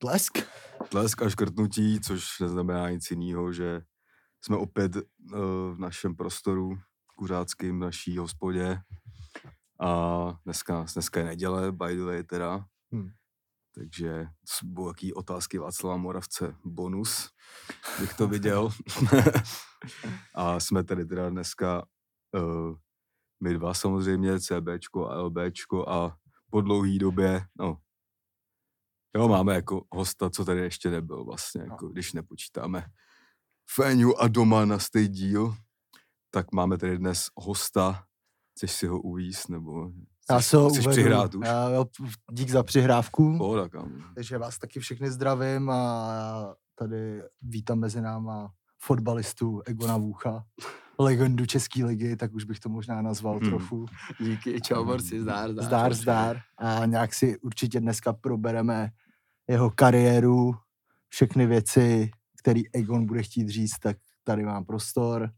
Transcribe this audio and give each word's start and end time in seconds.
Plesk? 0.00 0.38
Plesk 0.88 1.22
a 1.22 1.28
škrtnutí, 1.28 2.00
což 2.00 2.40
neznamená 2.40 2.90
nic 2.90 3.10
jiného, 3.10 3.52
že 3.52 3.82
jsme 4.44 4.56
opět 4.56 4.96
uh, 4.96 5.02
v 5.74 5.76
našem 5.78 6.16
prostoru 6.16 6.78
kuřáckým, 7.16 7.76
v 7.76 7.80
naší 7.80 8.18
hospodě. 8.18 8.78
A 9.80 9.90
dneska, 10.44 10.86
dneska 10.94 11.20
je 11.20 11.26
neděle, 11.26 11.72
by 11.72 11.96
the 11.96 12.02
way 12.02 12.22
teda. 12.22 12.64
Hmm. 12.92 13.10
Takže 13.74 14.26
budou 14.64 14.88
jaký 14.88 15.14
otázky 15.14 15.58
Václava 15.58 15.96
Moravce 15.96 16.54
bonus, 16.64 17.30
bych 18.00 18.14
to 18.14 18.28
viděl. 18.28 18.70
a 20.34 20.60
jsme 20.60 20.84
tady 20.84 21.06
teda 21.06 21.30
dneska 21.30 21.86
uh, 22.34 22.76
my 23.42 23.54
dva 23.54 23.74
samozřejmě, 23.74 24.40
CBčko 24.40 25.08
a 25.08 25.22
LBčko 25.22 25.88
a 25.88 26.16
po 26.50 26.60
dlouhý 26.60 26.98
době, 26.98 27.42
no, 27.58 27.76
jo, 29.16 29.28
máme 29.28 29.54
jako 29.54 29.84
hosta, 29.92 30.30
co 30.30 30.44
tady 30.44 30.60
ještě 30.60 30.90
nebyl 30.90 31.24
vlastně, 31.24 31.60
jako 31.60 31.84
no. 31.84 31.92
když 31.92 32.12
nepočítáme 32.12 32.84
Féňu 33.74 34.22
a 34.22 34.28
doma 34.28 34.64
na 34.64 34.78
stej 34.78 35.08
díl, 35.08 35.54
tak 36.30 36.52
máme 36.52 36.78
tady 36.78 36.98
dnes 36.98 37.26
hosta, 37.36 38.04
chceš 38.56 38.72
si 38.72 38.86
ho 38.86 39.00
uvíst, 39.00 39.48
nebo 39.48 39.90
já 40.30 40.40
se 40.40 40.56
ho 40.56 40.68
chceš 40.68 40.86
uvedu. 40.86 41.00
přihrát 41.00 41.34
už? 41.34 41.46
Já, 41.46 41.68
jo, 41.68 41.86
dík 42.32 42.50
za 42.50 42.62
přihrávku. 42.62 43.38
Pohoda, 43.38 43.68
kam. 43.68 44.12
Takže 44.14 44.38
vás 44.38 44.58
taky 44.58 44.80
všechny 44.80 45.10
zdravím 45.10 45.70
a 45.70 46.54
tady 46.74 47.22
vítám 47.42 47.78
mezi 47.78 48.00
náma 48.00 48.52
fotbalistu 48.82 49.62
Egona 49.66 49.96
Vůcha, 49.96 50.44
legendu 51.02 51.46
České 51.46 51.84
ligy, 51.84 52.16
tak 52.16 52.34
už 52.34 52.44
bych 52.44 52.60
to 52.60 52.68
možná 52.68 53.02
nazval 53.02 53.38
hmm. 53.38 53.50
trochu. 53.50 53.86
Díky, 54.20 54.60
čau 54.60 54.84
borci, 54.84 55.20
zdár, 55.20 55.52
zdár. 55.52 55.64
Zdár, 55.64 55.94
zdár. 55.94 56.40
A 56.58 56.86
nějak 56.86 57.14
si 57.14 57.38
určitě 57.38 57.80
dneska 57.80 58.12
probereme 58.12 58.90
jeho 59.48 59.70
kariéru, 59.70 60.54
všechny 61.08 61.46
věci, 61.46 62.10
který 62.38 62.62
Egon 62.72 63.06
bude 63.06 63.22
chtít 63.22 63.48
říct, 63.48 63.78
tak 63.78 63.96
tady 64.24 64.44
mám 64.44 64.64
prostor. 64.64 65.30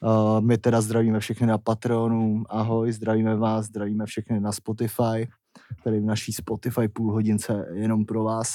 Uh, 0.00 0.40
my 0.40 0.58
teda 0.58 0.80
zdravíme 0.80 1.20
všechny 1.20 1.46
na 1.46 1.58
Patreonu, 1.58 2.44
ahoj, 2.48 2.92
zdravíme 2.92 3.36
vás, 3.36 3.66
zdravíme 3.66 4.06
všechny 4.06 4.40
na 4.40 4.52
Spotify, 4.52 5.28
tady 5.84 6.00
v 6.00 6.04
naší 6.04 6.32
Spotify 6.32 6.88
půl 6.88 7.12
hodince 7.12 7.66
jenom 7.72 8.04
pro 8.04 8.24
vás. 8.24 8.48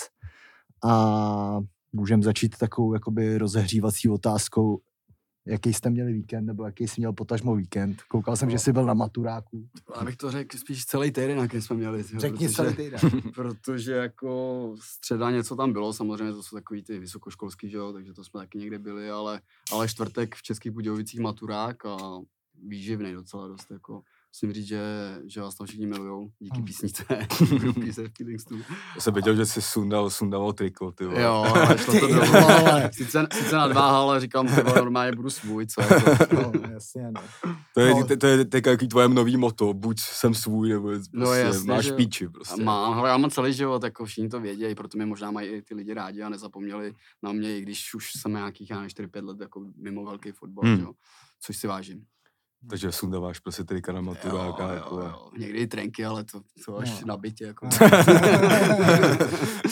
A 0.83 1.59
můžeme 1.93 2.23
začít 2.23 2.57
takovou 2.57 2.93
jakoby 2.93 3.37
rozehřívací 3.37 4.09
otázkou, 4.09 4.79
jaký 5.45 5.73
jste 5.73 5.89
měli 5.89 6.13
víkend, 6.13 6.45
nebo 6.45 6.65
jaký 6.65 6.87
jsi 6.87 7.01
měl 7.01 7.13
potažmo 7.13 7.55
víkend. 7.55 8.01
Koukal 8.01 8.35
jsem, 8.35 8.49
no. 8.49 8.51
že 8.51 8.59
jsi 8.59 8.73
byl 8.73 8.85
na 8.85 8.93
maturáku. 8.93 9.67
Já 9.97 10.05
bych 10.05 10.17
to 10.17 10.31
řekl 10.31 10.57
spíš 10.57 10.85
celý 10.85 11.11
týden, 11.11 11.37
jaký 11.37 11.61
jsme 11.61 11.75
měli. 11.75 12.03
Řekni 12.03 12.47
protože, 12.47 12.55
celý 12.55 12.75
týden. 12.75 12.99
protože 13.35 13.91
jako 13.91 14.75
středa 14.81 15.31
něco 15.31 15.55
tam 15.55 15.73
bylo, 15.73 15.93
samozřejmě 15.93 16.33
to 16.33 16.43
jsou 16.43 16.55
takový 16.55 16.83
ty 16.83 16.99
vysokoškolský, 16.99 17.69
že 17.69 17.77
jo, 17.77 17.93
takže 17.93 18.13
to 18.13 18.23
jsme 18.23 18.39
taky 18.39 18.57
někde 18.57 18.79
byli, 18.79 19.09
ale, 19.09 19.41
ale 19.71 19.87
čtvrtek 19.87 20.35
v 20.35 20.43
Českých 20.43 20.71
Budějovicích 20.71 21.19
maturák 21.19 21.85
a 21.85 21.97
výživný 22.67 23.13
docela 23.13 23.47
dost, 23.47 23.71
jako 23.71 24.01
musím 24.33 24.53
říct, 24.53 24.67
že, 24.67 24.81
že 25.25 25.41
vás 25.41 25.55
tam 25.55 25.67
všichni 25.67 25.87
milujou 25.87 26.29
díky 26.39 26.57
hmm. 26.57 26.65
písnice 26.65 27.03
Feelings. 28.17 28.45
Já 28.95 29.01
jsem 29.01 29.13
věděl, 29.13 29.35
že 29.35 29.45
jsi 29.45 29.61
sundal, 29.61 30.09
sundal 30.09 30.53
triko, 30.53 30.91
ty 30.91 31.05
vole. 31.05 31.21
Jo, 31.21 31.45
ale 31.55 31.77
šlo 31.77 31.99
to 31.99 32.07
dolů, 32.07 32.35
ale 32.35 32.89
sice, 32.93 33.27
sice 33.33 33.55
nadváha, 33.55 33.97
ale 33.97 34.19
říkám, 34.19 34.47
ty 34.47 34.61
vole, 34.61 34.75
normálně 34.75 35.11
budu 35.11 35.29
svůj, 35.29 35.67
co 35.67 35.81
jako. 35.81 36.13
No, 36.33 36.51
jasně, 36.71 37.11
no. 37.11 37.21
To 37.73 37.81
je, 37.81 37.93
no. 37.93 38.17
to 38.17 38.27
je 38.27 38.45
teď 38.45 38.65
jaký 38.65 38.87
tvoje 38.87 39.07
nový 39.07 39.37
moto, 39.37 39.73
buď 39.73 39.99
jsem 39.99 40.33
svůj, 40.33 40.69
nebo 40.69 40.87
prostě 40.87 41.11
no, 41.13 41.33
jasně, 41.33 41.67
máš 41.67 41.85
že... 41.85 41.93
píči 41.93 42.29
prostě. 42.29 42.63
Mám, 42.63 42.93
ale 42.93 43.09
já 43.09 43.17
mám 43.17 43.31
celý 43.31 43.53
život, 43.53 43.83
jako 43.83 44.05
všichni 44.05 44.29
to 44.29 44.39
vědějí, 44.39 44.75
proto 44.75 44.97
mě 44.97 45.05
možná 45.05 45.31
mají 45.31 45.49
i 45.49 45.61
ty 45.61 45.75
lidi 45.75 45.93
rádi 45.93 46.21
a 46.21 46.29
nezapomněli 46.29 46.93
na 47.23 47.31
mě, 47.31 47.57
i 47.57 47.61
když 47.61 47.93
už 47.93 48.11
jsem 48.21 48.33
nějakých, 48.33 48.69
já 48.69 48.85
4-5 48.85 49.25
let 49.25 49.39
jako 49.39 49.65
mimo 49.75 50.05
velký 50.05 50.31
fotbal, 50.31 50.63
hmm. 50.65 50.83
jo, 50.83 50.93
což 51.41 51.57
si 51.57 51.67
vážím. 51.67 52.05
Takže 52.69 52.91
sundáváš 52.91 53.39
prostě 53.39 53.63
trika 53.63 53.91
na 53.91 54.01
maturáka. 54.01 54.63
Jo, 54.63 54.69
jako, 54.69 54.99
jo, 54.99 55.05
jo. 55.05 55.29
Někdy 55.37 55.59
i 55.59 55.67
trenky, 55.67 56.05
ale 56.05 56.23
to, 56.23 56.41
to 56.65 56.77
až 56.77 57.01
no. 57.01 57.07
na 57.07 57.17
bytě. 57.17 57.45
Jako. 57.45 57.67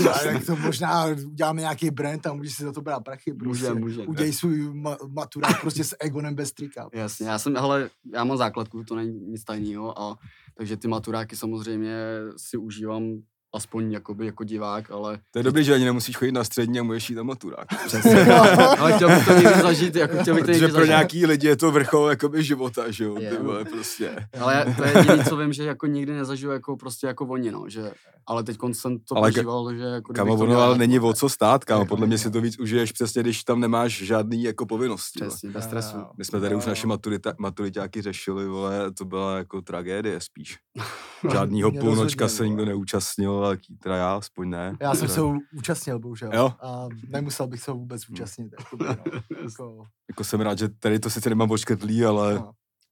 tak 0.03 0.45
to 0.45 0.55
možná 0.55 1.05
uděláme 1.05 1.61
nějaký 1.61 1.91
brand 1.91 2.27
a 2.27 2.33
můžeš 2.33 2.53
si 2.53 2.63
za 2.63 2.71
to 2.71 2.81
brát 2.81 2.99
prachy. 2.99 3.33
Prostě. 3.33 3.73
Může, 3.73 3.79
může. 3.79 4.01
Udělej 4.01 4.33
svůj 4.33 4.73
ma- 4.73 4.97
maturák 5.07 5.61
prostě 5.61 5.83
s 5.83 5.95
Egonem 5.99 6.35
bez 6.35 6.51
trika. 6.51 6.89
Jasně, 6.93 7.27
já 7.27 7.39
jsem, 7.39 7.57
ale 7.57 7.89
já 8.13 8.23
mám 8.23 8.37
základku, 8.37 8.83
to 8.83 8.95
není 8.95 9.19
nic 9.19 9.43
tajného, 9.43 9.99
a 9.99 10.17
takže 10.57 10.77
ty 10.77 10.87
maturáky 10.87 11.35
samozřejmě 11.35 11.95
si 12.37 12.57
užívám 12.57 13.21
aspoň 13.53 13.91
jakoby 13.91 14.25
jako 14.25 14.43
divák, 14.43 14.91
ale... 14.91 15.19
To 15.31 15.39
je 15.39 15.43
dobrý, 15.43 15.63
že 15.63 15.73
ani 15.73 15.85
nemusíš 15.85 16.17
chodit 16.17 16.31
na 16.31 16.43
střední 16.43 16.79
a 16.79 16.83
můžeš 16.83 17.09
jít 17.09 17.15
na 17.15 17.23
maturák. 17.23 17.67
Přesně. 17.85 18.25
ale 18.79 18.93
chtěl 18.93 19.09
bych 19.09 19.25
to 19.25 19.33
někdy 19.33 19.61
zažít, 19.61 19.95
jako 19.95 20.17
chtěl 20.21 20.35
bych 20.35 20.45
to 20.45 20.51
někdy 20.51 20.67
pro 20.67 20.75
zažít. 20.75 20.89
nějaký 20.89 21.25
lidi 21.25 21.47
je 21.47 21.55
to 21.55 21.71
vrchol 21.71 22.09
jakoby 22.09 22.43
života, 22.43 22.91
že 22.91 23.03
jo, 23.03 23.15
ty 23.15 23.37
vole, 23.37 23.65
prostě. 23.65 24.27
Ale 24.41 24.75
to 24.77 24.83
je 24.83 24.97
jediné, 24.97 25.25
co 25.25 25.37
vím, 25.37 25.53
že 25.53 25.63
jako 25.63 25.87
nikdy 25.87 26.13
nezažiju 26.13 26.51
jako 26.51 26.77
prostě 26.77 27.07
jako 27.07 27.25
oni, 27.25 27.51
no, 27.51 27.69
že, 27.69 27.91
ale 28.27 28.43
teď 28.43 28.57
jsem 28.71 28.99
to 28.99 29.17
ale 29.17 29.31
prožíval, 29.31 29.75
že 29.75 29.83
jako... 29.83 30.13
Kamo, 30.13 30.33
ono 30.33 30.59
ale 30.59 30.77
není 30.77 30.99
o 30.99 31.13
co 31.13 31.29
stát, 31.29 31.65
kámo, 31.65 31.85
podle 31.85 32.07
mě 32.07 32.17
si 32.17 32.31
to 32.31 32.41
víc 32.41 32.59
užiješ 32.59 32.91
přesně, 32.91 33.21
když 33.21 33.43
tam 33.43 33.59
nemáš 33.59 34.03
žádný 34.03 34.43
jako 34.43 34.65
povinnosti. 34.65 35.19
Přesně, 35.19 35.49
bez 35.49 35.63
stresu. 35.63 35.97
My 36.17 36.25
jsme 36.25 36.39
tady 36.39 36.55
už 36.55 36.65
naši 36.65 36.87
maturita, 36.87 37.33
maturitáky 37.37 38.01
řešili, 38.01 38.47
vole, 38.47 38.91
to 38.91 39.05
byla 39.05 39.37
jako 39.37 39.61
tragédie 39.61 40.21
spíš. 40.21 40.57
Žádnýho 41.31 41.71
půlnočka 41.71 42.27
se 42.27 42.47
nikdo 42.47 42.65
neúčastnil, 42.65 43.40
ale 43.45 43.57
teda 43.83 43.95
já 43.97 44.15
aspoň 44.15 44.49
ne. 44.49 44.77
Já 44.81 44.95
jsem 44.95 45.07
se 45.07 45.21
účastnil, 45.57 45.99
bohužel. 45.99 46.31
Jo? 46.33 46.53
A 46.61 46.87
nemusel 47.07 47.47
bych 47.47 47.61
se 47.61 47.71
vůbec 47.71 48.03
hmm. 48.03 48.13
účastnit. 48.13 48.53
Jako, 48.59 48.77
no, 48.77 48.85
jako... 49.43 49.87
jako 50.09 50.23
jsem 50.23 50.41
rád, 50.41 50.57
že 50.57 50.69
tady 50.69 50.99
to 50.99 51.09
sice 51.09 51.29
nemám 51.29 51.51
očkrtlý, 51.51 52.05
ale 52.05 52.33
no. 52.33 52.51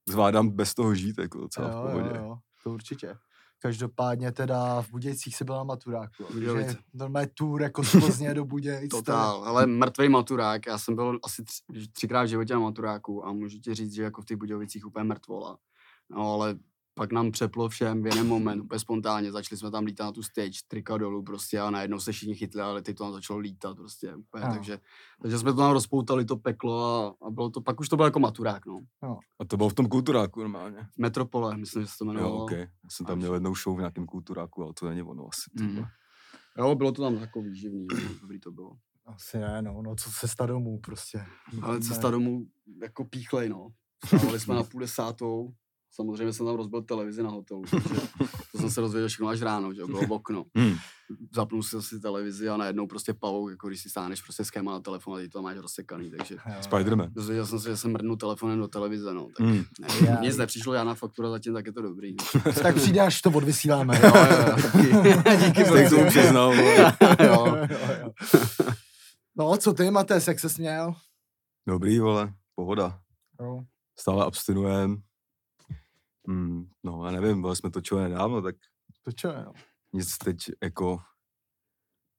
zvládám 0.10 0.50
bez 0.50 0.74
toho 0.74 0.96
žít, 0.96 1.18
jako 1.18 1.40
docela 1.40 1.72
jo, 1.72 1.78
v 1.78 1.92
pohodě. 1.92 2.18
Jo, 2.18 2.24
jo, 2.24 2.38
to 2.64 2.72
určitě. 2.72 3.16
Každopádně 3.62 4.32
teda 4.32 4.82
v 4.82 4.92
Budějcích 4.92 5.36
se 5.36 5.46
byla 5.46 5.58
na 5.58 5.64
maturáku. 5.64 6.24
Takže 6.34 6.78
normálně 6.94 7.30
tour 7.34 7.62
jako 7.62 7.84
z 7.84 7.92
Plzně 8.00 8.34
do 8.34 8.46
Budějc. 8.46 8.90
Totál, 8.90 9.44
ale 9.44 9.66
mrtvý 9.66 10.10
maturák. 10.10 10.66
Já 10.68 10.78
jsem 10.78 10.96
byl 10.96 11.20
asi 11.24 11.44
tři, 11.44 11.88
třikrát 11.92 12.24
v 12.24 12.28
životě 12.28 12.54
na 12.54 12.60
maturáku 12.60 13.26
a 13.26 13.32
můžu 13.32 13.60
ti 13.60 13.76
říct, 13.76 13.94
že 13.94 14.04
jako 14.04 14.22
v 14.22 14.26
těch 14.26 14.38
Budějovicích 14.38 14.86
úplně 14.86 15.04
mrtvola. 15.04 15.58
No 16.10 16.34
ale 16.34 16.56
pak 17.00 17.12
nám 17.12 17.32
přeplo 17.32 17.70
všem 17.70 18.04
v 18.04 18.06
jeden 18.06 18.28
moment, 18.28 18.62
úplně 18.62 18.80
spontánně, 18.80 19.32
začali 19.32 19.60
jsme 19.60 19.72
tam 19.72 19.86
lítat 19.86 20.06
na 20.06 20.12
tu 20.12 20.24
stage, 20.24 20.60
trika 20.68 20.98
dolů 20.98 21.24
prostě 21.24 21.60
a 21.60 21.70
najednou 21.70 22.00
se 22.00 22.12
všichni 22.12 22.36
chytli, 22.36 22.62
ale 22.62 22.82
teď 22.82 22.98
to 22.98 23.04
tam 23.04 23.14
začalo 23.14 23.40
lítat 23.40 23.78
prostě 23.78 24.16
úplně, 24.16 24.46
no. 24.46 24.54
takže, 24.54 24.80
takže 25.22 25.40
jsme 25.40 25.52
to 25.52 25.58
tam 25.58 25.72
rozpoutali, 25.72 26.26
to 26.26 26.38
peklo 26.38 26.84
a, 26.84 27.26
a 27.28 27.30
bylo 27.30 27.50
to, 27.50 27.62
pak 27.62 27.80
už 27.80 27.90
to 27.90 27.96
bylo 27.96 28.08
jako 28.08 28.20
maturák, 28.20 28.66
no. 28.66 28.80
no. 29.04 29.20
A 29.40 29.46
to 29.46 29.58
bylo 29.58 29.70
v 29.70 29.74
tom 29.74 29.88
kulturáku 29.88 30.40
normálně? 30.40 30.88
Metropole, 30.98 31.58
myslím, 31.58 31.82
že 31.82 31.88
se 31.88 31.98
to 31.98 32.06
jmenovalo. 32.06 32.36
Jo, 32.36 32.44
okay. 32.44 32.60
Já 32.60 32.90
jsem 32.90 33.06
tam 33.06 33.18
měl 33.18 33.34
jednou 33.34 33.56
show 33.56 33.76
v 33.76 33.80
nějakém 33.80 34.06
kulturáku, 34.06 34.64
ale 34.64 34.74
to 34.80 34.90
není 34.90 35.02
ono 35.02 35.28
asi. 35.28 35.64
Mm. 35.64 35.84
Jo, 36.58 36.76
bylo 36.76 36.92
to 36.92 37.02
tam 37.02 37.16
jako 37.16 37.42
výživný, 37.42 37.88
dobrý 38.22 38.40
to 38.40 38.52
bylo. 38.52 38.72
Asi 39.06 39.38
ne, 39.38 39.62
no, 39.62 39.82
no 39.82 39.96
co 39.96 40.12
cesta 40.20 40.46
domů 40.46 40.80
prostě. 40.80 41.26
Ale 41.62 41.80
cesta 41.80 42.12
domů 42.12 42.46
jako 42.82 43.06
píchlej, 43.06 43.50
no. 43.50 43.68
Stávali 44.06 44.40
jsme 44.40 44.56
na 44.56 44.64
půl 44.64 44.82
desátou, 44.82 45.54
samozřejmě 45.92 46.34
jsem 46.34 46.46
tam 46.46 46.56
rozbil 46.56 46.82
televizi 46.82 47.24
na 47.24 47.30
hotelu, 47.30 47.64
to 48.52 48.58
jsem 48.58 48.70
se 48.70 48.82
dozvěděl 48.82 49.08
všechno 49.08 49.28
až 49.28 49.42
ráno, 49.42 49.74
že 49.74 49.86
bylo 49.86 50.02
v 50.02 50.12
okno. 50.12 50.46
Hmm. 50.56 50.76
Zapnul 51.36 51.64
si 51.64 51.82
si 51.82 52.00
televizi 52.00 52.50
a 52.50 52.58
najednou 52.58 52.88
prostě 52.88 53.14
pavou, 53.14 53.50
jako 53.50 53.68
když 53.68 53.82
si 53.82 53.90
stáneš 53.90 54.22
prostě 54.22 54.46
schéma 54.46 54.72
na 54.72 54.80
telefon 54.80 55.16
a 55.16 55.20
ty 55.20 55.30
to 55.30 55.42
máš 55.42 55.58
rozsekaný, 55.58 56.12
takže... 56.18 56.38
Spiderman. 56.62 57.10
Dozvěděl 57.12 57.46
jsem 57.46 57.60
se, 57.60 57.70
že 57.70 57.78
jsem 57.78 57.92
mrnul 57.92 58.18
telefonem 58.18 58.60
do 58.60 58.68
televize, 58.68 59.14
no, 59.14 59.28
tak 59.38 59.48
hmm. 59.48 59.64
ne, 59.80 59.88
yeah. 60.02 60.22
nic 60.22 60.38
nepřišlo, 60.38 60.74
já 60.74 60.84
na 60.84 60.96
faktura 60.96 61.30
zatím, 61.30 61.54
tak 61.54 61.66
je 61.66 61.74
to 61.74 61.82
dobrý. 61.82 62.16
tak 62.64 62.76
přijde, 62.76 63.02
až 63.02 63.22
to 63.22 63.32
odvysíláme. 63.32 64.00
jo, 64.04 64.12
jo, 64.84 65.04
jo, 65.04 65.22
díky. 65.46 65.64
Tak 65.64 65.90
to 65.90 66.06
přiznal, 66.08 66.54
jo. 67.24 67.66
No, 69.38 69.58
co 69.58 69.74
ty, 69.74 69.92
Mates, 69.92 70.28
jak 70.28 70.40
se 70.40 70.50
směl? 70.50 70.94
Dobrý, 71.68 72.00
vole, 72.00 72.34
pohoda. 72.56 73.00
Jo. 73.42 73.64
Stále 74.00 74.26
abstinujem, 74.26 75.02
Hmm, 76.30 76.70
no, 76.84 77.06
já 77.06 77.12
nevím, 77.12 77.42
byli 77.42 77.56
jsme 77.56 77.72
točili 77.72 78.02
nedávno, 78.04 78.42
tak... 78.42 78.56
Točili, 79.04 79.36
no. 79.46 79.54
Nic 79.94 80.18
teď 80.18 80.38
jako... 80.64 81.00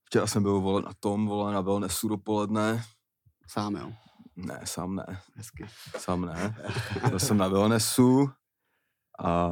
Včera 0.05 0.27
jsem 0.27 0.43
byl 0.43 0.61
volen 0.61 0.85
na 0.85 0.93
tom, 1.01 1.27
volen 1.27 1.55
na 1.55 1.61
wellnessu 1.61 2.09
dopoledne. 2.09 2.85
Sám, 3.47 3.77
jo? 3.77 3.93
Ne, 4.37 4.61
sám 4.65 4.95
ne. 4.95 5.21
Hezky. 5.35 5.67
Sám 5.99 6.27
ne. 6.27 6.57
Byl 7.09 7.19
jsem 7.19 7.37
na 7.37 7.49
wellnessu 7.49 8.31
a 9.25 9.49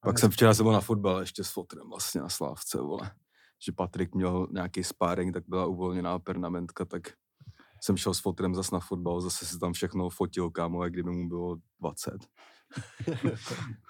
pak 0.00 0.14
a 0.14 0.18
jsem 0.18 0.30
včera 0.30 0.54
jsem 0.54 0.64
byl 0.64 0.72
na 0.72 0.80
fotbal 0.80 1.20
ještě 1.20 1.44
s 1.44 1.50
fotrem 1.50 1.90
vlastně 1.90 2.20
na 2.20 2.28
Slávce, 2.28 2.78
vole. 2.78 3.10
Že 3.66 3.72
Patrik 3.72 4.14
měl 4.14 4.46
nějaký 4.50 4.84
sparring, 4.84 5.34
tak 5.34 5.44
byla 5.48 5.66
uvolněná 5.66 6.18
pernamentka, 6.18 6.84
tak 6.84 7.02
jsem 7.82 7.96
šel 7.96 8.14
s 8.14 8.20
fotrem 8.20 8.54
zase 8.54 8.74
na 8.74 8.80
fotbal, 8.80 9.20
zase 9.20 9.46
si 9.46 9.58
tam 9.58 9.72
všechno 9.72 10.10
fotil, 10.10 10.50
kámo, 10.50 10.84
jak 10.84 10.92
kdyby 10.92 11.10
mu 11.10 11.28
bylo 11.28 11.56
20 11.80 12.26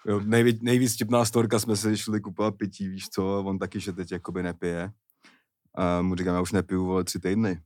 jo, 0.06 0.20
nejvíc, 0.24 0.62
nejvíc 0.62 0.96
tipná 0.96 1.24
storka 1.24 1.58
jsme 1.58 1.76
se 1.76 1.96
šli 1.96 2.20
kupovat 2.20 2.54
pití, 2.56 2.88
víš 2.88 3.08
co, 3.08 3.42
on 3.46 3.58
taky, 3.58 3.80
že 3.80 3.92
teď 3.92 4.12
jakoby 4.12 4.42
nepije. 4.42 4.90
A 5.74 6.02
mu 6.02 6.14
říkám, 6.14 6.34
já 6.34 6.40
už 6.40 6.52
nepiju, 6.52 6.84
vole, 6.84 7.04
tři 7.04 7.20
týdny. 7.20 7.60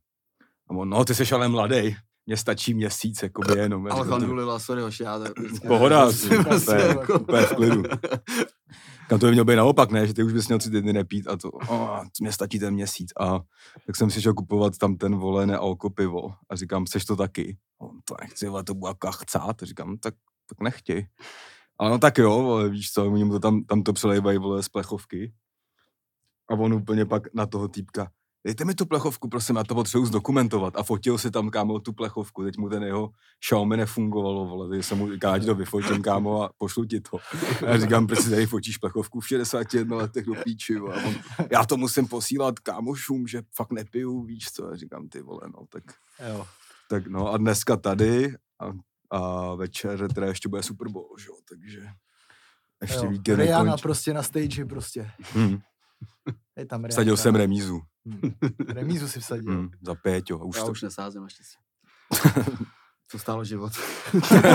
A 0.69 0.73
on, 0.73 0.89
no, 0.89 1.05
ty 1.05 1.15
jsi 1.15 1.33
ale 1.35 1.47
mladý. 1.47 1.95
Mně 2.25 2.37
stačí 2.37 2.73
měsíc, 2.73 3.23
jakoby 3.23 3.57
jenom. 3.59 3.85
Já 3.87 3.93
říkám, 3.93 4.07
"To- 4.07 4.13
Alhamdulillah, 4.13 4.61
sorry 4.61 4.81
hoši, 4.81 5.03
já 5.03 5.19
to 5.19 5.25
Pohoda, 5.67 6.05
prostě 6.05 6.37
úplně, 6.39 6.81
jako- 6.87 7.19
úplně 7.19 7.41
v 7.41 7.55
klidu. 7.55 7.83
Kam 9.09 9.19
to 9.19 9.25
by 9.25 9.31
mělo 9.31 9.45
být 9.45 9.55
naopak, 9.55 9.91
ne? 9.91 10.07
Že 10.07 10.13
ty 10.13 10.23
už 10.23 10.33
bys 10.33 10.47
měl 10.47 10.59
tři 10.59 10.69
týdny 10.71 10.93
nepít 10.93 11.27
a 11.27 11.37
to, 11.37 11.49
oh, 11.51 12.03
mě 12.21 12.31
stačí 12.31 12.59
ten 12.59 12.73
měsíc. 12.73 13.11
A 13.19 13.39
tak 13.85 13.95
jsem 13.95 14.09
si 14.11 14.21
šel 14.21 14.33
kupovat 14.33 14.77
tam 14.77 14.95
ten 14.95 15.15
vole 15.15 15.45
nealko 15.45 15.89
pivo 15.89 16.33
a 16.49 16.55
říkám, 16.55 16.85
chceš 16.85 17.05
to 17.05 17.15
taky? 17.15 17.57
On, 17.81 17.99
to 18.05 18.15
nechci, 18.21 18.47
ale 18.47 18.63
to 18.63 18.73
bude 18.73 18.89
jako 18.89 19.11
chcát. 19.11 19.55
Říkám, 19.63 19.97
tak, 19.97 20.13
tak 20.55 20.63
nechtěj. 20.63 21.07
Ale 21.79 21.89
no 21.89 21.97
tak 21.99 22.17
jo, 22.17 22.29
vole, 22.29 22.69
víš 22.69 22.91
co, 22.91 23.11
oni 23.11 23.23
mu 23.23 23.31
to 23.31 23.39
tam, 23.39 23.63
tam 23.63 23.83
to 23.83 23.93
přelejvají, 23.93 24.37
vole, 24.37 24.63
z 24.63 24.69
plechovky. 24.69 25.33
A 26.49 26.53
on 26.53 26.73
úplně 26.73 27.05
pak 27.05 27.33
na 27.33 27.45
toho 27.45 27.67
týpka, 27.67 28.11
dejte 28.45 28.65
mi 28.65 28.73
tu 28.73 28.85
plechovku, 28.85 29.29
prosím, 29.29 29.55
já 29.55 29.63
to 29.63 29.75
potřebuji 29.75 30.05
zdokumentovat. 30.05 30.75
A 30.75 30.83
fotil 30.83 31.17
si 31.17 31.31
tam, 31.31 31.49
kámo, 31.49 31.79
tu 31.79 31.93
plechovku. 31.93 32.43
Teď 32.43 32.57
mu 32.57 32.69
ten 32.69 32.83
jeho 32.83 33.11
Xiaomi 33.39 33.77
nefungovalo, 33.77 34.45
vole. 34.45 34.69
Takže 34.69 34.83
jsem 34.83 34.97
mu 34.97 35.11
říkal, 35.11 35.33
ať 35.33 35.45
to 35.45 35.55
vyfotím, 35.55 36.01
kámo, 36.01 36.43
a 36.43 36.49
pošlu 36.57 36.85
ti 36.85 37.01
to. 37.01 37.17
A 37.65 37.69
já 37.69 37.77
říkám, 37.77 38.07
proč 38.07 38.19
si 38.19 38.29
tady 38.29 38.45
fotíš 38.45 38.77
plechovku 38.77 39.19
v 39.19 39.27
61 39.27 39.97
letech 39.97 40.25
do 40.25 40.33
píči. 40.43 40.75
A 40.75 41.07
on, 41.07 41.15
já 41.51 41.65
to 41.65 41.77
musím 41.77 42.07
posílat 42.07 42.59
kámošům, 42.59 43.27
že 43.27 43.41
fakt 43.55 43.71
nepiju, 43.71 44.23
víš 44.23 44.51
co. 44.51 44.67
A 44.67 44.75
říkám, 44.75 45.09
ty 45.09 45.21
vole, 45.21 45.41
no, 45.45 45.65
tak, 45.69 45.83
Jo. 46.29 46.47
tak 46.89 47.07
no. 47.07 47.31
A 47.33 47.37
dneska 47.37 47.77
tady 47.77 48.35
a, 48.59 48.65
a 49.13 49.55
večer 49.55 50.13
teda 50.13 50.27
ještě 50.27 50.49
bude 50.49 50.63
Super 50.63 50.87
Bowl, 50.87 51.15
že 51.19 51.27
jo, 51.27 51.35
takže 51.49 51.87
ještě 52.81 53.05
jo. 53.05 53.11
víkend 53.11 53.39
Rihanna 53.39 53.77
prostě 53.77 54.13
na 54.13 54.23
stage 54.23 54.65
prostě. 54.65 55.11
Hmm. 55.33 55.57
Je 56.57 56.65
tam 56.65 56.79
Rihanna. 56.79 56.89
Vsadil 56.89 57.17
jsem 57.17 57.35
remízu. 57.35 57.81
Hmm. 58.05 58.33
Remízu 58.67 59.07
si 59.07 59.19
vsadil. 59.19 59.53
Hmm. 59.53 59.69
Za 59.81 59.95
Péťo. 59.95 60.37
Už 60.37 60.57
Já 60.57 60.65
to, 60.65 60.71
už 60.71 60.81
nesázím 60.81 61.21
naštěstí. 61.21 61.57
To 63.11 63.19
stálo 63.19 63.43
život. 63.43 63.73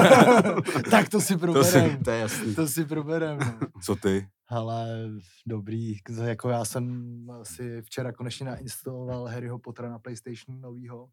tak 0.90 1.08
to 1.08 1.20
si 1.20 1.36
proberem. 1.36 2.04
To 2.04 2.10
je 2.10 2.18
jasný. 2.18 2.54
To 2.54 2.68
si 2.68 2.84
proberem. 2.84 3.38
No. 3.38 3.68
co 3.82 3.96
ty? 3.96 4.28
Ale 4.48 5.08
dobrý, 5.46 5.94
jako 6.24 6.48
já 6.48 6.64
jsem 6.64 7.26
si 7.42 7.82
včera 7.82 8.12
konečně 8.12 8.46
nainstaloval 8.46 9.24
Harryho 9.24 9.58
Pottera 9.58 9.90
na 9.90 9.98
PlayStation 9.98 10.60
novýho. 10.60 11.08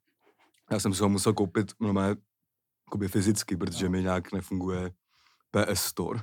Já 0.72 0.80
jsem 0.80 0.94
si 0.94 1.04
ho 1.04 1.10
musel 1.10 1.34
koupit 1.34 1.72
normálně 1.80 2.16
jakoby 2.88 3.08
fyzicky, 3.08 3.58
protože 3.58 3.86
No. 3.86 3.92
mi 3.92 4.02
nějak 4.02 4.32
nefunguje 4.32 4.92
PS 5.52 5.82
Store. 5.82 6.20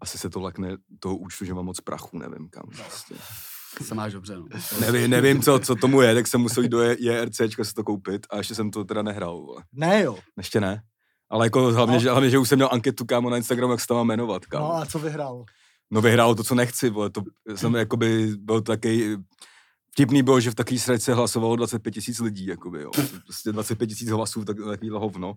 Asi 0.00 0.18
se 0.18 0.30
to 0.30 0.40
lakne 0.40 0.76
toho 1.00 1.16
účtu, 1.16 1.44
že 1.44 1.54
mám 1.54 1.64
moc 1.64 1.80
prachu, 1.80 2.18
nevím 2.18 2.48
kam. 2.48 2.64
Prostě. 2.76 3.14
Se 3.84 3.94
máš 3.94 4.12
dobře, 4.12 4.36
no. 4.36 4.46
Nevím, 4.80 5.10
nevím 5.10 5.42
co, 5.42 5.58
co 5.58 5.74
tomu 5.74 6.00
je, 6.00 6.14
tak 6.14 6.26
jsem 6.26 6.40
musel 6.40 6.62
jít 6.62 6.68
do 6.68 6.80
JRCčka 6.82 7.64
si 7.64 7.72
to 7.74 7.84
koupit 7.84 8.26
a 8.30 8.36
ještě 8.36 8.54
jsem 8.54 8.70
to 8.70 8.84
teda 8.84 9.02
nehrál. 9.02 9.40
Vole. 9.42 9.62
Ne 9.72 10.02
jo. 10.02 10.18
Ještě 10.36 10.60
ne. 10.60 10.82
Ale 11.30 11.46
jako 11.46 11.72
hlavně, 11.72 11.94
No. 11.94 12.00
že, 12.00 12.10
hlavně, 12.10 12.30
že 12.30 12.38
už 12.38 12.48
jsem 12.48 12.56
měl 12.58 12.68
anketu 12.72 13.04
kámo 13.04 13.30
na 13.30 13.36
Instagramu, 13.36 13.72
jak 13.72 13.80
se 13.80 13.86
to 13.86 13.94
má 13.94 14.02
jmenovat, 14.04 14.46
kámo. 14.46 14.64
No 14.68 14.74
a 14.74 14.86
co 14.86 14.98
vyhrál? 14.98 15.44
No 15.90 16.00
vyhrál 16.00 16.34
to, 16.34 16.44
co 16.44 16.54
nechci, 16.54 16.90
vole. 16.90 17.10
To 17.10 17.22
jsem 17.54 17.74
jakoby, 17.84 18.32
byl 18.38 18.60
taky 18.62 19.16
vtipný 19.92 20.22
bylo, 20.22 20.40
že 20.40 20.50
v 20.50 20.54
takové 20.54 20.78
sračce 20.78 21.14
hlasovalo 21.14 21.56
25 21.56 21.90
tisíc 21.90 22.18
lidí, 22.20 22.46
jakoby, 22.46 22.82
jo. 22.82 22.90
Prostě 23.24 23.52
25 23.52 23.86
tisíc 23.86 24.08
hlasů, 24.08 24.44
tak, 24.44 24.56
takový 24.70 24.90
hovno. 24.90 25.34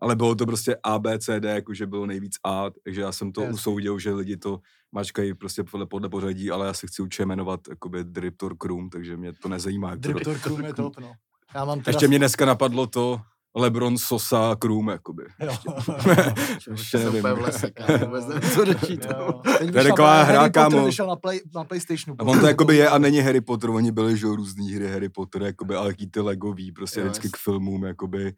Ale 0.00 0.16
bylo 0.16 0.34
to 0.34 0.46
prostě 0.46 0.76
A, 0.84 0.98
B, 0.98 1.18
C, 1.18 1.40
D, 1.40 1.54
jakože 1.54 1.86
bylo 1.86 2.06
nejvíc 2.06 2.32
A, 2.46 2.64
takže 2.84 3.00
já 3.00 3.12
jsem 3.12 3.32
to 3.32 3.40
Jasně. 3.40 3.54
usoudil, 3.54 3.98
že 3.98 4.12
lidi 4.14 4.36
to 4.36 4.60
mačkají 4.92 5.34
prostě 5.34 5.64
podle, 5.64 5.86
podle 5.86 6.08
pořadí, 6.08 6.50
ale 6.50 6.66
já 6.66 6.72
se 6.72 6.86
chci 6.86 7.02
určitě 7.02 7.26
jmenovat 7.26 7.60
jakoby 7.70 8.04
Driptor 8.04 8.56
Krum, 8.56 8.90
takže 8.90 9.16
mě 9.16 9.32
to 9.32 9.48
nezajímá. 9.48 9.90
Jak 9.90 10.00
to 10.00 10.08
Driptor 10.08 10.38
Krum 10.38 10.64
je 10.64 10.74
top, 10.74 10.98
no. 11.00 11.12
Já 11.54 11.64
mám 11.64 11.78
teda... 11.80 11.88
Ještě 11.90 12.08
mě 12.08 12.18
dneska 12.18 12.46
napadlo 12.46 12.86
to 12.86 13.20
Lebron 13.56 13.98
Sosa 13.98 14.56
Krum, 14.58 14.88
jakoby. 14.88 15.22
Jo. 15.40 15.52
Ještě 16.70 16.74
Jsem 16.98 17.00
nevím. 17.04 17.18
úplně 17.18 17.34
v 17.34 17.40
lese, 17.40 17.70
vůbec 18.06 18.26
nevím, 18.26 18.50
co. 19.00 19.08
Jo. 19.18 19.40
Teď 19.58 19.74
je 19.74 19.82
taková 19.84 20.22
hra, 20.22 20.38
Potter 20.40 20.52
kámo. 20.52 20.86
vyšel 20.86 21.06
na, 21.06 21.16
play, 21.16 21.40
na 21.54 21.64
PlayStationu. 21.64 22.16
A 22.18 22.24
on 22.24 22.40
to 22.40 22.46
jakoby 22.46 22.76
je 22.76 22.88
a 22.88 22.98
není 22.98 23.18
Harry 23.18 23.40
Potter, 23.40 23.70
oni 23.70 23.92
byli, 23.92 24.16
že 24.16 24.26
různý 24.26 24.72
hry 24.74 24.88
Harry 24.92 25.08
Potter, 25.08 25.42
jakoby, 25.42 25.74
ale 25.74 25.88
jaký 25.88 26.10
ty 26.10 26.20
legový, 26.20 26.72
prostě 26.72 27.00
Jo, 27.00 27.06
vždycky 27.06 27.26
jasně. 27.26 27.36
k 27.38 27.42
filmům, 27.42 27.84
jakoby. 27.84 28.34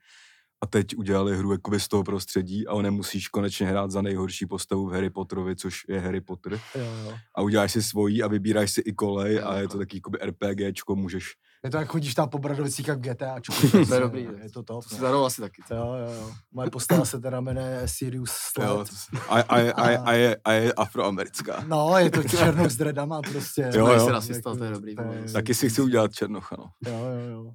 A 0.64 0.66
teď 0.66 0.96
udělali 0.96 1.36
hru 1.36 1.52
jakoby 1.52 1.80
z 1.80 1.88
toho 1.88 2.04
prostředí 2.04 2.66
a 2.66 2.82
nemusíš 2.82 3.28
konečně 3.28 3.66
hrát 3.66 3.90
za 3.90 4.02
nejhorší 4.02 4.46
postavu 4.46 4.86
v 4.88 4.92
Harry 4.92 5.10
Potterovi, 5.10 5.56
což 5.56 5.80
je 5.88 6.00
Harry 6.00 6.20
Potter. 6.20 6.52
Jo, 6.52 6.84
jo. 7.04 7.12
A 7.36 7.42
uděláš 7.42 7.72
si 7.72 7.82
svojí 7.82 8.22
a 8.22 8.26
vybíráš 8.28 8.70
si 8.70 8.80
i 8.80 8.92
kolej 8.92 9.34
Jo, 9.36 9.46
a 9.46 9.56
je 9.56 9.62
jo. 9.62 9.68
to 9.68 9.78
taky 9.78 9.96
jakoby 9.96 10.18
RPGčko, 10.24 10.96
můžeš 10.96 11.32
Je 11.64 11.70
to 11.70 11.76
jak 11.76 11.88
chodíš 11.88 12.14
tam 12.14 12.28
po 12.28 12.38
Bradovicích 12.38 12.88
jak 12.88 12.98
v 12.98 13.00
GTA. 13.02 13.36
To 13.88 13.94
je 13.94 14.00
dobrý. 14.00 14.28
Je 14.42 14.50
to 14.50 14.62
top. 14.62 14.84
To 14.84 14.94
si 14.94 15.02
No. 15.02 15.24
asi 15.24 15.40
taky. 15.40 15.62
Jo, 15.70 15.76
jo, 16.06 16.12
jo. 16.14 16.30
Moje 16.52 16.70
postava 16.70 17.04
se 17.04 17.20
teda 17.20 17.40
jmenuje 17.40 17.82
Sirius 17.86 18.30
jo, 18.58 18.84
Sled. 18.86 19.20
a, 19.28 19.34
a, 19.40 19.58
je- 19.58 19.72
a, 19.72 19.90
je- 19.90 19.98
a, 19.98 20.12
je, 20.12 20.36
a 20.44 20.52
je 20.52 20.72
afroamerická. 20.72 21.64
No, 21.68 21.98
je 21.98 22.10
to 22.10 22.22
černok 22.22 22.70
s 22.70 22.76
dreadama 22.76 23.22
prostě. 23.22 23.70
Jo, 23.74 23.86
jo. 23.86 24.08
rasista, 24.08 24.54
to 24.56 24.64
je 24.64 24.70
dobrý. 24.70 24.94
vole. 24.94 25.24
Taky 25.32 25.54
si 25.54 25.70
chci 25.70 25.82
udělat 25.82 26.12
Černocha, 26.12 26.56
no. 26.58 26.64
Jo, 26.92 26.98
jo, 26.98 27.30
jo. 27.30 27.52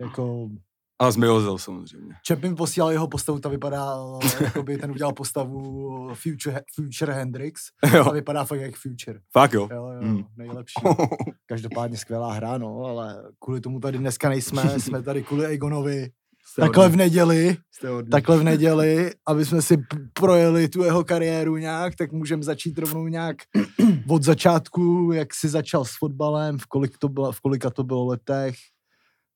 Jako, 0.00 0.48
A 0.98 1.10
z 1.10 1.16
Milozel 1.16 1.58
samozřejmě. 1.58 2.14
Mi 2.42 2.54
posílal 2.54 2.90
jeho 2.92 3.08
postavu, 3.08 3.38
ta 3.38 3.48
vypadá, 3.48 3.96
jako 4.40 4.62
by 4.62 4.76
ten 4.76 4.90
udělal 4.90 5.12
postavu 5.12 5.90
Future, 6.14 6.62
Future 6.74 7.12
Hendrix. 7.12 7.62
jo, 7.94 8.04
A 8.06 8.12
vypadá 8.12 8.44
fakt 8.44 8.60
jak 8.60 8.74
Future. 8.76 9.20
fakt 9.32 9.52
jo. 9.52 9.68
Jo, 9.72 9.86
jo, 9.88 10.00
Mm. 10.02 10.24
nejlepší. 10.36 10.74
Každopádně 11.46 11.96
skvělá 11.98 12.32
hra, 12.32 12.58
no, 12.58 12.78
ale 12.84 13.22
kvůli 13.44 13.60
tomu 13.60 13.80
tady 13.80 13.98
dneska 13.98 14.28
nejsme, 14.28 14.62
jsme 14.80 15.02
tady 15.02 15.22
kvůli 15.22 15.46
Egonovi. 15.46 16.08
Jste 16.48 16.62
Takhle 16.62 16.84
v 16.88 16.90
hodný, 16.90 16.98
neděli, 16.98 17.56
jste 17.74 17.88
hodný. 17.88 18.10
takhle 18.10 18.38
v 18.38 18.42
neděli, 18.42 19.10
aby 19.28 19.44
jsme 19.44 19.62
si 19.62 19.76
projeli 20.12 20.68
tu 20.68 20.82
jeho 20.82 21.04
kariéru 21.04 21.56
nějak, 21.56 21.94
tak 21.94 22.12
můžeme 22.12 22.42
začít 22.42 22.78
rovnou 22.78 23.06
nějak 23.06 23.36
od 24.08 24.22
začátku, 24.22 25.12
jak 25.12 25.34
si 25.34 25.48
začal 25.48 25.84
s 25.84 25.90
fotbalem, 25.98 26.58
v, 26.58 26.66
kolik 26.66 26.98
to 26.98 27.08
bylo, 27.08 27.32
v 27.32 27.40
kolika 27.40 27.70
to 27.70 27.84
bylo 27.84 28.06
letech 28.06 28.54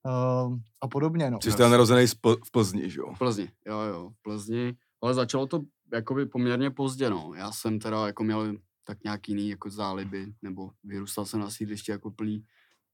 uh, 0.06 0.56
a 0.80 0.88
podobně, 0.88 1.30
no. 1.30 1.38
Jsi 1.42 1.56
teda 1.56 1.68
narozený 1.68 2.06
v 2.46 2.50
Plzni, 2.52 2.90
že 2.90 3.00
jo? 3.00 3.14
V 3.14 3.18
Plzni, 3.18 3.48
jo, 3.66 3.80
jo, 3.80 4.10
v 4.18 4.22
Plzni. 4.22 4.74
Ale 5.02 5.14
začalo 5.14 5.46
to 5.46 5.60
jakoby 5.92 6.26
poměrně 6.26 6.70
pozdě, 6.70 7.10
no. 7.10 7.32
Já 7.36 7.52
jsem 7.52 7.78
teda 7.78 8.06
jako 8.06 8.24
měl 8.24 8.54
tak 8.84 9.04
nějak 9.04 9.28
jiný 9.28 9.48
jako 9.48 9.70
záliby, 9.70 10.26
nebo 10.42 10.70
vyrůstal 10.84 11.24
jsem 11.26 11.40
na 11.40 11.50
sídlišti 11.50 11.90
jako 11.90 12.10
plný 12.10 12.44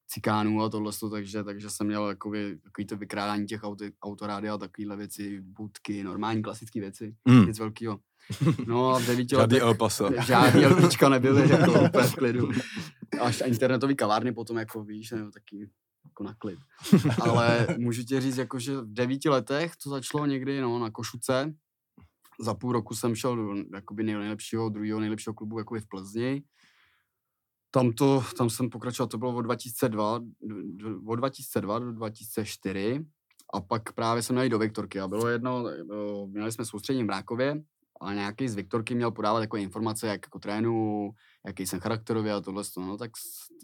cikánů 0.09 0.63
a 0.63 0.69
tohle, 0.69 0.93
takže, 1.11 1.45
takže 1.45 1.71
jsem 1.71 1.87
měl 1.87 2.09
jakoby, 2.09 2.59
takový 2.63 2.87
to 2.87 2.97
vykrádání 2.97 3.47
těch 3.47 3.63
auto, 3.65 3.85
autorády 4.03 4.49
a 4.49 4.59
takovýhle 4.59 4.97
věci, 4.97 5.41
budky, 5.41 6.05
normální 6.05 6.43
klasické 6.43 6.81
věci, 6.81 7.15
Mm. 7.29 7.47
nic 7.47 7.59
velkýho. 7.59 7.99
No 8.67 8.91
a 8.91 8.99
v 8.99 9.07
devíti 9.07 9.37
Žádný 9.37 9.43
letech 9.43 9.63
El 9.63 9.75
Paso. 9.75 10.11
žádný 10.27 10.67
LPčka 10.67 11.09
nebyly, 11.09 11.51
jako 11.51 11.73
úplně 11.85 12.05
v 12.05 12.15
klidu. 12.15 12.49
Až 13.21 13.43
internetový 13.47 13.97
kavárny 13.97 14.33
potom, 14.33 14.57
jako 14.57 14.85
víš, 14.85 15.11
nebo 15.11 15.31
taky 15.31 15.71
jako 16.07 16.23
na 16.23 16.35
klid. 16.35 16.59
Ale 17.23 17.67
můžu 17.79 18.03
ti 18.03 18.21
říct, 18.21 18.37
jako, 18.37 18.59
že 18.59 18.81
v 18.81 18.93
devíti 18.93 19.29
letech 19.29 19.77
to 19.77 19.91
začalo 19.91 20.27
někdy 20.27 20.61
no, 20.61 20.79
na 20.79 20.91
Košuce. 20.91 21.55
Za 22.41 22.55
půl 22.55 22.73
roku 22.73 22.95
jsem 22.95 23.15
šel 23.15 23.37
do 23.37 23.55
jakoby 23.75 24.03
nejlepšího, 24.03 24.69
druhého 24.69 25.01
nejlepšího 25.01 25.35
klubu 25.35 25.59
jakoby 25.59 25.81
v 25.81 25.89
Plzni. 25.89 26.43
Tam, 27.71 27.93
to, 27.93 28.25
tam 28.39 28.51
jsem 28.51 28.71
pokračoval, 28.71 29.09
to 29.09 29.19
bylo 29.19 29.35
od 29.35 29.43
2002, 29.43 30.19
do- 30.19 30.63
do- 30.63 31.01
od 31.07 31.17
2002 31.17 31.79
do 31.79 31.93
2004 31.93 33.05
a 33.55 33.61
pak 33.61 33.93
právě 33.93 34.23
jsem 34.23 34.37
měl 34.37 34.49
do 34.49 34.59
Viktorky 34.59 35.01
a 35.01 35.09
bylo 35.09 35.29
jedno, 35.29 35.65
měli 36.27 36.53
jsme 36.53 36.65
soustředění 36.65 37.03
v 37.03 37.07
Mrákově 37.07 37.63
a 38.01 38.15
nějaký 38.15 38.49
z 38.49 38.55
Viktorky 38.55 38.95
měl 38.95 39.11
podávat 39.11 39.41
takové 39.41 39.63
informace, 39.63 40.07
jak 40.07 40.27
jako 40.27 40.39
trénu, 40.39 41.11
jaký 41.47 41.67
jsem 41.67 41.81
charakterově 41.81 42.33
a 42.33 42.41
tohle. 42.41 42.63
No 42.79 42.97
tak 42.97 43.11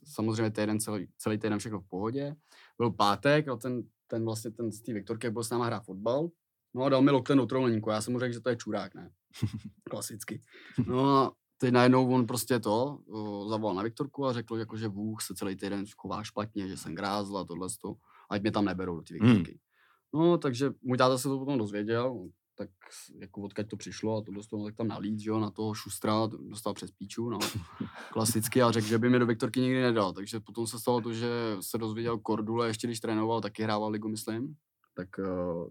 samozřejmě 0.04 0.50
týden, 0.50 0.80
celý, 0.80 1.08
celý 1.18 1.38
týden 1.38 1.58
všechno 1.58 1.80
v 1.80 1.88
pohodě. 1.88 2.36
Byl 2.78 2.90
pátek 2.90 3.48
a 3.48 3.56
ten, 3.56 3.82
ten 4.06 4.24
vlastně 4.24 4.50
ten 4.50 4.72
z 4.72 4.82
té 4.82 4.92
Viktorky 4.92 5.30
byl 5.30 5.44
s 5.44 5.50
náma 5.50 5.66
hrát 5.66 5.84
fotbal. 5.84 6.28
No 6.74 6.84
a 6.84 6.88
dal 6.88 7.02
mi 7.02 7.10
lokten 7.10 7.38
do 7.38 7.46
trojlníku. 7.46 7.90
Já 7.90 8.00
jsem 8.00 8.12
mu 8.12 8.18
řekl, 8.18 8.34
že 8.34 8.40
to 8.40 8.48
je 8.48 8.56
čurák, 8.56 8.94
ne? 8.94 9.10
Klasicky. 9.90 10.40
No 10.86 11.16
a 11.16 11.32
teď 11.58 11.72
najednou 11.72 12.14
on 12.14 12.26
prostě 12.26 12.60
to 12.60 12.98
o, 13.10 13.48
zavolal 13.48 13.76
na 13.76 13.82
Viktorku 13.82 14.26
a 14.26 14.32
řekl, 14.32 14.56
jako, 14.56 14.76
že 14.76 14.88
Vůh 14.88 15.22
se 15.22 15.34
celý 15.34 15.56
týden 15.56 15.84
chová 15.96 16.22
špatně, 16.24 16.68
že 16.68 16.76
jsem 16.76 16.94
grázl 16.94 17.38
a 17.38 17.44
tohle, 17.44 17.68
ať 18.30 18.42
mě 18.42 18.52
tam 18.52 18.64
neberou 18.64 18.96
do 18.96 19.02
té 19.02 19.14
Hmm. 19.20 19.28
Viktorky. 19.28 19.58
No, 20.14 20.38
takže 20.38 20.72
můj 20.82 20.98
táta 20.98 21.18
se 21.18 21.28
to 21.28 21.38
potom 21.38 21.58
dozvěděl, 21.58 22.28
tak 22.66 22.70
jako 23.20 23.40
odkaď 23.42 23.68
to 23.68 23.76
přišlo 23.76 24.16
a 24.16 24.22
tohle, 24.22 24.42
no, 24.52 24.64
tak 24.64 24.76
tam 24.76 24.88
nalít, 24.88 25.18
že 25.20 25.30
jo, 25.30 25.40
na 25.40 25.50
toho 25.50 25.74
šustra, 25.74 26.28
to 26.28 26.36
dostal 26.36 26.74
přes 26.74 26.90
píču, 26.90 27.30
no, 27.30 27.38
klasicky 28.12 28.62
a 28.62 28.70
řekl, 28.70 28.86
že 28.86 28.98
by 28.98 29.08
mě 29.08 29.18
do 29.18 29.26
Viktorky 29.26 29.60
nikdy 29.60 29.82
nedal, 29.82 30.12
takže 30.12 30.40
potom 30.40 30.66
se 30.66 30.78
stalo 30.78 31.00
to, 31.00 31.12
že 31.12 31.28
se 31.60 31.78
dozvěděl 31.78 32.18
Kordule, 32.18 32.66
ještě 32.66 32.86
když 32.86 33.00
trénoval, 33.00 33.40
taky 33.40 33.62
hrával 33.62 33.90
ligu, 33.90 34.08
myslím, 34.08 34.54
tak, 34.94 35.08
eh, 35.18 35.24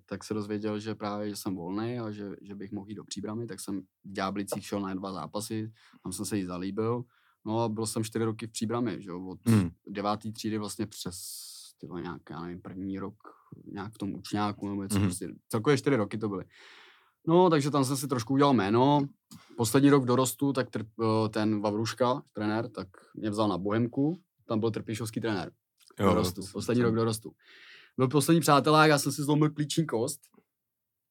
tak 0.06 0.24
se 0.24 0.34
dozvěděl, 0.34 0.80
že 0.80 0.96
právě, 0.96 1.30
že 1.30 1.36
jsem 1.36 1.56
volný 1.56 2.00
a 2.00 2.12
že, 2.12 2.30
že 2.42 2.56
bych 2.56 2.72
mohl 2.72 2.90
jít 2.90 2.96
do 2.96 3.04
příbramy, 3.04 3.48
tak 3.48 3.60
jsem 3.60 3.82
v 3.82 4.12
Ďáblicích 4.12 4.66
šel 4.66 4.82
na 4.82 4.94
dva 4.94 5.12
zápasy, 5.14 5.72
tam 6.04 6.14
jsem 6.14 6.26
se 6.26 6.38
jí 6.38 6.46
zalíbil 6.46 7.04
No 7.46 7.60
a 7.60 7.70
byl 7.70 7.86
jsem 7.86 8.04
čtyři 8.04 8.26
roky 8.26 8.48
v 8.48 8.52
Příbrami, 8.52 9.02
že 9.02 9.10
jo, 9.10 9.28
od 9.28 9.40
Hmm. 9.50 9.70
devátý 9.88 10.32
třídy 10.34 10.58
vlastně 10.58 10.86
přes 10.88 11.18
tyhle 11.78 12.02
nějak, 12.02 12.22
já 12.30 12.42
nevím, 12.42 12.62
první 12.62 13.00
rok 13.00 13.16
nějak 13.66 13.94
v 13.94 13.98
tom 13.98 14.14
učňáku 14.16 14.70
nebo 14.70 14.84
něco, 14.84 14.96
Mhm. 14.96 15.06
prostě 15.06 15.30
celkově 15.48 15.78
čtyři 15.78 15.96
roky 15.96 16.18
to 16.18 16.30
byly. 16.30 16.46
No, 17.28 17.50
takže 17.50 17.72
tam 17.72 17.86
jsem 17.86 17.98
si 17.98 18.08
trošku 18.08 18.34
udělal 18.34 18.54
jméno. 18.54 19.08
Poslední 19.58 19.90
rok 19.90 20.04
v 20.04 20.06
dorostu, 20.06 20.54
tak 20.54 20.70
trp, 20.70 20.88
eh, 21.02 21.30
ten 21.30 21.62
Vavruška, 21.62 22.22
trenér, 22.34 22.70
tak 22.70 22.88
mě 23.16 23.30
vzal 23.30 23.48
na 23.48 23.58
Bohemku, 23.58 24.22
tam 24.48 24.60
byl 24.60 24.72
Trpišovský 24.72 25.22
trenér. 25.22 25.52
Jo, 26.00 26.06
dorostu, 26.10 26.42
poslední 26.54 26.84
rok 26.84 26.96
dorostu. 26.96 27.32
Byl 27.98 28.08
poslední 28.08 28.42
přátelák, 28.42 28.90
já 28.90 28.98
jsem 29.00 29.12
si 29.12 29.24
zlomil 29.24 29.50
klíční 29.50 29.86
kost, 29.86 30.20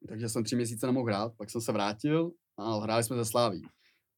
takže 0.09 0.29
jsem 0.29 0.45
tři 0.45 0.57
měsíce 0.57 0.87
nemohl 0.87 1.07
hrát, 1.07 1.33
pak 1.37 1.51
jsem 1.51 1.61
se 1.61 1.73
vrátil 1.73 2.31
a 2.59 2.75
hráli 2.81 3.05
jsme 3.05 3.17
ze 3.17 3.25
Sláví. 3.25 3.63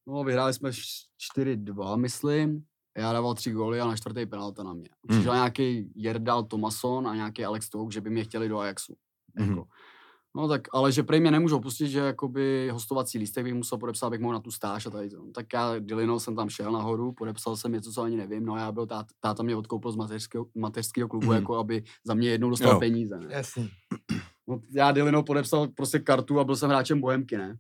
No, 0.07 0.25
vyhráli 0.25 0.55
jsme 0.55 0.69
š- 0.69 1.07
4-2, 1.39 1.97
myslím. 1.97 2.65
Já 2.99 3.13
dával 3.13 3.35
tři 3.35 3.51
góly 3.51 3.81
a 3.81 3.87
na 3.87 3.97
čtvrtý 3.97 4.27
penalta 4.27 4.63
na 4.63 4.73
mě. 4.73 4.89
Přišel 5.09 5.35
nějaký 5.35 5.93
Jerdal 5.97 6.43
Tomason 6.43 7.09
a 7.09 7.15
nějaký 7.15 7.45
Alex 7.45 7.69
Touk, 7.69 7.93
že 7.93 8.01
by 8.01 8.11
mě 8.11 8.25
chtěli 8.25 8.49
do 8.49 8.59
Ajaxu. 8.59 8.97
Mhm. 9.35 9.49
Jako. 9.51 9.65
No 10.37 10.49
tak, 10.49 10.61
ale 10.73 10.93
že 10.93 11.03
prej 11.03 11.21
mě 11.21 11.31
nemůžou 11.31 11.61
pustit, 11.61 11.89
že 11.89 11.99
jakoby 11.99 12.71
hostovací 12.73 13.19
lístek 13.19 13.45
bych 13.45 13.55
musel 13.55 13.79
podepsat, 13.79 14.07
abych 14.07 14.21
mohl 14.21 14.33
na 14.35 14.41
tu 14.41 14.51
stáž 14.51 14.87
a 14.87 14.91
tady 14.91 15.11
to. 15.11 15.23
Tak 15.35 15.47
já 15.55 15.79
Dilinou 15.79 16.19
jsem 16.21 16.37
tam 16.37 16.49
šel 16.49 16.73
nahoru, 16.73 17.13
podepsal 17.13 17.57
jsem 17.57 17.73
něco, 17.73 17.93
co 17.93 18.03
ani 18.03 18.17
nevím, 18.17 18.45
no 18.47 18.57
já 18.57 18.73
byl, 18.73 18.87
tát, 18.87 19.07
táta 19.21 19.43
mě 19.43 19.57
odkoupil 19.57 19.93
z 19.93 19.97
mateřského, 19.97 20.47
mateřského 20.55 21.09
klubu, 21.09 21.27
Mhm. 21.27 21.35
jako 21.37 21.57
aby 21.57 21.83
za 22.05 22.15
mě 22.15 22.29
jednou 22.31 22.51
dostal 22.51 22.73
Jo. 22.73 22.79
peníze. 22.79 23.19
Ne? 23.21 23.27
Jasný. 23.31 23.71
No, 24.49 24.61
já 24.75 24.93
Dilinou 24.93 25.23
podepsal 25.23 25.69
prostě 25.69 25.99
kartu 25.99 26.41
a 26.41 26.45
byl 26.45 26.57
jsem 26.57 26.71
hráčem 26.71 27.01
Bohemky, 27.01 27.37
ne? 27.39 27.57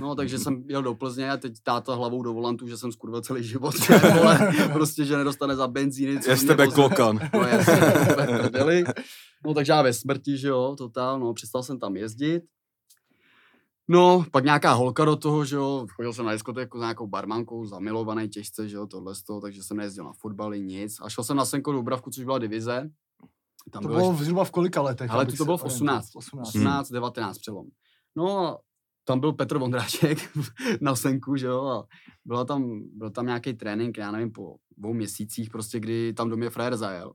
No, 0.00 0.14
takže 0.14 0.38
jsem 0.38 0.64
jel 0.68 0.82
do 0.82 0.94
Plzně 0.94 1.30
a 1.30 1.36
teď 1.36 1.54
táta 1.62 1.94
hlavou 1.94 2.22
do 2.22 2.32
volantu, 2.32 2.68
že 2.68 2.76
jsem 2.76 2.92
skurvil 2.92 3.20
celý 3.20 3.44
život, 3.44 3.74
vole, 4.14 4.52
prostě, 4.72 5.04
že 5.04 5.16
nedostane 5.16 5.56
za 5.56 5.68
benzíny. 5.68 6.20
Je 6.28 6.36
z 6.36 6.44
tebe 6.44 6.66
klokan. 6.66 7.20
No 7.34 7.40
jasně. 7.40 7.80
No 9.44 9.54
takže 9.54 9.72
já 9.72 9.82
ve 9.82 9.92
smrti, 9.92 10.38
že 10.38 10.48
jo, 10.48 10.74
totál, 10.78 11.20
no, 11.20 11.34
přestal 11.34 11.62
jsem 11.62 11.78
tam 11.78 11.96
jezdit. 11.96 12.42
No, 13.88 14.24
pak 14.30 14.44
nějaká 14.44 14.72
holka 14.72 15.04
do 15.04 15.16
toho, 15.16 15.44
že 15.44 15.56
jo, 15.56 15.86
chodil 15.94 16.12
jsem 16.12 16.26
na 16.26 16.32
diskotéku 16.32 16.78
s 16.78 16.80
nějakou 16.80 17.06
barmankou, 17.06 17.66
zamilovaný 17.66 18.28
těžce, 18.28 18.68
že 18.68 18.76
jo, 18.76 18.86
tohle 18.86 19.14
z 19.14 19.22
toho, 19.22 19.40
takže 19.40 19.62
jsem 19.62 19.76
nejezdil 19.76 20.04
na 20.04 20.12
fotbaly, 20.12 20.60
nic. 20.60 20.96
A 21.02 21.08
šel 21.08 21.24
jsem 21.24 21.36
na 21.36 21.44
Senko 21.44 21.72
Dubravku, 21.72 22.10
což 22.10 22.24
byla 22.24 22.38
divize. 22.38 22.90
Tam 23.70 23.82
To 23.82 23.88
bylo 23.88 24.00
bylo 24.00 24.14
zhruba 24.14 24.44
v 24.44 24.50
kolika 24.50 24.82
letech? 24.82 25.10
Ale 25.10 25.26
to, 25.26 25.36
to 25.36 25.44
bylo 25.44 25.58
v 25.58 25.64
orientoval? 25.64 25.98
18. 25.98 26.16
18. 26.16 26.48
18, 26.48 26.90
19 26.90 27.38
přelom. 27.38 27.66
No 28.16 28.38
a 28.38 28.58
tam 29.04 29.20
byl 29.20 29.32
Petr 29.32 29.58
Vondráček 29.58 30.18
na 30.80 30.96
senku, 30.96 31.36
že 31.36 31.46
jo, 31.46 31.66
a 31.66 31.86
byla 32.24 32.44
tam, 32.44 32.82
byl 32.92 33.10
tam 33.10 33.26
nějaký 33.26 33.54
trénink, 33.54 33.98
já 33.98 34.10
nevím, 34.10 34.32
po 34.32 34.56
dvou 34.76 34.94
měsících 34.94 35.50
prostě, 35.50 35.80
kdy 35.80 36.12
tam 36.12 36.30
do 36.30 36.36
mě 36.36 36.50
frajer 36.50 36.76
zajel. 36.76 37.12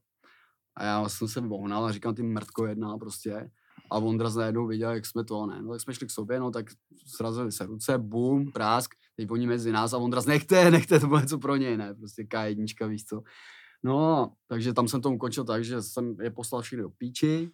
A 0.78 0.84
já 0.84 1.10
jsem 1.10 1.28
se 1.28 1.42
vohnal 1.42 1.86
a 1.86 1.92
říkám, 1.92 2.16
ty 2.16 2.24
mrtko 2.24 2.66
jedna 2.66 2.98
prostě. 2.98 3.50
A 3.92 4.00
Vondra 4.00 4.30
najednou 4.30 4.68
viděl, 4.68 4.92
jak 4.92 5.06
jsme 5.06 5.24
to, 5.24 5.46
ne. 5.46 5.62
No 5.62 5.72
tak 5.72 5.82
jsme 5.82 5.94
šli 5.94 6.08
k 6.08 6.12
sobě, 6.12 6.40
no 6.40 6.52
tak 6.52 6.66
srazili 7.16 7.52
se 7.52 7.66
ruce, 7.66 7.98
bum, 7.98 8.52
prásk, 8.52 8.92
teď 9.16 9.32
oni 9.32 9.48
mezi 9.48 9.72
nás 9.72 9.94
a 9.94 9.98
Vondra 9.98 10.22
nechte, 10.28 10.72
nechte, 10.72 11.00
to 11.00 11.08
bylo 11.08 11.20
něco 11.20 11.38
pro 11.40 11.56
něj, 11.56 11.78
ne, 11.78 11.94
prostě 11.94 12.24
K1, 12.24 12.90
víš 12.90 13.06
co. 13.06 13.22
No, 13.86 14.34
takže 14.48 14.74
tam 14.74 14.88
jsem 14.88 15.02
to 15.02 15.12
ukončil 15.12 15.44
tak, 15.44 15.64
že 15.64 15.82
jsem 15.82 16.18
je 16.22 16.32
poslal 16.32 16.62
všechny 16.62 16.82
do 16.82 16.90
píči, 16.90 17.52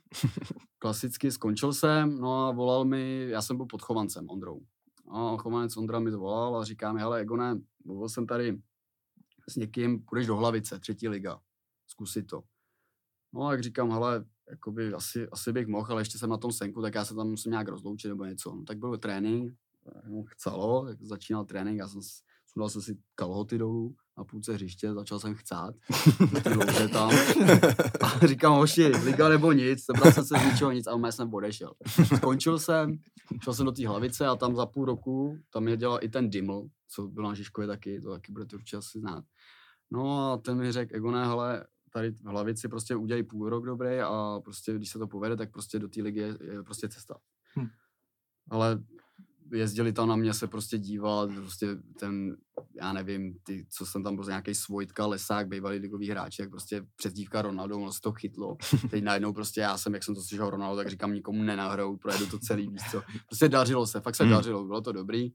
klasicky 0.79 1.31
skončil 1.31 1.73
jsem, 1.73 2.17
no 2.19 2.45
a 2.47 2.51
volal 2.51 2.85
mi, 2.85 3.27
já 3.29 3.41
jsem 3.41 3.57
byl 3.57 3.65
pod 3.65 3.81
Chovancem, 3.81 4.29
Ondrou. 4.29 4.61
A 5.09 5.37
Chovanec 5.37 5.77
Ondra 5.77 5.99
mi 5.99 6.11
volal 6.11 6.57
a 6.57 6.63
říká 6.63 6.93
mi, 6.93 6.99
hele 6.99 7.21
Egone, 7.21 7.61
mluvil 7.85 8.09
jsem 8.09 8.27
tady 8.27 8.61
s 9.49 9.55
někým, 9.55 10.05
půjdeš 10.05 10.27
do 10.27 10.35
Hlavice, 10.35 10.79
třetí 10.79 11.07
liga, 11.07 11.39
zkusit 11.87 12.27
to. 12.27 12.43
No, 13.33 13.51
jak 13.51 13.63
říkám, 13.63 13.91
hele, 13.91 14.25
jakoby 14.49 14.93
asi, 14.93 15.29
asi 15.29 15.53
bych 15.53 15.67
mohl, 15.67 15.91
ale 15.91 16.01
ještě 16.01 16.17
jsem 16.17 16.29
na 16.29 16.37
tom 16.37 16.51
senku, 16.51 16.81
tak 16.81 16.95
já 16.95 17.05
se 17.05 17.15
tam 17.15 17.27
musím 17.27 17.51
nějak 17.51 17.67
rozloučit 17.67 18.09
nebo 18.09 18.25
něco. 18.25 18.55
No, 18.55 18.63
tak 18.63 18.77
byl 18.77 18.97
trénink, 18.97 19.53
no, 20.09 20.23
chcelo, 20.27 20.87
začínal 20.99 21.45
trénink, 21.45 21.77
já 21.77 21.87
jsem 21.87 22.01
sundal 22.53 22.69
jsem 22.69 22.81
si 22.81 22.97
kalhoty 23.15 23.57
dolů 23.57 23.95
na 24.17 24.23
půlce 24.23 24.53
hřiště, 24.53 24.93
začal 24.93 25.19
jsem 25.19 25.35
chcát, 25.35 25.75
ty 26.43 26.87
tam. 26.91 27.11
A 28.01 28.27
říkám, 28.27 28.53
hoši, 28.53 28.87
liga 28.87 29.29
nebo 29.29 29.51
nic, 29.51 29.85
sebral 29.85 30.11
jsem 30.11 30.25
se 30.25 30.39
z 30.39 30.51
ničeho 30.51 30.71
nic 30.71 30.87
a 30.87 30.99
já 31.05 31.11
jsem 31.11 31.33
odešel. 31.33 31.73
Skončil 32.15 32.59
jsem, 32.59 32.97
šel 33.43 33.53
jsem 33.53 33.65
do 33.65 33.71
té 33.71 33.87
hlavice 33.87 34.27
a 34.27 34.35
tam 34.35 34.55
za 34.55 34.65
půl 34.65 34.85
roku, 34.85 35.37
tam 35.53 35.67
je 35.67 35.77
dělal 35.77 35.99
i 36.01 36.09
ten 36.09 36.29
Diml, 36.29 36.67
co 36.87 37.07
byl 37.07 37.23
na 37.23 37.33
Žižkově 37.33 37.67
taky, 37.67 38.01
to 38.01 38.11
taky 38.11 38.31
budete 38.31 38.55
určitě 38.55 38.77
asi 38.77 38.99
znát. 38.99 39.23
No 39.91 40.31
a 40.31 40.37
ten 40.37 40.57
mi 40.57 40.71
řekl, 40.71 40.95
Egone, 40.95 41.25
hele, 41.25 41.65
tady 41.93 42.11
v 42.11 42.25
hlavici 42.25 42.67
prostě 42.67 42.95
udělej 42.95 43.23
půl 43.23 43.49
rok 43.49 43.65
dobrý 43.65 43.99
a 43.99 44.39
prostě, 44.43 44.73
když 44.73 44.89
se 44.89 44.99
to 44.99 45.07
povede, 45.07 45.35
tak 45.35 45.51
prostě 45.51 45.79
do 45.79 45.87
té 45.87 46.01
ligy 46.01 46.19
je, 46.19 46.37
je 46.41 46.63
prostě 46.63 46.89
cesta. 46.89 47.17
Hm. 47.59 47.67
Ale 48.49 48.83
jezdili 49.53 49.93
tam 49.93 50.07
na 50.07 50.15
mě 50.15 50.33
se 50.33 50.47
prostě 50.47 50.77
dívat, 50.77 51.29
prostě 51.35 51.67
ten, 51.99 52.37
já 52.75 52.93
nevím, 52.93 53.35
ty, 53.43 53.65
co 53.69 53.85
jsem 53.85 54.03
tam 54.03 54.15
byl, 54.15 54.25
nějaký 54.25 54.55
Svojtka, 54.55 55.05
Lesák, 55.05 55.47
bývalý 55.47 55.77
ligový 55.77 56.09
hráč, 56.09 56.37
tak 56.37 56.49
prostě 56.49 56.85
přezdívka 56.95 57.41
Ronaldo, 57.41 57.77
ono 57.77 57.91
se 57.93 58.01
to 58.01 58.11
chytlo. 58.11 58.57
Teď 58.89 59.03
najednou 59.03 59.33
prostě 59.33 59.61
já 59.61 59.77
jsem, 59.77 59.93
jak 59.93 60.03
jsem 60.03 60.15
to 60.15 60.21
slyšel 60.21 60.49
Ronaldo, 60.49 60.77
tak 60.77 60.89
říkám 60.89 61.13
nikomu 61.13 61.43
nenahrou, 61.43 61.97
projedu 61.97 62.25
to 62.25 62.39
celý, 62.39 62.67
víš 62.69 62.81
co. 62.91 63.01
Prostě 63.27 63.49
dařilo 63.49 63.87
se, 63.87 64.01
fakt 64.01 64.15
se 64.15 64.23
Hmm. 64.23 64.33
dařilo, 64.33 64.63
bylo 64.65 64.81
to 64.81 64.91
dobrý. 64.91 65.31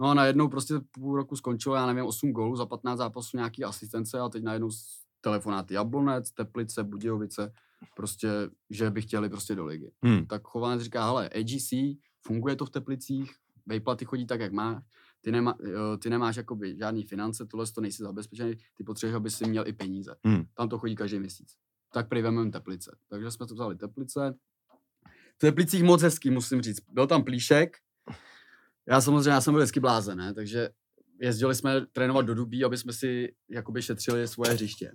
No 0.00 0.06
a 0.06 0.14
najednou 0.14 0.48
prostě 0.48 0.74
půl 0.90 1.16
roku 1.16 1.36
skončilo, 1.36 1.74
já 1.74 1.86
nevím, 1.86 2.04
8 2.04 2.32
gólů 2.32 2.56
za 2.56 2.66
15 2.66 2.98
zápasů, 2.98 3.36
nějaký 3.36 3.64
asistence 3.64 4.18
a 4.18 4.28
teď 4.28 4.42
najednou 4.42 4.68
telefonáty 5.20 5.74
Jablonec, 5.74 6.30
Teplice, 6.30 6.84
Budějovice, 6.84 7.52
prostě, 7.96 8.28
že 8.70 8.90
by 8.90 9.02
chtěli 9.02 9.28
prostě 9.28 9.54
do 9.54 9.64
ligy. 9.66 9.92
Hmm. 10.02 10.26
Tak 10.26 10.42
chovanec 10.42 10.82
říká, 10.82 11.04
hele, 11.04 11.28
AGC, 11.28 11.70
funguje 12.26 12.56
to 12.56 12.66
v 12.66 12.70
Teplicích, 12.70 13.32
vejplaty 13.70 14.04
chodí 14.04 14.26
tak, 14.26 14.40
jak 14.40 14.52
má, 14.52 14.82
ty, 15.20 15.32
nemá, 15.32 15.54
eh, 15.64 15.98
ty 15.98 16.10
nemáš 16.10 16.36
jakoby 16.36 16.76
žádný 16.76 17.04
finance, 17.04 17.46
tohle 17.46 17.66
to 17.66 17.80
nejsi 17.80 18.02
zabezpečený, 18.02 18.54
ty 18.74 18.84
potřebuješ, 18.84 19.16
aby 19.16 19.30
si 19.30 19.48
měl 19.48 19.66
i 19.66 19.72
peníze. 19.72 20.14
Hmm. 20.24 20.44
Tam 20.54 20.68
to 20.68 20.78
chodí 20.78 20.94
každý 20.94 21.18
měsíc. 21.18 21.56
Tak 21.92 22.08
prý 22.08 22.22
Teplice. 22.52 22.96
Takže 23.08 23.30
jsme 23.30 23.46
to 23.46 23.54
vzali 23.54 23.76
Teplice. 23.76 24.34
V 25.36 25.38
Teplicích 25.38 25.82
moc 25.82 26.02
hezký, 26.02 26.30
musím 26.30 26.62
říct. 26.62 26.80
Byl 26.88 27.06
tam 27.06 27.24
plíšek. 27.24 27.76
Já 28.88 29.00
samozřejmě, 29.00 29.30
já 29.30 29.40
jsem 29.40 29.54
byl 29.54 29.60
vždycky 29.60 29.80
blázen, 29.80 30.18
ne? 30.18 30.34
takže 30.34 30.68
jezdili 31.20 31.54
jsme 31.54 31.86
trénovat 31.86 32.26
do 32.26 32.34
Dubí, 32.34 32.64
aby 32.64 32.76
jsme 32.76 32.92
si 32.92 33.34
jakoby 33.48 33.82
šetřili 33.82 34.28
svoje 34.28 34.52
hřiště. 34.52 34.92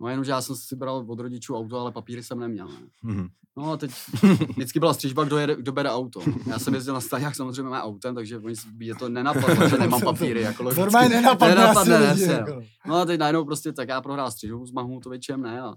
No 0.00 0.08
jenomže 0.08 0.30
já 0.30 0.42
jsem 0.42 0.56
si 0.56 0.76
bral 0.76 1.04
od 1.08 1.20
rodičů 1.20 1.56
auto, 1.56 1.78
ale 1.78 1.92
papíry 1.92 2.22
jsem 2.22 2.38
neměl. 2.40 2.68
Ne? 2.68 2.78
Mhm. 3.02 3.28
No 3.56 3.72
a 3.72 3.76
teď 3.76 3.90
vždycky 4.48 4.78
byla 4.78 4.94
střižba, 4.94 5.24
kdo, 5.24 5.38
jede, 5.38 5.56
kdo 5.56 5.72
bere 5.72 5.90
auto. 5.90 6.20
Já 6.46 6.58
jsem 6.58 6.74
jezdil 6.74 6.94
na 6.94 7.00
stáňách 7.00 7.34
samozřejmě 7.36 7.62
mé 7.62 7.82
autem, 7.82 8.14
takže 8.14 8.38
oni 8.38 8.54
je 8.78 8.94
to 8.94 9.08
nenapadlo, 9.08 9.68
že 9.68 9.78
nemám 9.78 10.00
papíry. 10.04 10.42
Jako 10.42 10.62
logicky. 10.62 10.80
Normálně 10.80 11.08
nenapadne, 11.08 11.54
Nenapadne, 11.54 11.96
asi 11.96 12.20
lidi, 12.20 12.26
no. 12.26 12.32
jako. 12.32 12.62
No 12.86 12.94
a 12.94 13.04
teď 13.04 13.20
najednou 13.20 13.44
prostě, 13.44 13.72
tak 13.72 13.88
já 13.88 14.00
prohrál 14.00 14.30
střižbu 14.30 14.66
s 14.66 14.72
Mahmutovičem, 14.72 15.42
ne? 15.42 15.60
A, 15.60 15.74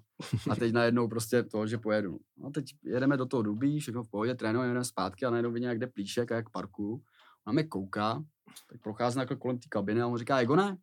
a 0.51 0.55
teď 0.55 0.73
najednou 0.73 1.07
prostě 1.07 1.43
to, 1.43 1.67
že 1.67 1.77
pojedu. 1.77 2.19
No 2.37 2.47
a 2.47 2.51
teď 2.51 2.65
jedeme 2.83 3.17
do 3.17 3.25
toho 3.25 3.43
Dubí, 3.43 3.79
všechno 3.79 4.03
v 4.03 4.09
pohodě, 4.09 4.35
trénujeme, 4.35 4.69
jedeme 4.69 4.85
zpátky 4.85 5.25
a 5.25 5.29
najednou 5.29 5.51
vidím, 5.51 5.69
jak 5.69 5.79
jde 5.79 5.87
plíšek 5.87 6.31
a 6.31 6.35
jak 6.35 6.49
parku. 6.49 7.01
A 7.45 7.51
mě 7.51 7.63
kouká, 7.63 8.23
tak 8.69 8.81
prochází 8.81 9.19
kolem 9.39 9.57
té 9.57 9.67
kabiny 9.69 10.01
a 10.01 10.07
on 10.07 10.17
říká, 10.17 10.39
Egone, 10.39 10.77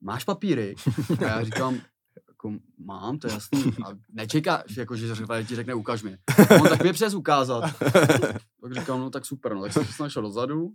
máš 0.00 0.24
papíry? 0.24 0.74
A 1.18 1.22
já 1.24 1.44
říkám, 1.44 1.78
jako 2.50 2.64
mám, 2.78 3.18
to 3.18 3.26
je 3.26 3.32
jasný. 3.34 3.64
A 3.86 3.88
nečekáš, 4.12 4.76
jako, 4.76 4.96
že 4.96 5.14
řve- 5.14 5.46
ti 5.46 5.54
řekne, 5.56 5.74
ukaž 5.74 6.02
mi. 6.02 6.18
A 6.50 6.54
on 6.62 6.68
tak 6.68 6.82
mě 6.82 6.92
přes 6.92 7.14
ukázat. 7.14 7.64
Tak 8.62 8.72
říkám, 8.72 9.00
no 9.00 9.10
tak 9.10 9.26
super, 9.26 9.54
no. 9.54 9.62
Tak 9.62 9.72
jsem 9.72 9.84
se 9.84 10.02
našel 10.02 10.22
dozadu, 10.22 10.72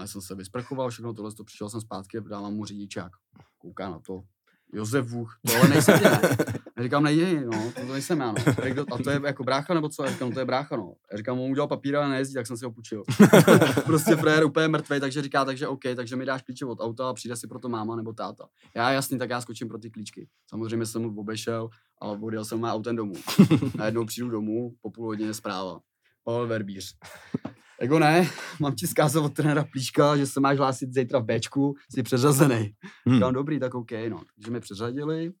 já 0.00 0.06
jsem 0.06 0.20
se 0.20 0.34
vysprchoval, 0.34 0.90
všechno 0.90 1.14
tohle, 1.14 1.34
to 1.34 1.44
přišel 1.44 1.70
jsem 1.70 1.80
zpátky 1.80 2.18
a 2.18 2.20
dávám 2.20 2.54
mu 2.54 2.64
řidičák. 2.64 3.12
Kouká 3.58 3.90
na 3.90 3.98
to. 3.98 4.22
Josef 4.72 5.06
Vůch, 5.06 5.38
to 5.46 5.56
ale 5.56 5.68
nejsem 5.68 5.98
ty, 5.98 6.04
ne? 6.04 6.20
Já 6.76 6.82
říkám, 6.82 7.02
nejdi, 7.02 7.40
no, 7.40 7.72
to, 7.74 7.80
to 7.80 7.92
nejsem 7.92 8.20
já, 8.20 8.32
no. 8.32 8.38
A 8.38 8.94
A 8.94 9.02
to 9.02 9.10
je 9.10 9.20
jako 9.24 9.44
brácha, 9.44 9.74
nebo 9.74 9.88
co? 9.88 10.04
Já 10.04 10.10
říkám, 10.10 10.28
no, 10.28 10.34
to 10.34 10.40
je 10.40 10.44
brácha, 10.44 10.76
no. 10.76 10.92
Já 11.12 11.18
říkám, 11.18 11.38
on 11.40 11.50
udělal 11.50 11.68
papír, 11.68 11.96
ale 11.96 12.08
nejezdí, 12.08 12.34
tak 12.34 12.46
jsem 12.46 12.56
si 12.56 12.64
ho 12.64 12.70
půjčil. 12.70 13.02
prostě 13.86 14.16
frajer 14.16 14.44
úplně 14.44 14.68
mrtvý, 14.68 15.00
takže 15.00 15.22
říká, 15.22 15.44
takže 15.44 15.68
OK, 15.68 15.82
takže 15.96 16.16
mi 16.16 16.24
dáš 16.24 16.42
klíče 16.42 16.66
od 16.66 16.80
auta 16.80 17.08
a 17.08 17.14
přijde 17.14 17.36
si 17.36 17.46
proto 17.46 17.68
máma 17.68 17.96
nebo 17.96 18.12
táta. 18.12 18.44
Já 18.74 18.90
jasný, 18.90 19.18
tak 19.18 19.30
já 19.30 19.40
skočím 19.40 19.68
pro 19.68 19.78
ty 19.78 19.90
klíčky. 19.90 20.28
Samozřejmě 20.50 20.86
jsem 20.86 21.02
mu 21.02 21.20
obešel, 21.20 21.68
ale 22.00 22.18
odjel 22.22 22.44
jsem 22.44 22.60
má 22.60 22.72
autem 22.74 22.96
domů. 22.96 23.14
Najednou 23.78 24.04
přijdu 24.04 24.30
domů, 24.30 24.74
po 24.80 24.90
půl 24.90 25.06
hodině 25.06 25.34
zpráva. 25.34 25.80
Pavel 26.24 26.46
Verbíř. 26.46 26.94
Jako 27.80 27.98
ne, 27.98 28.30
mám 28.60 28.74
ti 28.74 28.86
zkázat 28.86 29.24
od 29.24 29.34
trenéra 29.34 29.64
Plíška, 29.72 30.16
že 30.16 30.26
se 30.26 30.40
máš 30.40 30.58
hlásit 30.58 30.94
zítra 30.94 31.18
v 31.18 31.24
Bčku, 31.24 31.74
jsi 31.94 32.02
přeřazený. 32.02 32.72
Hmm. 33.06 33.14
Říkám, 33.16 33.34
dobrý, 33.34 33.60
tak 33.60 33.74
OK, 33.74 33.90
no. 34.08 34.20
Takže 34.34 34.50
mě 34.50 34.60
přeřadili, 34.60 35.32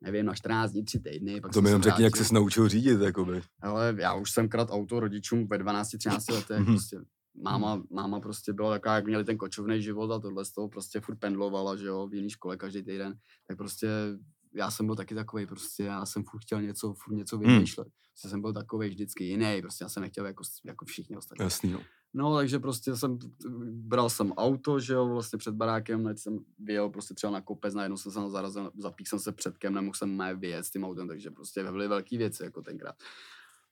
nevím, 0.00 0.26
na 0.26 0.34
14 0.34 0.70
dní, 0.72 0.84
3 0.84 1.00
týdny. 1.00 1.40
Pak 1.40 1.52
To 1.52 1.62
mi 1.62 1.68
jenom 1.68 1.82
řekni, 1.82 2.04
jak 2.04 2.16
jsi 2.16 2.34
naučil 2.34 2.68
řídit, 2.68 3.00
jakoby. 3.00 3.42
Ale 3.62 3.94
já 3.98 4.14
už 4.14 4.30
jsem 4.30 4.48
krát 4.48 4.68
auto 4.70 5.00
rodičům 5.00 5.46
ve 5.48 5.58
12, 5.58 5.88
13 5.98 6.28
letech, 6.30 6.56
Mhm. 6.58 6.66
prostě 6.66 6.96
máma, 7.42 7.82
máma 7.92 8.20
prostě 8.20 8.52
byla 8.52 8.70
taková, 8.70 8.94
jak 8.94 9.04
měli 9.06 9.24
ten 9.24 9.36
kočovný 9.36 9.82
život 9.82 10.10
a 10.10 10.18
tohle 10.18 10.44
z 10.44 10.52
toho 10.52 10.68
prostě 10.68 11.00
furt 11.00 11.16
pendlovala, 11.18 11.76
že 11.76 11.86
jo, 11.86 12.06
v 12.08 12.14
jiný 12.14 12.30
škole 12.30 12.56
každý 12.56 12.82
týden, 12.82 13.14
tak 13.48 13.56
prostě 13.56 13.88
já 14.56 14.70
jsem 14.70 14.86
byl 14.86 14.94
taky 14.96 15.14
takový, 15.14 15.46
prostě 15.46 15.82
já 15.82 16.06
jsem 16.06 16.24
furt 16.24 16.40
chtěl 16.40 16.62
něco, 16.62 16.94
furt 16.94 17.14
něco 17.14 17.36
Hmm. 17.38 17.46
vymýšlet. 17.46 17.88
Prostě 18.12 18.28
jsem 18.28 18.40
byl 18.40 18.52
takový 18.52 18.88
vždycky 18.88 19.24
jiný, 19.24 19.62
prostě 19.62 19.84
já 19.84 19.88
jsem 19.88 20.00
nechtěl 20.00 20.26
jako, 20.26 20.42
jako 20.64 20.84
všichni 20.84 21.16
ostatní. 21.16 21.44
Jasný, 21.44 21.70
no. 21.72 21.80
No, 22.14 22.34
takže 22.36 22.58
prostě 22.58 22.96
jsem, 22.96 23.18
bral 23.70 24.10
jsem 24.10 24.32
auto, 24.32 24.80
že 24.80 24.92
jo, 24.94 25.08
vlastně 25.08 25.38
před 25.38 25.54
barákem, 25.54 26.00
hned 26.04 26.18
jsem 26.18 26.38
vyjel 26.58 26.90
prostě 26.90 27.14
třeba 27.14 27.30
na 27.30 27.40
kopec, 27.40 27.74
najednou 27.74 27.96
jsem 27.96 28.12
se 28.12 28.18
tam 28.18 28.30
zarazil, 28.30 28.72
zapík 28.78 29.08
jsem 29.08 29.18
se 29.18 29.32
předkem, 29.32 29.74
nemohl 29.74 29.94
jsem 29.94 30.16
mé 30.16 30.34
vyjet 30.34 30.64
s 30.66 30.70
tím 30.70 30.84
autem, 30.84 31.08
takže 31.08 31.30
prostě 31.30 31.62
byly 31.62 31.88
velké 31.88 32.18
věci 32.18 32.42
jako 32.44 32.62
tenkrát. 32.62 32.94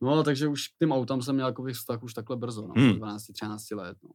No, 0.00 0.22
takže 0.22 0.48
už 0.48 0.68
k 0.68 0.78
tím 0.78 0.92
autám 0.92 1.22
jsem 1.22 1.34
měl 1.34 1.46
jako 1.46 1.64
vztah 1.72 2.02
už 2.02 2.14
takhle 2.14 2.36
brzo, 2.36 2.66
no, 2.66 2.74
Hmm. 2.76 2.90
hmm. 2.90 3.00
12-13 3.00 3.76
let, 3.76 3.98
no. 4.02 4.10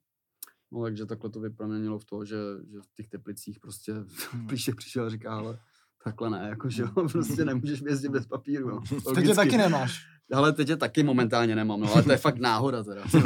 No, 0.72 0.84
takže 0.84 1.06
takhle 1.06 1.30
to 1.30 1.40
vyproměnilo 1.40 2.00
v 2.00 2.06
to, 2.06 2.26
že, 2.26 2.36
že 2.72 2.80
v 2.82 2.94
těch 2.96 3.08
teplicích 3.08 3.60
prostě 3.60 3.94
Hmm. 4.32 4.48
plíšek 4.48 4.76
přišel 4.76 5.06
a 5.06 5.10
říká, 5.10 5.38
ale 5.38 5.60
takhle 6.04 6.30
ne, 6.30 6.46
jako 6.50 6.70
že 6.70 6.82
jo, 6.82 6.90
prostě 7.12 7.46
nemůžeš 7.46 7.82
jezdit 7.86 8.10
bez 8.10 8.26
papíru, 8.26 8.70
no. 8.70 8.82
Teď 8.90 9.06
Logicky. 9.06 9.36
taky 9.36 9.58
nemáš. 9.58 10.06
Ale 10.34 10.54
teď 10.54 10.70
je 10.70 10.78
taky 10.78 11.04
momentálně 11.04 11.56
nemám, 11.56 11.82
no, 11.82 11.94
ale 11.94 12.04
to 12.04 12.12
je 12.12 12.18
fakt 12.18 12.38
náhoda 12.38 12.84
teda. 12.84 13.02
to 13.12 13.18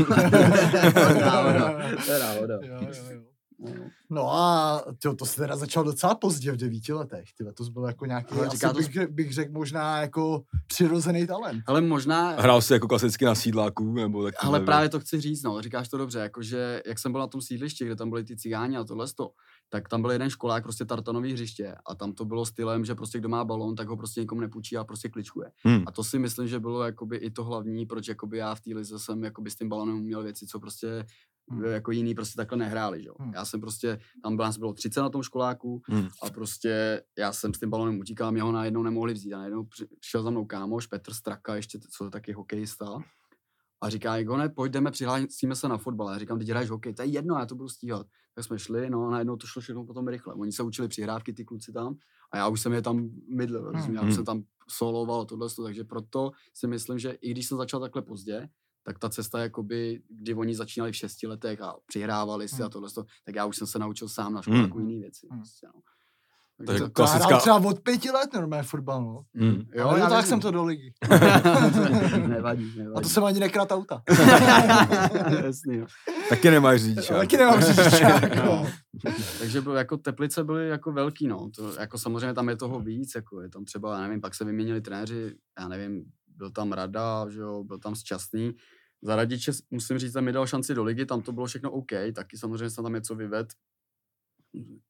je 0.77 0.91
fakt 0.91 1.21
náhoda, 1.21 1.75
to 2.05 2.11
je 2.11 2.19
náhoda. 2.19 2.59
Jo, 2.61 2.77
jo, 2.81 2.89
jo. 3.11 3.32
No. 3.59 3.71
No 4.09 4.33
a 4.33 4.81
tyjo, 5.01 5.15
to 5.15 5.25
se 5.25 5.35
teda 5.35 5.55
začal 5.55 5.83
docela 5.83 6.15
pozdě 6.15 6.51
v 6.51 6.57
devíti 6.57 6.93
letech. 6.93 7.25
Tyhle, 7.37 7.53
to 7.53 7.63
byl 7.63 7.83
jako 7.83 8.05
nějaký, 8.05 8.33
Ale 8.35 8.47
asi 8.47 8.57
říká 8.57 8.73
to 8.73 8.77
bych, 8.77 8.93
řek- 8.93 9.11
bych 9.11 9.33
řekl 9.33 9.51
možná 9.51 10.01
jako 10.01 10.43
přirozený 10.67 11.27
talent. 11.27 11.63
Ale 11.67 11.81
možná, 11.81 12.31
Hrál 12.31 12.61
jsi 12.61 12.73
jako 12.73 12.87
klasicky 12.87 13.25
na 13.25 13.35
sídláků, 13.35 13.93
nebo 13.93 14.23
tak? 14.23 14.35
ale 14.37 14.59
právě 14.59 14.89
to 14.89 14.99
chci 14.99 15.21
říct, 15.21 15.43
no, 15.43 15.61
říkáš 15.61 15.89
to 15.89 15.97
dobře, 15.97 16.19
jakože 16.19 16.81
jak 16.85 16.99
jsem 16.99 17.11
byl 17.11 17.21
na 17.21 17.27
tom 17.27 17.41
sídlišti, 17.41 17.85
kde 17.85 17.95
tam 17.95 18.09
byly 18.09 18.23
ty 18.23 18.37
cigáni 18.37 18.77
a 18.77 18.83
tohle 18.83 19.07
to, 19.15 19.31
tak 19.69 19.89
tam 19.89 20.01
byl 20.01 20.11
jeden 20.11 20.29
školák, 20.29 20.63
prostě 20.63 20.85
tartanový 20.85 21.33
hřiště 21.33 21.75
a 21.85 21.95
tam 21.95 22.13
to 22.13 22.25
bylo 22.25 22.45
stylem, 22.45 22.85
že 22.85 22.95
prostě 22.95 23.19
kdo 23.19 23.29
má 23.29 23.45
balón, 23.45 23.75
tak 23.75 23.87
ho 23.87 23.97
prostě 23.97 24.21
nikomu 24.21 24.41
nepůjčí 24.41 24.77
a 24.77 24.83
prostě 24.83 25.09
kličkuje. 25.09 25.51
Hmm. 25.63 25.83
A 25.87 25.91
to 25.91 26.03
si 26.03 26.19
myslím, 26.19 26.47
že 26.47 26.59
bylo 26.59 26.83
jakoby 26.83 27.17
i 27.17 27.31
to 27.31 27.43
hlavní, 27.43 27.85
proč 27.85 28.07
jakoby 28.07 28.37
já 28.37 28.55
v 28.55 28.61
té 28.61 28.75
lize 28.75 28.99
jsem 28.99 29.23
jakoby 29.23 29.51
s 29.51 29.55
tím 29.55 29.69
balonem 29.69 29.95
uměl 29.95 30.23
věci, 30.23 30.47
co 30.47 30.59
prostě 30.59 31.05
Hmm. 31.49 31.63
jako 31.63 31.91
jiný 31.91 32.15
prostě 32.15 32.35
takhle 32.37 32.57
nehráli, 32.57 33.01
že 33.01 33.07
jo. 33.07 33.15
Hmm. 33.19 33.33
Já 33.33 33.45
jsem 33.45 33.61
prostě, 33.61 33.99
tam 34.23 34.35
nás 34.37 34.57
bylo 34.57 34.73
30 34.73 35.01
na 35.01 35.09
tom 35.09 35.23
školáku 35.23 35.81
Hmm. 35.87 36.07
a 36.21 36.29
prostě 36.29 37.03
já 37.17 37.33
jsem 37.33 37.53
s 37.53 37.59
tím 37.59 37.69
balonem 37.69 37.99
utíkal, 37.99 38.31
mě 38.31 38.41
ho 38.41 38.51
najednou 38.51 38.83
nemohli 38.83 39.13
vzít 39.13 39.33
a 39.33 39.37
najednou 39.37 39.63
přišel 39.99 40.23
za 40.23 40.29
mnou 40.29 40.45
kámoš, 40.45 40.87
Petr 40.87 41.13
Straka, 41.13 41.55
ještě, 41.55 41.79
co 41.97 42.05
je 42.05 42.11
taky 42.11 42.33
hokejista 42.33 42.99
a 43.81 43.89
říká, 43.89 44.17
Igone, 44.17 44.49
pojďme, 44.49 44.91
přihlásíme 44.91 45.55
se 45.55 45.67
na 45.67 45.77
fotbal. 45.77 46.09
Já 46.11 46.17
říkám, 46.19 46.39
teď 46.39 46.49
hraješ 46.49 46.69
hokej, 46.69 46.93
to 46.93 47.01
je 47.01 47.07
jedno, 47.07 47.35
já 47.39 47.45
to 47.45 47.55
budu 47.55 47.69
stíhat. 47.69 48.07
Tak 48.35 48.45
jsme 48.45 48.59
šli, 48.59 48.89
no 48.89 49.07
a 49.07 49.11
najednou 49.11 49.35
to 49.35 49.47
šlo 49.47 49.61
všechno 49.61 49.85
potom 49.85 50.07
rychle. 50.07 50.33
Oni 50.33 50.51
se 50.51 50.63
učili 50.63 50.87
přihrávky, 50.87 51.33
ty 51.33 51.45
kluci 51.45 51.71
tam, 51.71 51.95
a 52.31 52.37
já 52.37 52.47
už 52.47 52.61
jsem 52.61 52.73
je 52.73 52.81
tam 52.81 53.09
mydlil, 53.35 53.71
hmm. 53.75 53.95
já 53.95 54.01
už 54.01 54.05
Hmm. 54.07 54.15
jsem 54.15 54.25
tam 54.25 54.43
soloval 54.69 55.25
tohle, 55.25 55.47
takže 55.63 55.83
proto 55.83 56.31
si 56.53 56.67
myslím, 56.67 56.99
že 56.99 57.11
i 57.11 57.31
když 57.31 57.47
jsem 57.47 57.57
začal 57.57 57.79
takhle 57.79 58.01
pozdě, 58.01 58.49
tak 58.83 58.99
ta 58.99 59.09
cesta, 59.09 59.39
jakoby, 59.39 60.01
kdy 60.09 60.33
oni 60.33 60.55
začínali 60.55 60.91
v 60.91 60.95
šesti 60.95 61.27
letech 61.27 61.61
a 61.61 61.75
přihrávali 61.85 62.47
si 62.47 62.55
a 62.61 62.65
Hmm. 62.65 62.69
tohle, 62.71 62.89
tak 63.25 63.35
já 63.35 63.45
už 63.45 63.57
jsem 63.57 63.67
se 63.67 63.79
naučil 63.79 64.09
sám 64.09 64.33
na 64.33 64.41
školáku 64.41 64.77
Hmm. 64.77 64.89
jiný 64.89 64.99
věci. 65.01 65.27
Hmm. 65.31 65.39
Prostě, 65.39 65.67
no. 65.75 65.81
Takže 66.57 66.83
jako 66.83 66.89
To 66.93 67.03
hrál 67.05 67.19
klasická- 67.19 67.39
třeba 67.39 67.57
od 67.69 67.79
pěti 67.79 68.11
let 68.11 68.33
normálně 68.33 68.63
fotbal, 68.63 69.03
no. 69.03 69.21
Hmm. 69.35 69.61
Jo, 69.75 69.87
Ale 69.87 69.99
já 69.99 70.09
tak 70.09 70.23
vím. 70.23 70.29
jsem 70.29 70.39
to 70.39 70.51
do 70.51 70.63
ligy. 70.63 70.93
nevadí, 72.27 72.73
nevadí. 72.77 72.95
A 72.95 73.01
to 73.01 73.09
jsem 73.09 73.23
ani 73.23 73.39
nekrat 73.39 73.71
auta. 73.71 74.01
Jasný, 75.45 75.77
jo. 75.77 75.85
Taky 76.29 76.51
nemáš 76.51 76.81
řidičák. 76.81 77.17
Taky 77.17 77.37
nemám 77.37 77.61
řidičák. 77.61 78.35
No. 78.45 78.45
no. 78.45 79.11
Takže 79.39 79.61
byl, 79.61 79.73
jako 79.73 79.97
Teplice 79.97 80.43
byly 80.43 80.69
jako 80.69 80.91
velký, 80.91 81.27
no. 81.27 81.49
To, 81.55 81.73
jako 81.79 81.97
samozřejmě 81.97 82.33
tam 82.33 82.49
je 82.49 82.55
toho 82.55 82.79
víc, 82.79 83.11
jako 83.15 83.41
je 83.41 83.49
tam 83.49 83.65
třeba, 83.65 83.95
já 83.95 84.01
nevím, 84.01 84.21
pak 84.21 84.35
se 84.35 84.45
vyměnili 84.45 84.81
trenéři, 84.81 85.35
já 85.59 85.67
nevím, 85.67 86.03
byl 86.43 86.51
tam 86.51 86.71
Rada, 86.71 87.29
že 87.29 87.39
jo, 87.39 87.63
byl 87.63 87.79
tam 87.79 87.95
Šťastný. 87.95 88.55
Za 89.01 89.15
Radiče, 89.15 89.51
musím 89.71 89.97
říct, 89.97 90.15
mi 90.19 90.31
dal 90.31 90.47
šanci 90.47 90.75
do 90.75 90.83
ligy, 90.83 91.05
tam 91.05 91.21
to 91.21 91.31
bylo 91.31 91.45
všechno 91.45 91.71
OK, 91.71 91.91
taky 92.15 92.37
samozřejmě 92.37 92.69
jsem 92.69 92.83
tam 92.83 92.93
něco 92.93 93.15
vyved. 93.15 93.47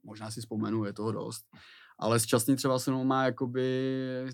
Možná 0.04 0.32
si 0.32 0.42
vzpomenu, 0.42 0.86
je 0.86 0.94
toho 0.94 1.12
dost. 1.12 1.46
Ale 2.00 2.20
Šťastný 2.20 2.56
třeba 2.56 2.80
se 2.80 2.92
mnou 2.92 3.04
má 3.04 3.26
jakoby 3.26 3.66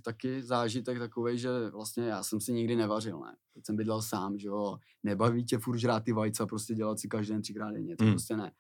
taky 0.04 0.44
zážitek 0.44 1.00
takový, 1.00 1.38
že 1.38 1.50
vlastně 1.70 2.04
já 2.04 2.24
jsem 2.24 2.42
si 2.42 2.54
nikdy 2.54 2.76
nevařil, 2.76 3.20
ne. 3.20 3.36
Teď 3.54 3.66
jsem 3.66 3.76
bydlel 3.76 4.02
sám, 4.02 4.40
že 4.40 4.48
jo, 4.48 4.78
nebaví 5.04 5.46
tě 5.46 5.58
furt 5.58 5.78
žrát 5.78 6.04
ty 6.04 6.14
vajca, 6.14 6.46
prostě 6.46 6.74
dělat 6.76 7.00
si 7.00 7.08
každý 7.08 7.34
den 7.34 7.42
třikrát 7.42 7.72
denně, 7.72 7.98
to 7.98 8.04
Mm. 8.06 8.12
prostě 8.12 8.38
ne. 8.38 8.52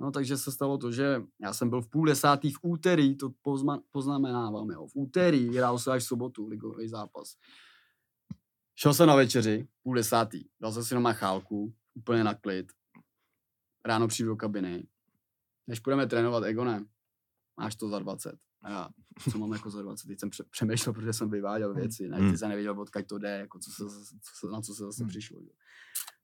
No 0.00 0.10
takže 0.10 0.36
se 0.36 0.52
stalo 0.52 0.78
to, 0.78 0.92
že 0.92 1.22
já 1.40 1.52
jsem 1.52 1.70
byl 1.70 1.82
v 1.82 1.88
půl 1.88 2.06
desátý 2.06 2.52
v 2.52 2.58
úterý, 2.62 3.16
to 3.16 3.30
pozma, 3.42 3.80
poznamenávám, 3.90 4.70
jo, 4.70 4.86
v 4.86 4.92
úterý 4.94 5.56
hrál 5.56 5.78
se 5.78 5.92
až 5.92 6.02
v 6.02 6.06
sobotu 6.06 6.46
ligový 6.48 6.88
zápas. 6.88 7.34
Šel 8.82 8.94
jsem 8.94 9.06
na 9.08 9.14
večeři, 9.14 9.68
půl 9.82 9.94
desátý, 9.94 10.44
dal 10.60 10.72
jsem 10.72 10.84
si 10.84 10.94
na 10.94 11.12
chálku, 11.12 11.74
úplně 11.94 12.24
na 12.24 12.34
klid. 12.34 12.72
Ráno 13.84 14.08
přijdu 14.08 14.28
do 14.30 14.36
kabiny. 14.36 14.86
Než 15.66 15.80
půjdeme 15.80 16.06
trénovat, 16.06 16.44
Egone, 16.44 16.84
máš 17.60 17.76
to 17.76 17.88
za 17.88 17.98
20. 17.98 18.34
A 18.62 18.70
já, 18.70 18.88
co 19.30 19.38
mám 19.38 19.52
jako 19.52 19.70
za 19.70 19.82
20? 19.82 20.06
Teď 20.06 20.20
jsem 20.20 20.30
pře- 20.30 20.44
přemýšlel, 20.50 20.92
protože 20.92 21.12
jsem 21.12 21.30
vyváděl 21.30 21.74
věci, 21.74 22.08
ne, 22.08 22.16
Hmm. 22.18 22.30
ty 22.32 22.38
jsem 22.38 22.48
nevěděl, 22.48 22.80
odkud 22.80 23.06
to 23.06 23.18
jde, 23.18 23.28
jako 23.30 23.58
co 23.58 23.70
se, 23.70 23.84
co 24.22 24.46
se, 24.46 24.52
na 24.52 24.60
co 24.60 24.74
se 24.74 24.82
zase 24.84 25.02
Hmm. 25.02 25.08
přišlo. 25.10 25.40
Jo. 25.40 25.48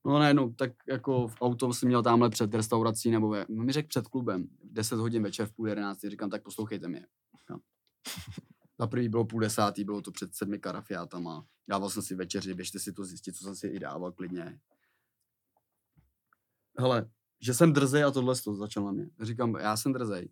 No 0.04 0.18
najednou, 0.18 0.52
tak 0.52 0.70
jako 0.88 1.28
v 1.28 1.36
auto 1.40 1.72
jsem 1.72 1.86
měl 1.86 2.02
tamhle 2.02 2.30
před 2.30 2.54
restaurací, 2.54 3.10
nebo 3.10 3.28
ve, 3.28 3.46
no 3.48 3.64
mi 3.64 3.72
řekl 3.72 3.88
před 3.88 4.08
klubem, 4.08 4.48
10 4.64 4.96
hodin 4.96 5.22
večer 5.22 5.46
v 5.46 5.52
půl 5.52 5.68
jedenácti, 5.68 6.10
říkám, 6.10 6.30
tak 6.30 6.42
poslouchejte 6.42 6.88
mě. 6.88 7.06
No. 7.50 7.58
Za 8.78 8.86
prvý 8.86 9.08
bylo 9.08 9.24
půl 9.24 9.40
desátý, 9.40 9.84
bylo 9.84 10.02
to 10.02 10.12
před 10.12 10.34
sedmi 10.34 10.58
karafiátama, 10.58 11.46
dával 11.68 11.90
jsem 11.90 12.02
si 12.02 12.14
večeři, 12.14 12.54
běžte 12.54 12.78
si 12.78 12.92
to 12.92 13.04
zjistit, 13.04 13.36
co 13.36 13.44
jsem 13.44 13.56
si 13.56 13.66
i 13.66 13.78
dával 13.78 14.12
klidně. 14.12 14.60
Hele, 16.78 17.10
že 17.40 17.54
jsem 17.54 17.72
drzej 17.72 18.04
a 18.04 18.10
tohle 18.10 18.34
to 18.44 18.54
začal 18.54 18.84
na 18.84 18.92
mě. 18.92 19.10
Říkám, 19.20 19.54
já 19.54 19.76
jsem 19.76 19.92
drzej. 19.92 20.28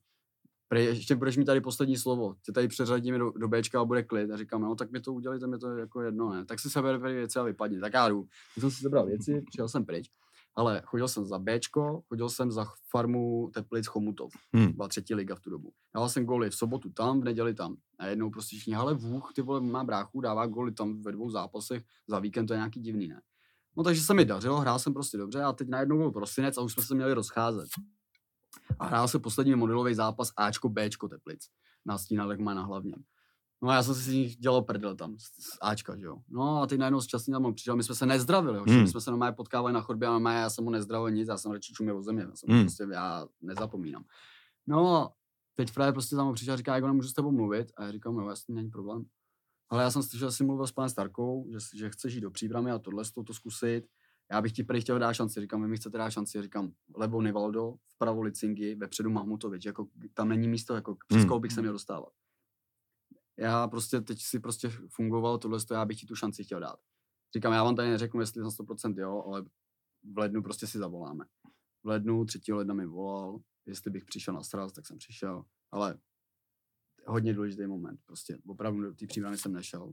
Prej, 0.68 0.85
ještě 0.85 1.16
budeš 1.16 1.37
mít 1.37 1.44
tady 1.44 1.61
poslední 1.61 1.96
slovo. 1.96 2.37
Tě 2.42 2.52
tady 2.52 2.68
přeřadíme 2.68 3.18
do, 3.18 3.30
do 3.30 3.48
Bčka 3.48 3.80
a 3.80 3.85
bude 3.85 4.02
klid. 4.02 4.30
A 4.30 4.37
říkám, 4.37 4.62
no 4.62 4.74
tak 4.74 4.90
mi 4.90 5.00
to 5.00 5.12
udělejte, 5.12 5.46
mi 5.46 5.59
to 5.59 5.76
jako 5.76 6.02
jedno, 6.02 6.30
ne. 6.30 6.44
Tak 6.44 6.61
si 6.61 6.70
seber 6.70 6.98
věci 6.98 7.38
a 7.38 7.42
vypadni. 7.42 7.80
Tak 7.80 7.92
já 7.92 8.09
jdu. 8.09 8.22
Tak 8.54 8.61
jsem 8.61 8.70
si 8.70 8.80
sebral 8.80 9.07
věci, 9.07 9.42
přijel 9.50 9.68
jsem 9.68 9.85
pryč. 9.85 10.11
Ale 10.57 10.83
chodil 10.85 11.09
jsem 11.09 11.25
za 11.25 11.38
Bčko, 11.38 12.03
chodil 12.09 12.29
jsem 12.29 12.53
za 12.53 12.67
farmu 12.90 13.51
Teplic 13.55 13.87
Chomutov. 13.87 14.33
Hmm. 14.55 14.73
Byla 14.73 14.88
třetí 14.88 15.14
liga 15.14 15.35
v 15.35 15.40
tu 15.40 15.51
dobu. 15.51 15.73
Dával 15.95 16.09
jsem 16.09 16.25
góly 16.25 16.51
v 16.51 16.55
sobotu 16.55 16.90
tam, 16.90 17.21
v 17.21 17.25
neděli 17.25 17.55
tam. 17.55 17.77
A 17.99 18.07
jednou 18.07 18.31
prostě 18.31 18.57
všichni, 18.57 18.75
ale 18.75 18.95
vůch, 18.95 19.33
ty 19.35 19.43
vole, 19.43 19.61
má 19.61 19.85
bráchu, 19.85 20.21
dává 20.21 20.47
góly 20.47 20.73
tam 20.73 21.03
ve 21.03 21.12
dvou 21.12 21.31
zápasech, 21.31 21.83
za 22.09 22.19
víkend 22.19 22.47
to 22.47 22.53
je 22.53 22.59
nějaký 22.59 22.81
divný, 22.81 23.09
ne? 23.09 23.21
No 23.77 23.83
takže 23.85 24.03
se 24.03 24.14
mi 24.14 24.25
dařilo, 24.25 24.61
hrál 24.61 24.79
jsem 24.79 24.95
prostě 24.95 25.19
dobře 25.19 25.43
a 25.43 25.53
teď 25.53 25.69
najednou 25.69 25.99
byl 25.99 26.11
prosinec 26.11 26.59
a 26.59 26.61
už 26.61 26.73
jsme 26.73 26.83
se 26.83 26.95
měli 26.95 27.14
rozcházet. 27.14 27.69
A 28.79 28.87
hrál 28.87 29.09
se 29.09 29.19
poslední 29.19 29.55
modelový 29.55 29.95
zápas 29.95 30.33
Ačko 30.37 30.69
Bčko 30.69 31.09
Teplic 31.09 31.49
na 31.85 31.99
stínadech 31.99 32.38
má 32.38 32.55
na 32.55 32.62
hlavně. 32.62 32.95
No 33.64 33.70
a 33.70 33.74
já 33.74 33.83
jsem 33.83 33.94
si 33.94 34.00
z 34.00 34.09
nich 34.14 34.37
dělal 34.37 34.62
prdel 34.62 34.96
tam, 34.96 35.18
z, 35.18 35.59
Ačka, 35.62 35.96
že 35.96 36.07
jo. 36.07 36.16
No 36.29 36.62
a 36.62 36.66
teď 36.66 36.79
najednou 36.79 37.00
šťastný 37.00 37.33
tam 37.33 37.55
přišel, 37.55 37.77
my 37.77 37.83
jsme 37.83 37.94
se 37.94 38.07
nezdravili, 38.07 38.59
jo. 38.59 38.64
Hmm. 38.68 38.81
my 38.83 38.88
jsme 38.88 39.00
se 39.00 39.11
normálně 39.11 39.35
potkávali 39.37 39.72
na 39.72 39.81
chodbě 39.81 40.09
a 40.09 40.12
normálně 40.12 40.38
já 40.38 40.50
jsem 40.50 40.64
mu 40.64 40.70
nezdravil 40.70 41.11
nic, 41.11 41.29
já 41.29 41.37
jsem 41.38 41.53
radši 41.53 41.72
čuměl 41.72 41.98
o 41.98 42.03
země, 42.03 42.22
já, 42.22 42.37
jsem 42.37 42.50
Hmm. 42.50 42.64
prostě, 42.64 42.87
já 42.92 43.27
nezapomínám. 43.42 44.05
No 44.66 44.96
a 44.96 45.12
teď 45.55 45.70
Frajer 45.70 45.92
prostě 45.94 46.16
tam 46.16 46.35
přišel 46.35 46.55
a 46.55 46.57
říká, 46.57 46.74
jako 46.74 46.87
nemůžu 46.87 47.09
s 47.09 47.12
tebou 47.12 47.31
mluvit 47.33 47.72
a 47.77 47.85
já 47.85 47.92
říkám, 47.92 48.18
jo, 48.18 48.29
jasně, 48.29 48.55
není 48.55 48.70
problém. 48.70 49.05
Ale 49.70 49.83
já 49.83 49.90
jsem 49.90 50.03
slyšel, 50.03 50.31
že 50.31 50.37
jsi 50.37 50.44
mluvil 50.44 50.66
s 50.66 50.72
panem 50.72 50.88
Starkou, 50.88 51.46
že, 51.53 51.59
že 51.79 51.90
chceš 51.90 52.14
jít 52.14 52.20
do 52.20 52.31
příbramy 52.31 52.70
a 52.70 52.79
tohle, 52.79 53.05
to, 53.14 53.22
to 53.22 53.35
zkusit. 53.35 53.83
Já 54.31 54.42
bych 54.42 54.53
ti 54.53 54.64
prý 54.64 54.81
chtěl 54.81 54.98
dát 54.98 55.12
šanci, 55.12 55.40
říkám, 55.40 55.62
vy 55.62 55.68
mi 55.68 55.77
chcete 55.77 55.98
dát 55.98 56.11
šanci, 56.11 56.42
říkám, 56.42 56.72
levo 56.96 57.22
Nivaldo, 57.22 57.74
vpravo 57.94 58.22
Licingi, 58.22 58.74
vepředu 58.74 59.11
Mahmutovič, 59.11 59.64
jako 59.64 59.87
tam 60.14 60.29
není 60.29 60.48
místo, 60.48 60.74
jako 60.74 60.96
přes 61.09 61.18
Hmm. 61.20 61.29
koho 61.29 61.40
bych 61.40 61.53
se 61.53 61.61
měl 61.61 61.72
dostávat. 61.72 62.12
Já 63.38 63.68
prostě 63.68 64.01
teď 64.01 64.23
si 64.23 64.40
prostě 64.40 64.68
fungoval 64.88 65.38
tohle, 65.38 65.59
já 65.73 65.85
bych 65.85 66.01
ti 66.01 66.07
tu 66.07 66.14
šanci 66.14 66.44
chtěl 66.44 66.61
dát. 66.61 66.79
Říkám, 67.37 67.53
já 67.53 67.64
vám 67.64 67.77
tady 67.77 67.90
neřeknu, 67.90 68.20
jestli 68.20 68.42
na 68.42 68.49
100% 68.49 69.01
jo, 69.01 69.23
ale 69.27 69.44
v 70.12 70.18
lednu 70.18 70.42
prostě 70.42 70.66
si 70.66 70.79
zavoláme. 70.79 71.25
V 71.83 71.88
lednu 71.88 72.25
3. 72.25 72.53
ledna 72.53 72.75
mi 72.75 72.87
volal, 72.87 73.40
jestli 73.66 73.90
bych 73.90 74.05
přišel 74.05 74.35
na 74.35 74.42
sraz, 74.42 74.73
tak 74.73 74.87
jsem 74.87 74.99
přišel, 74.99 75.44
ale 75.73 75.99
hodně 77.07 77.35
důležitý 77.35 77.66
moment, 77.66 78.01
prostě 78.07 78.38
opravdu 78.47 78.83
do 78.83 78.94
té 78.94 79.07
přípravy 79.07 79.38
jsem 79.38 79.53
nešel. 79.53 79.92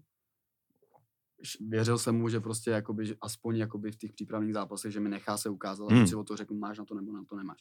Věřil 1.59 1.97
jsem 1.97 2.15
mu, 2.15 2.29
že 2.29 2.39
prostě 2.39 2.71
jakoby, 2.71 3.05
že 3.05 3.15
aspoň 3.21 3.57
jakoby 3.57 3.91
v 3.91 3.97
těch 3.97 4.11
přípravných 4.13 4.53
zápasech, 4.53 4.91
že 4.91 4.99
mi 4.99 5.09
nechá 5.09 5.37
se 5.37 5.49
ukázat 5.49 5.85
a 5.85 5.87
Hmm. 5.87 5.97
hmm. 5.97 6.07
si 6.07 6.15
o 6.15 6.23
to 6.23 6.37
řeknu, 6.37 6.57
máš 6.57 6.77
na 6.77 6.85
to 6.85 6.95
nebo 6.95 7.11
na 7.11 7.23
to 7.23 7.35
nemáš. 7.35 7.59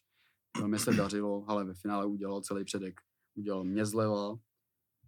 Velmi 0.58 0.78
se 0.78 0.92
dařilo, 0.92 1.44
ale 1.48 1.64
ve 1.64 1.74
finále 1.74 2.06
udělal 2.06 2.40
celý 2.40 2.64
předek. 2.64 3.00
Udělal 3.34 3.64
mě 3.64 3.86
zleva, 3.86 4.38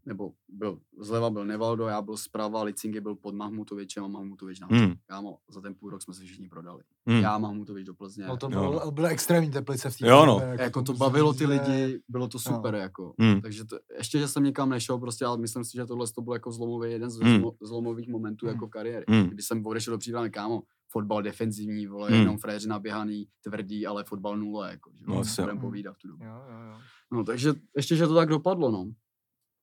nebo 0.07 0.33
byl, 0.49 0.79
zleva 1.01 1.31
byl 1.31 1.45
Nevaldo, 1.45 1.87
já 1.87 2.03
byl 2.03 2.17
zprava, 2.17 2.63
Licingy 2.63 3.01
byl 3.01 3.15
pod 3.15 3.35
Mahmutovičem 3.35 4.05
a 4.05 4.09
Mahmutovič 4.09 4.61
na 4.61 4.67
Hmm. 4.71 4.95
Kámo, 5.07 5.39
za 5.51 5.61
ten 5.61 5.75
půl 5.75 5.91
rok 5.91 6.03
jsme 6.03 6.15
se 6.15 6.25
všichni 6.25 6.49
prodali. 6.49 6.83
Hmm. 7.07 7.21
Já, 7.21 7.39
Mahmutovič 7.39 7.87
do 7.87 7.95
Plzně. 7.95 8.27
No 8.27 8.37
to 8.37 8.47
Jo. 8.47 8.51
bylo, 8.61 8.91
byly 8.91 9.09
extrémní 9.09 9.51
teplice 9.51 9.91
v 9.91 9.99
té 9.99 10.07
Jo, 10.09 10.27
no. 10.27 10.41
době, 10.41 10.57
jako 10.61 10.83
to 10.83 10.93
bavilo 10.93 11.35
ty 11.35 11.47
lidi, 11.47 12.01
bylo 12.09 12.29
to 12.29 12.39
super, 12.39 12.75
jako. 12.75 13.15
Hmm. 13.21 13.41
Takže 13.41 13.65
to, 13.65 13.79
ještě, 13.99 14.19
že 14.19 14.29
jsem 14.29 14.45
nikam 14.45 14.69
nešel, 14.71 14.99
prostě, 14.99 15.25
ale 15.25 15.39
myslím 15.39 15.65
si, 15.65 15.73
že 15.73 15.87
tohle 15.87 16.07
to 16.15 16.23
byl 16.23 16.33
jako 16.33 16.53
zlomový, 16.53 16.91
jeden 16.93 17.11
z 17.11 17.21
Hmm. 17.21 17.43
zlo- 17.43 17.57
zlomových 17.63 18.09
momentů 18.09 18.47
Hmm. 18.47 18.55
jako 18.55 18.69
kariéry. 18.69 19.05
Hmm. 19.09 19.25
Když 19.29 19.47
jsem 19.47 19.67
odešel 19.67 19.95
do 19.95 19.99
příbramy, 19.99 20.31
kámo, 20.31 20.63
fotbal 20.89 21.23
defenzivní, 21.23 21.87
vole, 21.87 22.11
Hmm. 22.11 22.19
jenom 22.21 22.39
fréři 22.39 22.69
naběhaný, 22.69 23.27
tvrdý, 23.45 23.87
ale 23.87 24.05
fotbal 24.05 24.37
nula, 24.37 24.69
jako, 24.71 24.91
že 24.95 25.05
No, 25.09 25.15
no, 25.15 25.21
asi 25.21 25.41
jo. 25.41 25.45
budem 25.47 25.59
povídat 25.61 25.95
v 25.95 25.99
tu 25.99 26.09
dobu. 26.09 26.25
Jo, 26.25 26.31
jo, 26.51 26.59
jo. 26.73 26.79
No, 27.13 27.25
takže 27.25 27.55
ještě, 27.77 27.97
že 27.97 28.07
to 28.07 28.15
tak 28.15 28.29
dopadlo, 28.29 28.71
no. 28.71 28.91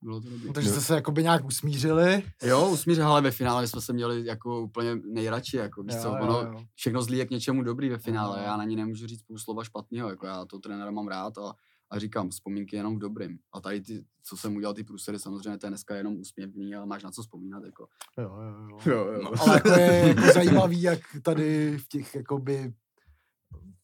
Bylo 0.02 0.20
to 0.20 0.30
dobrý. 0.30 0.46
No, 0.46 0.52
takže 0.52 0.70
jste 0.70 0.80
se 0.80 0.94
jakoby 0.94 1.22
nějak 1.22 1.44
usmířili. 1.44 2.22
Jo, 2.42 2.68
usmíře, 2.68 3.02
ale 3.02 3.20
ve 3.20 3.30
finále 3.30 3.68
jsme 3.68 3.80
se 3.80 3.92
měli 3.92 4.26
jako 4.26 4.60
úplně 4.62 4.94
nejradši, 5.12 5.56
jako 5.56 5.82
víš 5.82 5.94
Jo, 5.94 6.02
co, 6.02 6.08
jo, 6.08 6.16
ono, 6.22 6.40
jo. 6.40 6.64
všechno 6.74 7.02
zlý 7.02 7.18
je 7.18 7.26
k 7.26 7.30
něčemu 7.30 7.62
dobrý 7.62 7.88
ve 7.88 7.98
finále, 7.98 8.38
Jo. 8.38 8.44
já 8.44 8.56
na 8.56 8.64
ní 8.64 8.76
nemůžu 8.76 9.06
říct 9.06 9.22
půl 9.22 9.38
slova 9.38 9.64
špatného, 9.64 10.08
jako 10.10 10.26
já 10.26 10.44
to 10.44 10.58
trenéra 10.58 10.90
mám 10.90 11.08
rád 11.08 11.38
a, 11.38 11.52
a 11.90 11.98
říkám, 11.98 12.30
vzpomínky 12.30 12.76
jenom 12.76 12.96
v 12.96 12.98
dobrým. 12.98 13.38
A 13.52 13.60
tady 13.60 13.80
ty, 13.80 14.04
co 14.22 14.36
jsem 14.36 14.56
udělal, 14.56 14.74
ty 14.74 14.84
průsery, 14.84 15.18
samozřejmě 15.18 15.58
to 15.58 15.66
je 15.66 15.70
dneska 15.70 15.94
jenom 15.96 16.16
úsměvný, 16.20 16.74
ale 16.74 16.86
máš 16.86 17.02
na 17.02 17.10
co 17.10 17.22
vzpomínat, 17.22 17.64
jako. 17.64 17.86
Jo, 18.18 18.36
jo, 18.42 18.68
jo. 18.70 18.78
Jo, 18.92 19.12
jo. 19.12 19.20
No. 19.22 19.30
Ale 19.42 19.54
jako 19.54 19.68
je 19.68 20.08
jako 20.08 20.32
zajímavý, 20.34 20.82
jak 20.82 21.00
tady 21.22 21.78
v 21.78 21.88
těch 21.88 22.14
jakoby 22.14 22.72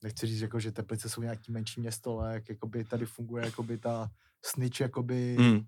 nechci 0.03 0.27
říct, 0.27 0.41
jako, 0.41 0.61
že 0.61 0.73
Teplice 0.73 1.09
jsou 1.09 1.23
nějaký 1.23 1.53
menší 1.53 1.81
město, 1.81 2.19
ale 2.19 2.35
jak 2.35 2.49
jakoby 2.49 2.85
tady 2.85 3.07
funguje 3.07 3.45
jakoby 3.45 3.79
ta 3.79 4.11
snitch, 4.45 4.81
jakoby, 4.81 5.37
Hmm. 5.39 5.61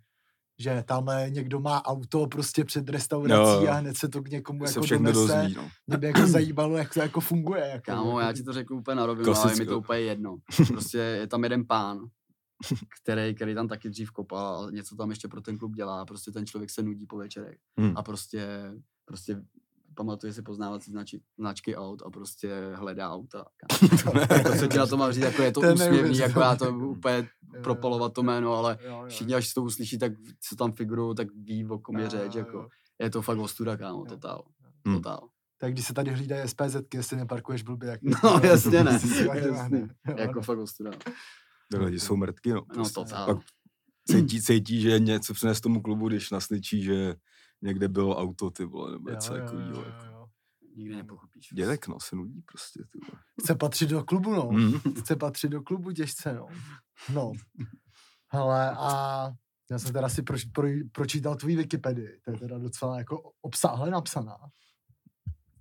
Že 0.61 0.85
tamhle 0.87 1.31
někdo 1.31 1.61
má 1.61 1.85
auto 1.85 2.27
prostě 2.27 2.65
před 2.65 2.89
restaurací 2.89 3.43
Jo, 3.43 3.61
jo. 3.63 3.69
a 3.73 3.75
hned 3.75 3.97
se 3.97 4.09
to 4.09 4.23
k 4.23 4.29
někomu 4.29 4.67
Se 4.67 4.71
jako 4.71 4.81
všechno 4.83 5.13
donese. 5.13 5.37
dozví, 5.43 5.55
no. 5.55 5.69
Mě 5.87 5.97
by 5.97 6.07
jako 6.07 6.27
zajímalo, 6.27 6.77
jak 6.77 6.95
to 6.95 7.01
jako 7.01 7.21
funguje. 7.21 7.67
Jako, 7.69 7.83
Kámo, 7.85 8.21
já 8.21 8.27
jakoby- 8.27 8.39
ti 8.41 8.45
to 8.45 8.53
řeknu 8.53 8.77
úplně 8.79 8.95
na 8.95 9.07
rovinu, 9.07 9.35
ale 9.37 9.55
mi 9.57 9.67
to 9.67 9.79
úplně 9.79 10.01
jedno. 10.01 10.37
Prostě 10.69 10.99
je 10.99 11.27
tam 11.27 11.43
jeden 11.45 11.67
pán, 11.67 11.99
který, 13.03 13.35
který 13.35 13.55
tam 13.55 13.69
taky 13.69 13.91
dřív 13.91 14.11
kopal 14.11 14.65
a 14.65 14.71
něco 14.71 14.97
tam 14.97 15.11
ještě 15.11 15.29
pro 15.29 15.41
ten 15.41 15.59
klub 15.59 15.75
dělá. 15.77 16.05
Prostě 16.05 16.31
ten 16.33 16.47
člověk 16.47 16.71
se 16.71 16.83
nudí 16.83 17.07
po 17.07 17.17
večerech. 17.17 17.59
Hmm. 17.79 17.93
A 17.97 18.03
prostě, 18.03 18.49
prostě 19.05 19.43
pamatuje 19.99 20.33
si 20.33 20.43
poznávací 20.43 20.91
znači, 20.91 21.21
značky 21.39 21.77
aut 21.77 22.03
a 22.07 22.11
prostě 22.11 22.73
hledá 22.75 23.11
auta. 23.11 23.45
to, 24.47 24.59
co 24.59 24.67
ti 24.67 24.79
na 24.79 24.87
to 24.87 24.97
mám 24.97 25.13
říct, 25.13 25.25
jako 25.25 25.43
je 25.43 25.53
to, 25.53 25.61
To 25.61 25.73
úsměvný, 25.75 26.19
jako 26.19 26.41
já 26.41 26.57
to 26.57 26.71
úplně 26.71 27.29
propalovat 27.63 28.13
to 28.13 28.23
jméno, 28.23 28.53
ale 28.55 28.79
jo, 28.81 28.91
jo. 28.91 29.05
všichni, 29.09 29.35
až 29.35 29.55
to 29.55 29.63
uslyší, 29.63 29.99
tak 29.99 30.13
co 30.49 30.57
tam 30.57 30.73
figurují, 30.73 31.15
tak 31.15 31.29
ví, 31.35 31.67
o 31.67 31.79
kom 31.79 31.99
je 31.99 32.11
řeč, 32.11 32.35
jako. 32.35 32.69
Je 33.03 33.11
to 33.11 33.23
fakt 33.23 33.39
ostuda, 33.39 33.77
kámo, 33.77 34.05
totál. 34.05 34.45
Hmm. 34.87 34.97
Totál. 34.97 35.29
Tak 35.61 35.73
když 35.73 35.87
se 35.87 35.95
tady 35.95 36.11
hlídají 36.11 36.49
SPZ, 36.49 36.77
jestli 36.95 37.17
neparkuješ 37.17 37.63
blbě, 37.63 37.91
jak 37.91 38.01
No, 38.03 38.41
jasně 38.43 38.85
ne, 38.85 39.01
jasně. 39.35 39.89
Jako 40.17 40.43
fakt 40.43 40.59
ostuda. 40.59 40.91
Ty 41.71 41.79
lidi 41.79 42.01
jsou 42.01 42.17
mrtky, 42.17 42.53
no. 42.53 42.63
No, 42.77 42.91
totál. 42.91 43.27
Pak 43.27 43.45
cítí, 44.11 44.43
cítí, 44.43 44.81
že 44.81 44.99
něco 44.99 45.35
přines 45.35 45.61
tomu 45.61 45.83
klubu, 45.83 46.09
když 46.09 46.31
nasličí, 46.31 46.83
že 46.83 47.15
někde 47.63 47.89
bylo 47.89 48.17
auto, 48.19 48.51
ty 48.51 48.65
vole, 48.65 48.93
nebo 48.93 49.11
něco 49.11 49.37
jo, 49.37 49.43
takového. 49.45 49.71
jo, 49.71 49.85
Jako. 49.87 50.05
jo. 50.07 50.27
Nikdy 50.77 50.97
nepochopíš. 50.97 51.49
Dědek, 51.53 51.89
no, 51.89 52.01
se 52.01 52.17
nudí 52.17 52.43
prostě, 52.43 52.81
ty 52.93 52.99
vole. 53.11 53.23
Chce 53.41 53.55
patřit 53.55 53.91
do 53.91 54.05
klubu, 54.05 54.35
no. 54.35 54.43
Hmm. 54.49 54.73
Chce 54.99 55.17
patřit 55.17 55.49
do 55.49 55.63
klubu 55.63 55.93
těžce, 55.93 56.35
no. 56.35 56.47
No. 57.15 57.33
Hele, 58.33 58.71
a 58.71 59.31
já 59.71 59.79
jsem 59.79 59.93
teda 59.93 60.09
si 60.09 60.23
proč, 60.23 60.45
pro, 60.45 60.69
pročítal 60.93 61.37
tvůj 61.37 61.57
Wikipedii. 61.57 62.21
To 62.25 62.31
je 62.31 62.37
teda 62.39 62.59
docela 62.59 62.99
jako 62.99 63.31
obsáhle 63.43 63.91
napsaná. 63.91 64.37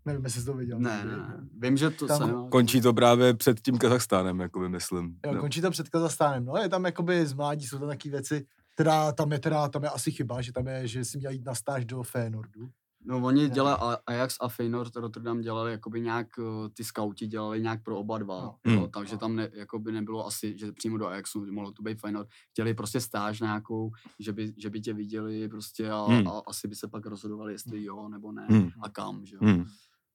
Nevím, 0.06 0.24
jestli 0.24 0.40
jsi 0.42 0.46
to 0.46 0.54
viděl. 0.54 0.80
Ne, 0.80 1.06
ne, 1.06 1.18
ne. 1.18 1.48
Vím, 1.60 1.78
že 1.78 1.90
to 1.90 2.08
Tam 2.08 2.18
jsem... 2.18 2.50
Končí 2.50 2.82
to 2.82 2.94
právě 2.94 3.34
před 3.34 3.60
tím 3.62 3.78
Kazachstánem, 3.78 4.40
jako 4.40 4.60
by 4.60 4.70
myslím. 4.70 5.20
Jo, 5.26 5.34
No. 5.34 5.40
končí 5.40 5.62
to 5.62 5.72
před 5.72 5.90
Kazachstánem. 5.90 6.46
No, 6.46 6.58
je 6.58 6.70
tam 6.70 6.86
jakoby 6.86 7.26
z 7.26 7.34
mládí, 7.34 7.68
jsou 7.68 7.80
tam 7.80 7.88
taky 7.88 8.10
věci, 8.10 8.46
teda 8.78 9.12
tam 9.12 9.32
je 9.32 9.40
teda, 9.40 9.70
tam 9.70 9.84
je 9.84 9.90
asi 9.90 10.12
chyba, 10.12 10.42
že 10.42 10.52
tam 10.54 10.68
je, 10.68 10.88
že 10.88 11.06
jsi 11.06 11.18
měl 11.18 11.32
jít 11.32 11.46
na 11.46 11.56
stáž 11.56 11.86
do 11.86 12.04
Fénordu. 12.04 12.70
No 13.06 13.18
oni 13.24 13.44
Ne. 13.44 13.50
dělali, 13.50 13.78
A- 13.82 13.98
Ajax 14.08 14.38
a 14.42 14.48
Feyenoord 14.50 14.96
Rotterdam 14.96 15.42
dělali 15.42 15.72
jakoby 15.72 16.02
nějak, 16.02 16.28
eh, 16.40 16.70
ty 16.74 16.84
scouti 16.84 17.28
dělali 17.28 17.62
nějak 17.62 17.84
pro 17.84 17.98
oba 18.00 18.18
dva, 18.18 18.42
No. 18.42 18.56
no. 18.66 18.74
jo, 18.74 18.80
Hmm. 18.80 18.92
takže 18.92 19.18
tam 19.18 19.36
ne, 19.36 19.50
jakoby 19.54 19.92
nebylo 19.92 20.26
asi, 20.28 20.58
že 20.58 20.72
přímo 20.72 20.98
do 20.98 21.08
Ajaxu, 21.08 21.46
mohlo 21.52 21.72
to 21.72 21.82
být 21.84 22.02
Feyenoord, 22.02 22.28
chtěli 22.52 22.74
prostě 22.74 23.02
stáž 23.02 23.40
nějakou, 23.42 23.92
že 24.20 24.34
by, 24.34 24.54
že 24.58 24.70
by 24.70 24.82
tě 24.82 24.94
viděli 24.94 25.50
prostě 25.50 25.90
a, 25.92 26.06
Hmm. 26.06 26.28
a 26.28 26.42
asi 26.48 26.68
by 26.68 26.76
se 26.76 26.88
pak 26.88 27.06
rozhodovali, 27.06 27.54
jestli 27.54 27.84
jo 27.84 28.10
nebo 28.10 28.32
ne 28.32 28.48
Hmm. 28.50 28.70
a 28.84 28.90
kam, 28.90 29.26
že 29.26 29.36
jo. 29.36 29.40
Hmm. 29.44 29.66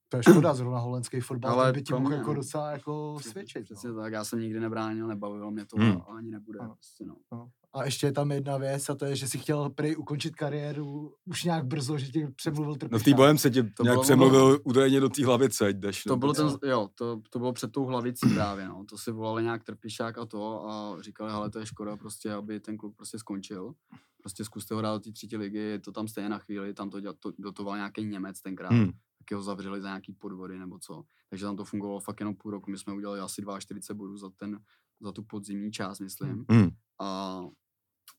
To 0.09 0.17
je 0.17 0.23
škoda, 0.23 0.55
zrovna 0.55 0.79
holandský 0.79 1.21
fotbal, 1.21 1.53
Ale 1.61 1.73
by 1.73 1.83
ti 1.83 1.93
mohl 1.93 2.13
jako 2.13 2.35
docela 2.35 2.71
jako 2.71 3.17
svědčit. 3.21 3.65
Přesně 3.65 3.89
No. 3.89 3.97
tak, 3.97 4.13
já 4.13 4.25
jsem 4.25 4.41
nikdy 4.41 4.61
nebránil, 4.61 5.07
nebavilo 5.07 5.51
mě 5.51 5.67
to 5.67 5.77
Hmm. 5.77 5.97
a 6.09 6.17
ani 6.17 6.31
nebude. 6.31 6.59
Ano. 6.59 6.75
Prostě, 6.75 7.05
no. 7.05 7.17
A 7.75 7.85
ještě 7.85 8.07
je 8.07 8.13
tam 8.13 8.31
jedna 8.33 8.57
věc 8.57 8.91
a 8.91 8.95
to 8.95 9.05
je, 9.05 9.17
že 9.17 9.29
si 9.29 9.39
chtěl 9.39 9.71
prý 9.71 9.97
ukončit 9.97 10.37
kariéru 10.37 11.15
už 11.25 11.45
nějak 11.45 11.67
brzo, 11.67 11.99
že 11.99 12.07
tě 12.13 12.29
přemluvil 12.37 12.71
No 12.71 12.75
v 12.75 12.79
té 12.79 12.89
trpišák. 12.89 13.17
bojem 13.17 13.39
se 13.39 13.51
tě 13.51 13.63
To 13.63 13.83
nějak 13.83 13.95
bylo 13.97 14.03
přemluvil 14.03 14.61
údajně 14.65 15.01
do 15.01 15.09
té 15.09 15.27
hlavice, 15.27 15.67
ať 15.67 15.77
jdeš. 15.77 16.03
To 16.05 16.11
nebo 16.11 16.21
bylo 16.21 16.33
ten, 16.59 16.71
jo, 16.71 16.89
to, 16.95 17.21
to 17.31 17.39
bylo 17.39 17.53
před 17.53 17.73
tou 17.73 17.85
hlavicí 17.85 18.29
právě, 18.35 18.69
no. 18.69 18.85
To 18.89 18.99
si 18.99 19.11
volali 19.11 19.43
nějak 19.43 19.65
trpišák 19.65 20.19
a 20.19 20.27
to 20.27 20.69
a 20.71 20.97
říkali, 21.03 21.33
hele, 21.33 21.51
to 21.51 21.59
je 21.59 21.67
škoda 21.67 21.97
prostě, 21.97 22.33
aby 22.33 22.61
ten 22.61 22.77
kluk 22.77 22.97
prostě 22.97 23.19
skončil. 23.19 23.75
Prostě 24.23 24.45
zkuste 24.45 24.75
ho 24.75 24.81
dát 24.81 24.93
do 24.95 25.01
té 25.01 25.13
třetí 25.13 25.37
ligy, 25.37 25.59
je 25.59 25.79
to 25.79 25.93
tam 25.93 26.09
stejně 26.09 26.29
na 26.29 26.39
chvíli, 26.39 26.75
tam 26.75 26.91
to, 26.91 27.01
děla, 27.01 27.15
to 27.19 27.33
dotoval 27.39 27.77
nějaký 27.77 28.05
Němec 28.05 28.41
tenkrát, 28.41 28.73
Hmm. 28.73 28.91
taky 29.19 29.35
ho 29.35 29.43
zavřeli 29.43 29.81
za 29.81 29.89
nějaký 29.89 30.13
podvody 30.13 30.59
nebo 30.59 30.79
co. 30.79 31.03
Takže 31.31 31.45
tam 31.45 31.57
to 31.57 31.65
fungovalo 31.65 32.01
fakt 32.01 32.21
jenom 32.21 32.35
půl 32.35 32.51
roku, 32.51 32.71
my 32.71 32.79
jsme 32.79 32.93
udělali 32.95 33.21
asi 33.21 33.43
42 33.59 33.95
bodů 33.99 34.17
za, 34.17 34.31
ten, 34.37 34.61
za 35.01 35.13
tu 35.13 35.23
podzimní 35.23 35.71
část, 35.73 36.01
myslím. 36.01 36.45
Hmm. 36.51 36.69
A, 37.01 37.41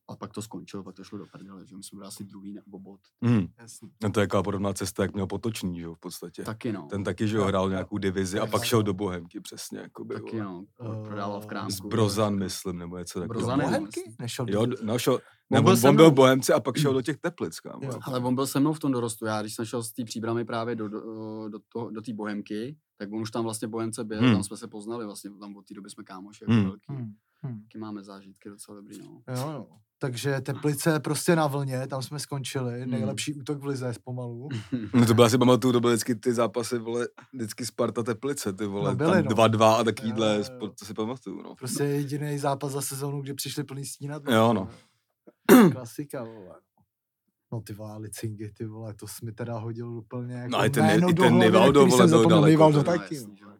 a 0.10 0.15
pak 0.15 0.34
to 0.34 0.41
skončilo, 0.41 0.84
pak 0.84 0.96
to 0.96 1.04
šlo 1.04 1.17
do 1.17 1.26
prdele, 1.32 1.65
že 1.67 1.76
my 1.78 1.84
jsme 1.84 1.96
byli 1.98 2.08
asi 2.08 2.24
druhý 2.24 2.54
nebo 2.54 2.80
bod. 2.80 3.00
Hmm. 3.24 3.48
Jasný. 3.60 3.89
No 4.04 4.12
to 4.12 4.19
je 4.19 4.24
jaká 4.24 4.43
podobná 4.43 4.74
cesta, 4.74 5.04
jak 5.04 5.13
měl 5.13 5.28
Potočný, 5.28 5.80
že 5.80 5.86
jo, 5.86 5.96
v 5.96 6.00
podstatě. 6.00 6.43
Taky 6.43 6.72
no. 6.72 6.88
Ten 6.89 7.04
taky, 7.04 7.28
že 7.28 7.38
jo, 7.38 7.43
hrál 7.43 7.69
nějakou 7.69 7.98
divizi 7.98 8.39
a 8.39 8.48
pak 8.48 8.63
šel 8.63 8.84
do 8.84 8.93
Bohemky, 8.93 9.39
přesně, 9.39 9.80
jako 9.80 10.06
by, 10.06 10.15
Taky 10.15 10.39
no, 10.39 10.65
prodával 11.04 11.41
v 11.41 11.46
krámku. 11.46 11.72
Z 11.72 11.80
Brozan, 11.80 12.36
myslím, 12.39 12.78
nebo 12.78 12.98
něco 12.98 13.19
takového. 13.19 13.39
Brozan 13.48 13.60
je- 13.60 13.65
Bohemky? 13.65 14.15
Nešel 14.19 14.46
Jo, 14.50 14.65
do... 14.65 14.76
no 14.84 15.00
šel, 15.00 15.19
On 15.52 15.63
byl 15.63 15.74
on, 15.74 15.96
byl 15.96 16.06
mnou. 16.06 16.12
Bohemci 16.15 16.54
a 16.54 16.60
pak 16.60 16.78
šel 16.78 16.93
do 16.93 17.02
těch 17.02 17.17
Teplic, 17.17 17.60
kámo. 17.60 17.89
Ale 18.04 18.19
on 18.19 18.36
byl 18.36 18.48
se 18.48 18.60
mnou 18.60 18.74
v 18.74 18.80
tom 18.80 18.91
dorostu. 18.91 19.26
Já, 19.26 19.41
když 19.41 19.56
jsem 19.56 19.65
šel 19.65 19.84
z 19.84 19.91
té 19.93 20.04
příbramy 20.04 20.46
právě 20.46 20.76
do, 20.76 20.88
do, 20.88 21.00
do, 21.50 21.60
to, 21.74 21.89
do 21.89 22.02
té 22.02 22.13
Bohemky, 22.13 22.78
tak 22.98 23.12
on 23.12 23.22
už 23.22 23.32
tam 23.32 23.43
vlastně 23.43 23.67
Bohemce 23.67 24.04
byl, 24.04 24.19
Hmm. 24.19 24.34
tam 24.34 24.43
jsme 24.43 24.58
se 24.58 24.67
poznali 24.67 25.06
vlastně, 25.06 25.30
tam 25.39 25.56
od 25.58 25.65
té 25.65 25.74
doby 25.74 25.89
jsme 25.89 26.04
kámoši, 26.04 26.43
jako 26.43 26.54
Hmm. 26.54 26.63
velký. 26.63 26.86
Hmm. 26.89 27.13
Hmm. 27.43 27.60
Taky 27.62 27.77
máme 27.77 28.03
zážitky 28.03 28.49
docela 28.49 28.75
dobrý, 28.77 28.99
no. 28.99 29.21
Jo, 29.36 29.51
jo. 29.51 29.67
Takže 29.99 30.41
Teplice 30.41 30.99
prostě 30.99 31.36
na 31.36 31.47
vlně, 31.47 31.88
tam 31.88 32.01
jsme 32.01 32.19
skončili. 32.19 32.82
Hmm. 32.82 32.91
Nejlepší 32.91 33.34
útok 33.34 33.60
v 33.62 33.65
lize 33.65 33.93
zpomalu. 33.93 34.49
No 34.93 35.06
to 35.06 35.13
byla 35.13 35.29
si 35.29 35.38
pamatuju, 35.38 35.71
to 35.73 35.79
byly 35.79 35.93
vždycky 35.93 36.15
ty 36.15 36.34
zápasy, 36.34 36.79
vole, 36.79 37.08
vždycky 37.34 37.65
Sparta 37.65 38.03
Teplice, 38.03 38.53
ty 38.53 38.65
vole, 38.65 38.89
No 38.89 38.95
byly, 38.95 39.23
tam 39.23 39.38
no. 39.38 39.47
2-2 39.47 39.73
a 39.73 39.77
Jo, 39.77 39.84
takovýhle, 39.84 40.36
jo, 40.36 40.43
jo. 40.62 40.67
to 40.79 40.86
si 40.86 40.93
pamatuju, 40.93 41.41
no. 41.41 41.56
Prostě 41.56 41.84
jediný 41.84 42.38
zápas 42.39 42.71
za 42.71 42.82
sezónu, 42.82 43.21
kdy 43.21 43.34
přišli 43.34 43.63
plný 43.63 43.86
stínat. 43.86 44.23
Jo, 44.29 44.53
no. 44.53 44.67
Klasika, 45.71 46.23
vole. 46.23 46.56
No 47.51 47.62
ty 47.62 47.73
vole, 47.73 47.97
Licingy, 47.97 48.51
ty 48.58 48.65
vole, 48.65 48.93
to 48.93 49.08
jsi 49.08 49.25
mi 49.25 49.32
teda 49.32 49.58
hodil 49.58 49.89
úplně 49.89 50.36
jako 50.36 50.49
No 50.51 50.58
a 50.58 50.65
i 50.65 50.69
ten- 50.69 50.86
jméno 50.86 51.10
i 51.10 51.13
do 51.13 51.23
ten 51.23 51.39
Nivaldo, 51.39 51.86
vole, 51.86 51.97
jsem 51.97 52.10
byl 52.10 52.29
daleko, 52.29 52.49
Nivaldo 52.49 52.84
taky. 52.84 53.19
no. 53.19 53.53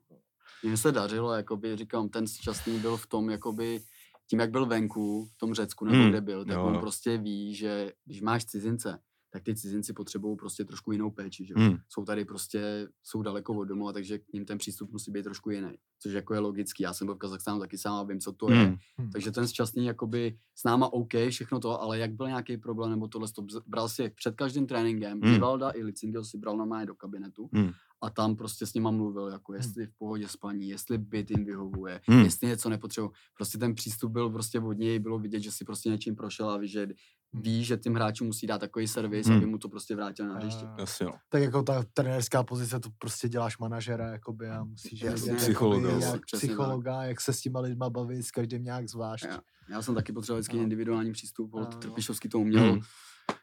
Mně 0.64 0.78
se 0.78 0.92
dařilo, 0.92 1.34
jakoby, 1.34 1.76
říkám, 1.76 2.10
ten 2.10 2.28
šťastný 2.28 2.80
byl 2.80 2.98
v 2.98 3.08
tom, 3.08 3.30
jakoby, 3.30 3.82
tím, 4.30 4.40
jak 4.40 4.52
byl 4.52 4.66
venku, 4.66 5.26
v 5.26 5.38
tom 5.38 5.54
Řecku, 5.54 5.86
nebo 5.86 5.98
Hmm, 5.98 6.10
kde 6.10 6.22
byl, 6.22 6.46
tak 6.46 6.56
jo, 6.56 6.64
on 6.64 6.80
prostě 6.80 7.18
ví, 7.18 7.56
že 7.56 7.92
když 8.06 8.22
máš 8.22 8.46
cizince, 8.46 9.00
tak 9.34 9.44
ty 9.44 9.56
cizinci 9.56 9.94
potřebují 9.94 10.38
prostě 10.38 10.66
trošku 10.66 10.92
jinou 10.92 11.12
péči, 11.12 11.46
že 11.46 11.54
jo. 11.58 11.60
Hmm. 11.60 11.78
jsou 11.90 12.06
tady 12.06 12.26
prostě, 12.26 12.88
jsou 13.04 13.22
daleko 13.22 13.54
od 13.54 13.64
domova, 13.66 13.94
takže 13.94 14.20
k 14.20 14.34
ním 14.34 14.46
ten 14.46 14.58
přístup 14.58 14.92
musí 14.92 15.12
být 15.12 15.24
trošku 15.24 15.50
jiný. 15.50 15.72
Což 16.00 16.14
jako 16.14 16.34
je 16.34 16.40
logický. 16.40 16.84
Já 16.84 16.94
jsem 16.94 17.08
byl 17.08 17.16
v 17.16 17.18
Kazachstánu 17.18 17.60
taky 17.60 17.78
sám 17.78 17.96
a 17.96 18.04
vím, 18.04 18.20
co 18.20 18.32
to 18.34 18.52
je. 18.52 18.58
Hmm. 18.66 18.76
Hmm. 18.98 19.10
Takže 19.12 19.32
ten 19.32 19.48
šťastný 19.48 19.86
jakoby 19.86 20.38
s 20.56 20.64
náma 20.64 20.94
OK, 20.94 21.10
všechno 21.30 21.60
to, 21.60 21.82
ale 21.82 22.00
jak 22.00 22.12
byl 22.14 22.28
nějaký 22.28 22.58
problém 22.58 22.90
nebo 22.92 23.08
tohle, 23.08 23.28
to 23.36 23.46
bral 23.68 23.90
si 23.90 24.02
je 24.02 24.10
před 24.10 24.36
každým 24.36 24.68
tréninkem, 24.68 25.22
Hmm. 25.22 25.34
Vivalda 25.34 25.72
i 25.76 25.84
Licingel 25.84 26.24
si 26.24 26.38
bral 26.38 26.58
normálně 26.58 26.86
do 26.86 26.96
kabinetu 26.96 27.50
Hmm. 27.54 27.72
A 28.04 28.10
tam 28.10 28.36
prostě 28.36 28.66
s 28.66 28.74
nima 28.74 28.92
mluvil, 28.92 29.28
jako 29.28 29.54
jestli 29.54 29.86
v 29.88 29.98
pohodě 29.98 30.28
spaní, 30.28 30.70
jestli 30.70 30.98
byt 30.98 31.32
jim 31.32 31.46
vyhovuje, 31.46 32.02
Hmm. 32.08 32.20
jestli 32.24 32.48
něco 32.48 32.70
nepotřebují. 32.70 33.12
Prostě 33.38 33.58
ten 33.58 33.76
přístup 33.76 34.12
byl 34.12 34.30
prostě 34.30 34.60
od 34.60 34.74
něj, 34.74 35.00
bylo 35.00 35.20
vidět, 35.20 35.40
že 35.40 35.52
si 35.52 35.66
prostě 35.66 35.90
něčím 35.90 36.16
prošel 36.16 36.50
a 36.50 36.58
ví, 36.58 36.68
že 36.68 36.88
ví, 37.34 37.64
že 37.64 37.78
tím 37.78 37.96
hráčům 37.96 38.28
musí 38.28 38.48
dát 38.48 38.58
takový 38.58 38.88
servis, 38.88 39.28
Hmm. 39.28 39.38
aby 39.38 39.46
mu 39.46 39.58
to 39.58 39.70
prostě 39.70 39.96
vrátil 39.96 40.28
na 40.28 40.36
hřiště. 40.36 40.66
A- 40.66 40.76
Jasně, 40.80 41.06
no. 41.06 41.12
Tak 41.30 41.42
jako 41.42 41.64
ta 41.64 41.84
trenérská 41.94 42.44
pozice, 42.44 42.80
to 42.80 42.90
prostě 42.98 43.30
děláš 43.30 43.58
manažera, 43.58 44.08
jakoby, 44.12 44.50
a 44.50 44.64
musíš 44.64 45.02
Jasně. 45.02 45.26
vědět, 45.32 45.44
Psychologa, 45.44 45.88
jakoby, 45.88 46.04
jak 46.06 46.14
tak. 46.14 46.40
psychologa, 46.40 47.04
jak 47.04 47.22
se 47.22 47.34
s 47.34 47.42
těma 47.42 47.60
lidma 47.60 47.90
bavit, 47.90 48.24
s 48.24 48.32
každým 48.32 48.64
nějak 48.64 48.90
zvlášť. 48.90 49.26
Já, 49.26 49.40
já 49.70 49.82
jsem 49.82 49.96
taky 49.96 50.14
potřeboval 50.14 50.40
vždycky 50.42 50.58
individuální 50.58 51.12
přístup, 51.12 51.56
no. 51.56 51.66
Trpišovský 51.66 52.30
to 52.30 52.40
uměl. 52.40 52.72
Hmm. 52.72 52.82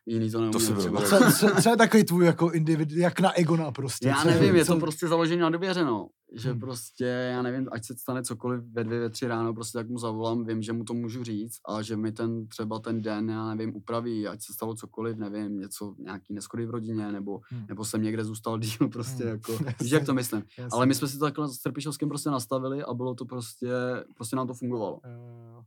Jiný 0.07 0.31
to 0.31 0.39
To 0.39 0.45
neumí. 0.45 0.61
si 0.61 0.75
třeba. 0.75 1.01
Co, 1.03 1.19
co, 1.39 1.63
co, 1.63 1.71
je 1.71 1.77
takový 1.77 2.05
tvůj 2.05 2.27
jako 2.27 2.51
individu, 2.51 2.99
jak 2.99 3.21
na 3.21 3.39
Egona 3.39 3.73
prostě? 3.73 4.09
Já 4.09 4.23
co, 4.23 4.29
nevím, 4.29 4.55
je 4.57 4.65
co, 4.65 4.75
to 4.75 4.81
prostě 4.81 5.09
založené 5.09 5.43
na 5.43 5.51
důvěře, 5.51 5.85
no. 5.85 6.09
Že 6.33 6.51
Hmm. 6.51 6.61
prostě, 6.61 7.05
já 7.05 7.43
nevím, 7.43 7.69
ať 7.73 7.85
se 7.85 7.95
stane 7.99 8.23
cokoliv 8.23 8.61
ve 8.73 8.85
dvě, 8.85 9.01
ve 9.01 9.11
tři 9.11 9.27
ráno, 9.27 9.55
prostě 9.55 9.79
tak 9.79 9.89
mu 9.89 9.99
zavolám, 9.99 10.45
vím, 10.45 10.63
že 10.63 10.73
mu 10.73 10.85
to 10.85 10.95
můžu 10.95 11.25
říct 11.25 11.57
a 11.69 11.83
že 11.83 11.97
mi 11.97 12.13
ten 12.13 12.47
třeba 12.49 12.79
ten 12.79 13.03
den, 13.03 13.31
já 13.31 13.55
nevím, 13.55 13.77
upraví, 13.77 14.27
ať 14.29 14.43
se 14.43 14.53
stalo 14.53 14.75
cokoliv, 14.75 15.17
nevím, 15.17 15.61
něco, 15.61 15.95
nějaký 15.99 16.35
neschody 16.35 16.67
v 16.67 16.71
rodině, 16.71 17.13
nebo, 17.13 17.41
Hmm. 17.51 17.65
nebo 17.69 17.85
jsem 17.85 18.03
někde 18.03 18.25
zůstal 18.25 18.59
díl, 18.59 18.89
prostě 18.93 19.23
Hmm. 19.25 19.33
jako, 19.33 19.53
víš, 19.81 19.91
jak 19.91 20.07
to 20.07 20.15
myslím. 20.15 20.43
jasně. 20.59 20.69
Ale 20.73 20.87
my 20.87 20.95
jsme 20.95 21.09
si 21.09 21.19
to 21.19 21.25
takhle 21.25 21.49
s 21.49 21.59
Trpišovským 21.59 22.09
prostě 22.09 22.31
nastavili 22.31 22.83
a 22.83 22.95
bylo 22.95 23.15
to 23.15 23.25
prostě, 23.25 23.69
prostě 24.17 24.37
nám 24.37 24.47
to 24.47 24.55
fungovalo. 24.55 25.01
Jo. 25.05 25.63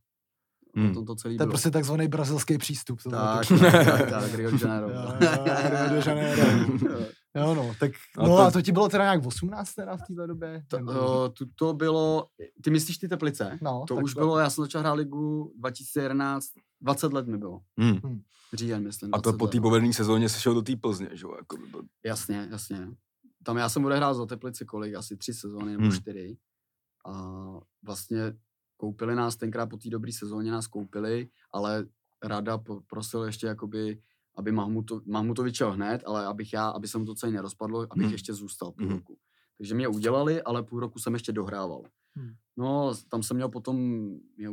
Hmm. 0.76 0.92
O 0.92 0.94
tom 0.94 1.06
to 1.06 1.16
celý 1.16 1.38
To 1.38 1.44
je 1.44 1.48
prostě 1.48 1.72
takzvaný 1.72 2.08
brazilský 2.08 2.58
přístup. 2.58 3.02
To 3.04 3.10
tak, 3.10 3.48
taky. 3.48 3.60
tak, 3.62 3.86
tak, 3.86 4.10
tak, 4.10 4.34
Rio 4.34 4.52
de 4.52 4.58
Janeiro. 4.62 4.90
Jo, 4.94 5.06
no. 5.06 5.16
Rio 5.70 6.02
de 6.02 6.10
Janeiro. 6.10 6.44
Jo, 7.36 7.54
no, 7.56 7.74
tak, 7.80 7.92
A 8.18 8.24
no 8.24 8.28
to- 8.30 8.38
a 8.38 8.52
to 8.52 8.62
ti 8.62 8.72
bylo 8.72 8.90
teda 8.90 9.04
nějak 9.04 9.26
18 9.26 9.74
teda 9.74 9.98
v 9.98 10.02
téhle 10.08 10.28
době? 10.28 10.64
To, 10.68 10.78
Nebo- 10.78 10.92
uh, 10.92 10.98
to, 11.34 11.46
to 11.56 11.74
bylo, 11.74 12.28
ty 12.64 12.70
myslíš 12.70 12.98
ty 12.98 13.08
Teplice? 13.08 13.58
no, 13.62 13.86
To 13.88 13.96
tak 13.96 14.04
už 14.04 14.14
bylo, 14.14 14.40
já 14.40 14.50
jsem 14.50 14.64
začal 14.64 14.82
hrát 14.82 14.94
ligu 14.94 15.54
2011, 15.60 16.46
20 16.82 17.14
let 17.14 17.28
mi 17.28 17.38
bylo. 17.38 17.60
Hmm. 17.80 18.22
Říjen, 18.54 18.84
myslím. 18.84 19.10
A 19.14 19.18
to 19.18 19.22
20 19.32 19.38
po 19.38 19.48
té 19.48 19.58
let. 19.58 19.62
povedené 19.62 19.94
sezóně 19.94 20.30
se 20.30 20.40
šel 20.40 20.54
do 20.54 20.62
té 20.62 20.76
Plzně, 20.76 21.10
že 21.14 21.26
jo? 21.26 21.34
Jako, 21.38 21.58
by 21.58 21.88
Jasně, 22.06 22.48
jasně. 22.52 22.88
Tam 23.44 23.58
já 23.58 23.70
jsem 23.70 23.86
odehrál 23.86 24.14
za 24.16 24.26
Teplice 24.26 24.66
kolik, 24.66 24.96
asi 24.96 25.18
tři 25.18 25.34
sezóny 25.34 25.72
nebo 25.72 25.84
Hmm. 25.84 25.92
čtyři. 25.92 26.38
A 27.06 27.14
vlastně 27.84 28.20
koupili 28.84 29.16
nás 29.16 29.36
tenkrát 29.36 29.66
po 29.70 29.78
té 29.78 29.90
dobré 29.90 30.12
sezóně, 30.12 30.52
nás 30.52 30.68
koupili, 30.68 31.30
ale 31.52 31.86
rada 32.24 32.60
prosil 32.88 33.24
ještě 33.24 33.48
jakoby, 33.48 34.02
aby 34.36 34.52
Mahmuto, 34.52 35.02
Mahmutovič 35.06 35.56
šel 35.56 35.72
hned, 35.72 36.04
ale 36.06 36.26
abych 36.26 36.54
já, 36.54 36.70
aby 36.70 36.88
se 36.88 36.98
mu 36.98 37.06
to 37.06 37.16
celé 37.16 37.32
nerozpadlo, 37.32 37.88
abych 37.90 38.06
Hmm. 38.06 38.12
ještě 38.12 38.34
zůstal 38.34 38.72
půl 38.72 38.86
Mhm. 38.86 38.96
roku. 38.96 39.18
Takže 39.58 39.76
mě 39.76 39.88
udělali, 39.88 40.42
ale 40.42 40.64
půl 40.64 40.80
roku 40.80 41.00
jsem 41.00 41.14
ještě 41.14 41.32
dohrával. 41.32 41.84
Hmm. 42.16 42.34
No, 42.58 42.94
tam 43.10 43.24
jsem 43.24 43.36
měl 43.38 43.50
potom, 43.50 43.78
mě 44.38 44.50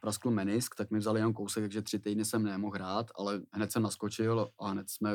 praskl 0.00 0.30
menisk, 0.30 0.74
tak 0.74 0.90
mi 0.90 0.98
vzali 0.98 1.20
jenom 1.20 1.32
kousek, 1.34 1.62
takže 1.64 1.82
tři 1.82 1.98
týdny 1.98 2.24
jsem 2.24 2.42
nemohl 2.42 2.74
hrát, 2.74 3.06
ale 3.18 3.40
hned 3.52 3.72
jsem 3.72 3.82
naskočil 3.82 4.50
a 4.58 4.68
hned 4.68 4.90
jsme 4.90 5.10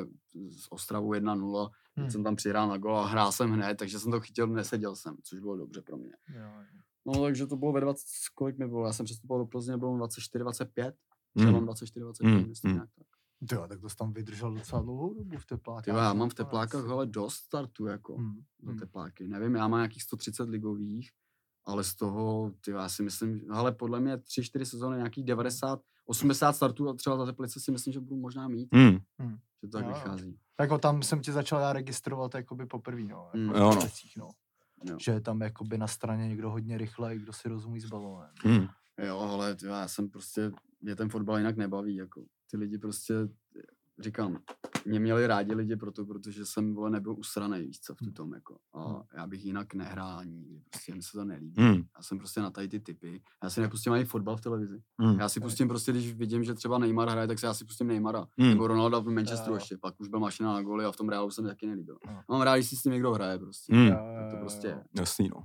z 0.49 0.67
Ostravu 0.69 1.13
1-0, 1.13 1.69
Hmm. 1.95 2.03
hmm. 2.03 2.11
jsem 2.11 2.23
tam 2.23 2.35
přihrál 2.35 2.67
na 2.67 2.77
gol 2.77 2.97
a 2.97 3.07
hrál 3.07 3.31
jsem 3.31 3.51
hned, 3.51 3.75
takže 3.77 3.99
jsem 3.99 4.11
to 4.11 4.19
chytil, 4.19 4.47
neseděl 4.47 4.95
jsem, 4.95 5.17
což 5.23 5.39
bylo 5.39 5.57
dobře 5.57 5.81
pro 5.81 5.97
mě. 5.97 6.13
Jo, 6.35 6.41
jo. 6.41 6.79
No, 7.05 7.21
takže 7.21 7.47
to 7.47 7.55
bylo 7.55 7.71
ve 7.71 7.81
20, 7.81 8.03
kolik 8.35 8.57
mi 8.57 8.67
bylo, 8.67 8.85
já 8.85 8.93
jsem 8.93 9.05
přestupoval 9.05 9.43
do 9.43 9.47
Plzně, 9.47 9.77
bylo 9.77 9.97
24-25, 9.97 10.93
Hmm. 11.35 11.47
přelom 11.47 11.65
24-25, 11.65 12.27
Hmm, 12.39 12.47
myslím 12.49 12.69
hmm. 12.69 12.75
nějak 12.77 12.89
tak. 12.97 13.07
Jo, 13.51 13.65
tak 13.67 13.79
to 13.81 13.89
jsi 13.89 13.95
tam 13.95 14.13
vydržel 14.13 14.53
docela 14.53 14.81
dlouhou 14.81 15.13
dobu 15.13 15.37
v 15.37 15.45
teplákách. 15.45 15.83
Tyjo, 15.83 15.97
já 15.97 16.13
mám 16.13 16.29
v 16.29 16.33
teplákách, 16.33 16.85
ale 16.89 17.05
dost 17.05 17.33
startů, 17.35 17.85
jako, 17.85 18.15
Hmm, 18.17 18.41
za 18.63 18.69
hmm. 18.71 18.79
tepláky. 18.79 19.27
Nevím, 19.27 19.55
já 19.55 19.67
mám 19.67 19.79
nějakých 19.79 20.03
130 20.03 20.49
ligových, 20.49 21.09
ale 21.65 21.83
z 21.83 21.95
toho, 21.95 22.51
ty 22.65 22.71
já 22.71 22.89
si 22.89 23.03
myslím, 23.03 23.51
ale 23.51 23.71
podle 23.71 23.99
mě 23.99 24.17
3-4 24.17 24.63
sezóny, 24.65 24.97
nějakých 24.97 25.23
90, 25.25 25.81
80 26.05 26.53
startů 26.53 26.89
a 26.89 26.93
třeba 26.93 27.17
za 27.17 27.25
Teplice 27.25 27.59
si 27.59 27.71
myslím, 27.71 27.93
že 27.93 27.99
budu 27.99 28.15
možná 28.15 28.47
mít, 28.47 28.69
Hmm. 28.73 28.97
že 29.63 29.67
to 29.69 29.77
tak 29.77 29.85
Jo, 29.85 29.89
jo. 29.91 29.95
vychází. 29.95 30.39
Jako 30.59 30.77
tam 30.77 31.03
jsem 31.03 31.21
tě 31.21 31.31
začal 31.31 31.61
já 31.61 31.73
registrovat 31.73 32.35
jakoby 32.35 32.65
poprvé, 32.65 33.01
no. 33.03 33.29
Jako 33.33 33.57
Jo, 33.57 33.71
v 33.71 33.75
no. 33.75 33.81
Čechách, 33.81 34.15
no. 34.17 34.29
Jo. 34.83 34.97
Že 34.99 35.11
je 35.11 35.21
tam 35.21 35.41
jakoby 35.41 35.77
na 35.77 35.87
straně 35.87 36.27
někdo 36.27 36.49
hodně 36.49 36.77
rychle, 36.77 37.17
kdo 37.17 37.33
si 37.33 37.49
rozumí 37.49 37.79
s 37.81 37.85
balónem. 37.85 38.31
Hmm. 38.43 38.67
Jo, 39.05 39.19
ale 39.19 39.55
já 39.65 39.87
jsem 39.87 40.09
prostě, 40.09 40.51
mě 40.81 40.95
ten 40.95 41.09
fotbal 41.09 41.37
jinak 41.37 41.57
nebaví, 41.57 41.95
jako 41.95 42.25
ty 42.51 42.57
lidi 42.57 42.77
prostě, 42.77 43.13
říkám, 43.99 44.39
mě 44.85 44.99
měli 44.99 45.27
rádi 45.27 45.53
lidi 45.55 45.75
proto, 45.75 46.05
protože 46.05 46.45
jsem, 46.45 46.75
vole, 46.75 46.89
nebyl 46.89 47.13
usranej, 47.13 47.65
víš 47.65 47.79
co, 47.79 47.95
v 47.95 48.01
Hmm. 48.01 48.13
tom, 48.13 48.33
jako. 48.33 48.57
Hmm. 48.75 48.95
A 48.95 49.03
já 49.15 49.27
bych 49.27 49.45
jinak 49.45 49.73
nehrál 49.73 50.25
nikdy, 50.25 50.61
prostě 50.69 50.95
mi 50.95 51.03
se 51.03 51.11
to 51.11 51.25
nelíbí. 51.25 51.61
Hmm. 51.61 51.75
Já 51.75 52.01
jsem 52.01 52.17
prostě 52.17 52.41
na 52.41 52.51
tady 52.51 52.67
ty 52.67 52.79
typy. 52.79 53.21
Já 53.43 53.49
si 53.49 53.61
nepustím 53.61 53.93
ani 53.93 54.05
fotbal 54.05 54.37
v 54.37 54.41
televizi. 54.41 54.81
Hmm. 54.99 55.19
Já 55.19 55.29
si 55.29 55.39
pustím 55.39 55.67
prostě, 55.67 55.91
když 55.91 56.13
vidím, 56.13 56.43
že 56.43 56.53
třeba 56.53 56.77
Neymar 56.77 57.09
hraje, 57.09 57.27
tak 57.27 57.39
se 57.39 57.45
já 57.45 57.53
si 57.53 57.65
pustím 57.65 57.87
Neymara. 57.87 58.27
Hmm. 58.39 58.49
Nebo 58.49 58.67
Ronaldo 58.67 59.01
v 59.01 59.09
Manchesteru 59.09 59.55
ještě, 59.55 59.77
pak 59.77 59.99
už 59.99 60.07
byl 60.07 60.19
mašina 60.19 60.53
na 60.53 60.61
goly 60.61 60.85
a 60.85 60.91
v 60.91 60.97
tom 60.97 61.09
Realu 61.09 61.31
se 61.31 61.41
mi 61.41 61.47
taky 61.47 61.67
nelíbil. 61.67 61.97
Jo. 62.07 62.17
Mám 62.29 62.41
rád, 62.41 62.55
když 62.55 62.69
si 62.69 62.75
s 62.75 62.81
tím 62.81 62.91
někdo 62.91 63.13
hraje 63.13 63.39
prostě. 63.39 63.75
Hmm. 63.75 63.89
Tak 63.89 64.31
to 64.31 64.37
prostě 64.37 64.67
je. 64.67 64.83
Jasný, 64.99 65.29
no. 65.29 65.43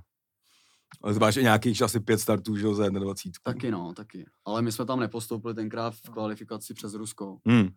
Ale 1.03 1.13
to 1.13 1.19
máš 1.19 1.37
i 1.37 1.43
nějakých 1.43 1.81
asi 1.81 1.99
pět 1.99 2.17
startů, 2.17 2.55
že 2.57 2.65
jo, 2.65 2.73
za 2.73 2.89
21. 2.89 3.31
Taky 3.43 3.71
no, 3.71 3.93
taky. 3.93 4.25
Ale 4.45 4.61
my 4.61 4.71
jsme 4.71 4.85
tam 4.85 4.99
nepostoupili 4.99 5.53
tenkrát 5.53 5.95
v 5.95 6.09
kvalifikaci 6.09 6.73
přes 6.73 6.93
Rusko. 6.93 7.37
Hmm. 7.47 7.67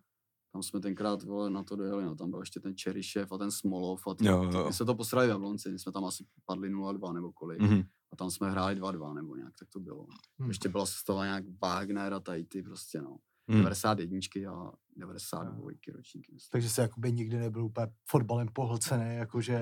Tam 0.51 0.63
jsme 0.63 0.79
tenkrát 0.79 1.23
vole, 1.23 1.49
na 1.49 1.63
to 1.63 1.75
dojeli, 1.75 2.03
no. 2.03 2.15
tam 2.15 2.29
byl 2.29 2.39
ještě 2.39 2.59
ten 2.59 2.75
Čerišev 2.75 3.31
a 3.31 3.37
ten 3.37 3.51
Smolov 3.51 4.07
a 4.07 4.13
ty, 4.13 4.25
Jo, 4.25 4.49
jo, 4.53 4.65
my 4.67 4.73
jsme 4.73 4.85
to 4.85 4.95
posrali 4.95 5.27
v 5.27 5.29
Jablonci, 5.29 5.71
my 5.71 5.79
jsme 5.79 5.91
tam 5.91 6.05
asi 6.05 6.25
padli 6.45 6.73
0-2 6.73 7.13
nebo 7.13 7.31
kolik. 7.31 7.61
Hmm. 7.61 7.83
A 8.11 8.15
tam 8.15 8.31
jsme 8.31 8.51
hráli 8.51 8.81
2-2 8.81 9.13
nebo 9.13 9.35
nějak, 9.35 9.53
tak 9.59 9.69
to 9.69 9.79
bylo. 9.79 10.07
Hmm. 10.39 10.49
Ještě 10.49 10.69
byla 10.69 10.85
sestava 10.85 11.25
nějak 11.25 11.43
Wagner 11.61 12.13
a 12.13 12.19
tady 12.19 12.43
ty 12.43 12.63
prostě 12.63 13.01
no. 13.01 13.17
Hmm. 13.47 13.63
91 13.63 14.19
a 14.51 14.71
92 14.97 15.69
ročníky. 15.95 16.33
myslím. 16.33 16.49
Takže 16.51 16.69
se 16.69 16.81
jakoby 16.81 17.11
nikdy 17.11 17.37
nebyl 17.37 17.65
úplně 17.65 17.87
fotbalem 18.09 18.47
pohlcený, 18.53 19.15
jakože... 19.15 19.59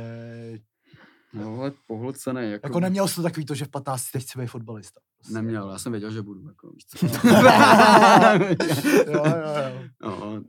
No, 1.33 1.59
ale 1.59 1.71
pohlcený, 1.87 2.51
jako, 2.51 2.67
Jako 2.67 2.79
neměl 2.79 3.07
jsi 3.07 3.15
to 3.15 3.23
takový 3.23 3.45
to, 3.45 3.55
že 3.55 3.65
v 3.65 3.69
15 3.69 4.11
teď 4.11 4.23
chci 4.23 4.39
být 4.39 4.47
fotbalista. 4.47 4.99
Prostě. 5.17 5.33
Neměl, 5.33 5.69
já 5.69 5.79
jsem 5.79 5.91
věděl, 5.91 6.11
že 6.11 6.21
budu, 6.21 6.47
jako, 6.47 6.71
víš 6.71 6.85
co. 6.85 7.05
jo, 9.11 9.23
jo, 9.25 9.81
jo. 10.01 10.01
no, 10.01 10.43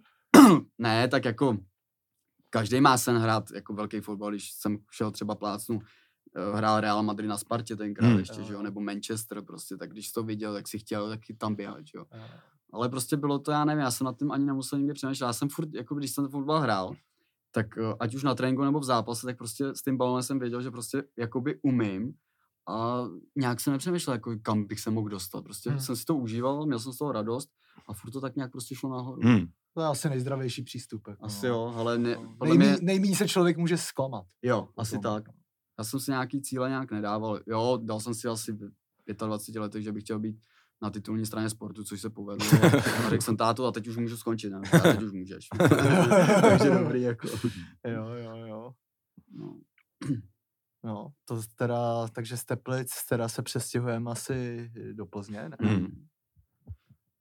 ne, 0.78 1.08
tak 1.08 1.24
jako 1.24 1.58
každý 2.50 2.80
má 2.80 2.98
sen 2.98 3.16
hrát 3.16 3.50
jako 3.50 3.74
velký 3.74 4.00
fotbal, 4.00 4.30
když 4.30 4.52
jsem 4.52 4.78
šel 4.90 5.10
třeba 5.10 5.34
plácnu, 5.34 5.78
eh, 6.36 6.56
hrál 6.56 6.80
Real 6.80 7.02
Madrid 7.02 7.28
na 7.28 7.38
Spartě 7.38 7.76
tenkrát 7.76 8.08
Hmm. 8.08 8.18
ještě, 8.18 8.42
že 8.42 8.52
jo, 8.52 8.62
nebo 8.62 8.80
Manchester 8.80 9.42
prostě, 9.42 9.76
tak 9.76 9.90
když 9.90 10.12
to 10.12 10.22
viděl, 10.22 10.52
tak 10.54 10.68
si 10.68 10.78
chtěl 10.78 11.08
taky 11.08 11.34
tam 11.34 11.54
běhat, 11.54 11.86
že 11.86 11.98
jo. 11.98 12.04
Jo. 12.14 12.22
Ale 12.72 12.88
prostě 12.88 13.16
bylo 13.16 13.38
to, 13.38 13.50
já 13.50 13.64
nevím, 13.64 13.80
já 13.80 13.90
jsem 13.90 14.04
nad 14.04 14.18
tím 14.18 14.32
ani 14.32 14.44
nemusel 14.44 14.78
nikdy 14.78 14.94
přemýšlet, 14.94 15.26
já 15.26 15.32
jsem 15.32 15.48
furt, 15.48 15.74
jako 15.74 15.94
když 15.94 16.10
jsem 16.10 16.24
ten 16.24 16.30
fotbal 16.30 16.60
hrál, 16.60 16.96
tak 17.52 17.78
eh, 17.78 17.94
ať 18.00 18.14
už 18.14 18.22
na 18.22 18.34
tréninku 18.34 18.64
nebo 18.64 18.80
v 18.80 18.84
zápase, 18.84 19.26
tak 19.26 19.38
prostě 19.38 19.64
s 19.74 19.82
tím 19.82 19.96
balonem 19.96 20.22
jsem 20.22 20.38
věděl, 20.38 20.62
že 20.62 20.70
prostě 20.70 21.02
jakoby 21.16 21.58
umím 21.62 22.14
a 22.68 23.04
nějak 23.36 23.60
jsem 23.60 23.72
nepřemýšlel, 23.72 24.14
jako 24.14 24.34
kam 24.42 24.64
bych 24.64 24.80
se 24.80 24.90
mohl 24.90 25.08
dostat. 25.08 25.44
Prostě 25.44 25.70
Hmm. 25.70 25.80
jsem 25.80 25.96
si 25.96 26.04
to 26.04 26.16
užíval, 26.16 26.66
měl 26.66 26.78
jsem 26.78 26.92
z 26.92 26.98
toho 26.98 27.12
radost 27.12 27.48
a 27.88 27.92
furt 27.92 28.10
to 28.10 28.20
tak 28.20 28.36
nějak 28.36 28.52
prostě 28.52 28.74
šlo 28.74 28.90
nahoru. 28.90 29.20
Hmm. 29.22 29.46
To 29.78 29.82
je 29.82 29.88
asi 29.88 30.08
nejzdravější 30.08 30.62
přístup. 30.62 31.08
Jako, 31.08 31.24
Asi 31.24 31.46
no. 31.48 31.54
jo, 31.54 31.72
ale 31.76 31.98
ne, 31.98 32.14
No. 32.14 32.34
podle 32.38 32.56
Nejmí, 32.56 32.72
mě, 32.72 32.78
nejmíň 32.82 33.14
se 33.14 33.28
člověk 33.28 33.56
může 33.56 33.76
zklamat. 33.78 34.26
jo, 34.42 34.68
asi 34.78 34.96
potom. 34.96 35.14
tak. 35.14 35.34
Já 35.78 35.84
jsem 35.84 36.00
si 36.00 36.10
nějaký 36.10 36.42
cíle 36.42 36.68
nějak 36.68 36.90
nedával. 36.90 37.40
Jo, 37.46 37.78
dal 37.82 38.00
jsem 38.00 38.14
si 38.14 38.28
asi 38.28 38.52
v 38.52 38.70
25 39.26 39.60
letech, 39.60 39.82
že 39.82 39.92
bych 39.92 40.02
chtěl 40.02 40.18
být 40.18 40.36
na 40.82 40.90
titulní 40.90 41.26
straně 41.26 41.50
sportu, 41.50 41.84
což 41.84 42.00
se 42.00 42.10
povedlo. 42.10 42.46
A 43.06 43.10
řekl 43.10 43.24
jsem 43.24 43.36
tátu 43.36 43.66
a 43.66 43.72
teď 43.72 43.88
už 43.88 43.96
můžu 43.96 44.16
skončit. 44.16 44.50
Ne? 44.50 44.60
A 44.72 44.78
teď 44.78 45.02
už 45.02 45.12
můžeš. 45.12 45.48
Takže 46.40 46.70
dobrý, 46.70 47.02
jako. 47.02 47.28
Jo, 47.88 48.06
jo, 48.14 48.36
jo. 48.46 48.70
No. 49.32 49.60
No, 50.84 51.08
to 51.24 51.40
teda, 51.56 52.08
takže 52.08 52.36
z 52.36 52.44
Teplic 52.44 52.90
teda 53.08 53.28
se 53.28 53.42
přestěhujeme 53.42 54.10
asi 54.10 54.70
do 54.92 55.06
Plzně, 55.06 55.48
ne? 55.48 55.56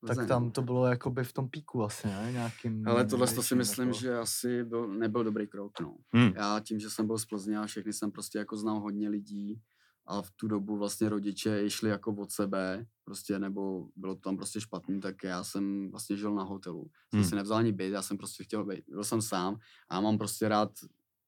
Tak 0.08 0.28
tam 0.28 0.52
to 0.52 0.62
bylo 0.62 0.86
jakoby 0.86 1.24
v 1.24 1.34
tom 1.34 1.50
píku 1.50 1.84
asi, 1.84 2.08
ne? 2.08 2.30
Nějakým 2.32 2.88
Ale 2.88 3.06
tohle 3.06 3.28
to 3.28 3.44
si 3.44 3.56
myslím, 3.56 3.88
jako- 3.88 4.00
že 4.00 4.18
asi 4.18 4.64
byl, 4.64 4.88
nebyl 4.88 5.24
dobrý 5.24 5.48
krok. 5.48 5.80
No. 5.82 5.98
Hmm. 6.14 6.32
Já 6.36 6.60
tím, 6.60 6.80
že 6.80 6.90
jsem 6.90 7.08
byl 7.08 7.18
z 7.18 7.26
Plzně 7.26 7.58
a 7.60 7.66
všechny 7.66 7.94
jsem 7.94 8.12
prostě 8.12 8.38
jako 8.38 8.58
znal 8.58 8.80
hodně 8.80 9.10
lidí 9.10 9.62
a 10.06 10.22
v 10.22 10.32
tu 10.32 10.48
dobu 10.48 10.78
vlastně 10.78 11.10
rodiče 11.10 11.64
i 11.66 11.70
šli 11.70 11.90
jako 11.90 12.14
od 12.16 12.32
sebe, 12.32 12.86
prostě 13.04 13.40
nebo 13.40 13.88
bylo 13.96 14.16
to 14.16 14.22
tam 14.22 14.38
prostě 14.38 14.62
špatný, 14.62 15.00
tak 15.02 15.24
já 15.24 15.44
jsem 15.44 15.92
vlastně 15.92 16.18
žil 16.18 16.36
na 16.36 16.44
hotelu. 16.44 16.84
Jsem 17.10 17.20
Hmm. 17.20 17.30
si 17.30 17.36
nevzal 17.36 17.58
ani 17.58 17.72
byt, 17.72 17.90
já 17.94 18.02
jsem 18.02 18.18
prostě 18.18 18.44
chtěl 18.44 18.66
být, 18.66 18.84
byl 18.90 19.04
jsem 19.04 19.22
sám 19.22 19.58
a 19.90 19.96
já 19.96 20.02
mám 20.02 20.18
prostě 20.18 20.48
rád 20.48 20.70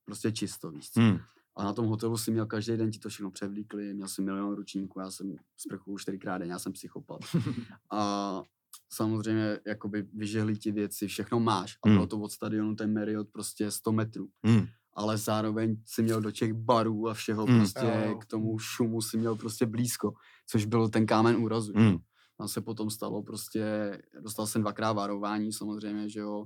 prostě 0.06 0.32
čisto, 0.32 0.72
víš 0.72 0.92
co. 0.92 1.00
Hmm. 1.02 1.18
A 1.56 1.64
na 1.64 1.74
tom 1.74 1.86
hotelu 1.86 2.18
si 2.18 2.32
měl 2.32 2.46
každý 2.46 2.78
den 2.78 2.92
ti 2.92 3.00
to 3.00 3.10
všechno 3.10 3.32
převlíkli, 3.32 3.94
měl 3.94 4.08
jsem 4.08 4.26
milion 4.26 4.56
ručníků, 4.56 5.00
já 5.00 5.12
jsem 5.12 5.36
sprchu 5.58 5.98
čtyřikrát 5.98 6.38
den, 6.38 6.50
já 6.50 6.60
jsem 6.60 6.74
psychopat. 6.74 7.20
a 7.92 8.44
samozřejmě 8.90 9.60
jakoby 9.66 10.08
vyžehli 10.14 10.58
ti 10.58 10.72
věci, 10.72 11.08
všechno 11.08 11.40
máš. 11.40 11.78
A 11.86 11.88
bylo 11.90 12.00
Hmm. 12.00 12.08
to 12.08 12.20
od 12.20 12.32
stadionu 12.32 12.76
ten 12.76 12.94
Marriott 12.94 13.30
prostě 13.32 13.72
100 13.72 13.92
metrů. 13.92 14.28
Hmm. 14.44 14.66
Ale 14.94 15.18
zároveň 15.18 15.82
si 15.86 16.04
měl 16.04 16.22
do 16.22 16.32
těch 16.32 16.54
barů 16.54 17.08
a 17.10 17.14
všeho 17.14 17.46
Hmm. 17.46 17.58
prostě 17.60 18.16
k 18.22 18.26
tomu 18.26 18.60
šumu 18.60 19.02
si 19.02 19.18
měl 19.18 19.36
prostě 19.36 19.66
blízko, 19.66 20.14
což 20.48 20.66
byl 20.66 20.90
ten 20.90 21.06
kámen 21.06 21.36
úrazu. 21.36 21.74
Hmm. 21.76 21.98
Tam 22.38 22.48
se 22.48 22.62
potom 22.62 22.90
stalo 22.90 23.24
prostě, 23.24 23.92
dostal 24.20 24.48
jsem 24.48 24.62
dvakrát 24.62 24.94
varování 24.94 25.54
samozřejmě, 25.54 26.10
že 26.10 26.20
jo. 26.20 26.46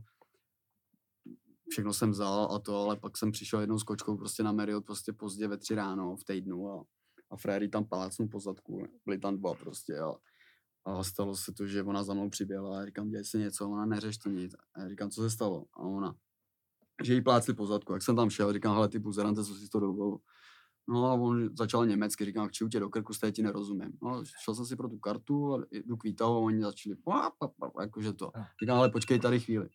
Všechno 1.69 1.93
jsem 1.93 2.11
vzal 2.11 2.47
a 2.51 2.59
to, 2.59 2.77
ale 2.77 2.95
pak 2.95 3.17
jsem 3.17 3.31
přišel 3.31 3.59
jednou 3.59 3.79
s 3.79 3.83
kočkou 3.83 4.17
prostě 4.17 4.43
na 4.43 4.51
Marriott 4.51 4.85
prostě 4.85 5.13
pozdě 5.13 5.47
ve 5.47 5.57
tři 5.57 5.75
ráno 5.75 6.15
v 6.15 6.23
týdnu 6.23 6.69
a, 6.69 6.83
a 7.29 7.37
fréry 7.37 7.69
tam 7.69 7.85
plácnu 7.85 8.27
po 8.27 8.39
zadku, 8.39 8.87
byli 9.05 9.19
tam 9.19 9.37
dva 9.37 9.53
prostě 9.53 9.99
a 9.99 10.11
A 10.85 11.03
stalo 11.03 11.35
se 11.35 11.53
to, 11.53 11.67
že 11.67 11.83
ona 11.83 12.03
za 12.03 12.13
mnou 12.13 12.29
přiběhla 12.29 12.77
a 12.77 12.79
já 12.79 12.85
říkám, 12.85 13.09
děje 13.09 13.25
se 13.25 13.37
něco, 13.37 13.69
ona 13.69 13.85
neřeš 13.85 14.17
to 14.17 14.29
nic. 14.29 14.55
A 14.75 14.81
já 14.81 14.89
říkám, 14.89 15.09
co 15.09 15.21
se 15.21 15.29
stalo? 15.29 15.65
A 15.73 15.79
ona, 15.79 16.15
že 17.03 17.13
jí 17.13 17.21
plácli 17.21 17.53
po 17.53 17.65
zadku. 17.65 17.93
Jak 17.93 18.01
jsem 18.01 18.15
tam 18.15 18.29
šel, 18.29 18.53
říkám, 18.53 18.75
hele, 18.75 18.89
ty 18.89 18.99
buzerante, 18.99 19.43
co 19.43 19.55
si 19.55 19.69
to 19.69 19.79
dovolil. 19.79 20.17
No 20.87 21.05
a 21.05 21.13
on 21.13 21.49
začal 21.57 21.85
německy, 21.85 22.25
říkám, 22.25 22.47
chci 22.47 22.65
tě 22.69 22.79
do 22.79 22.89
krku, 22.89 23.13
stejně 23.13 23.31
ti 23.31 23.43
nerozumím. 23.43 23.97
No, 24.01 24.23
šel 24.43 24.55
jsem 24.55 24.65
si 24.65 24.75
pro 24.75 24.89
tu 24.89 24.97
kartu 24.97 25.55
a 25.55 25.59
jdu 25.71 25.97
k 25.97 26.21
a 26.21 26.27
oni 26.27 26.61
začali, 26.61 26.95
pá, 26.95 27.31
pá, 27.39 27.47
pá, 27.47 27.81
jakože 27.81 28.13
to. 28.13 28.31
Jo. 28.37 28.43
Říkám, 28.61 28.77
ale 28.77 28.89
počkej 28.89 29.19
tady 29.19 29.39
chvíli. 29.39 29.69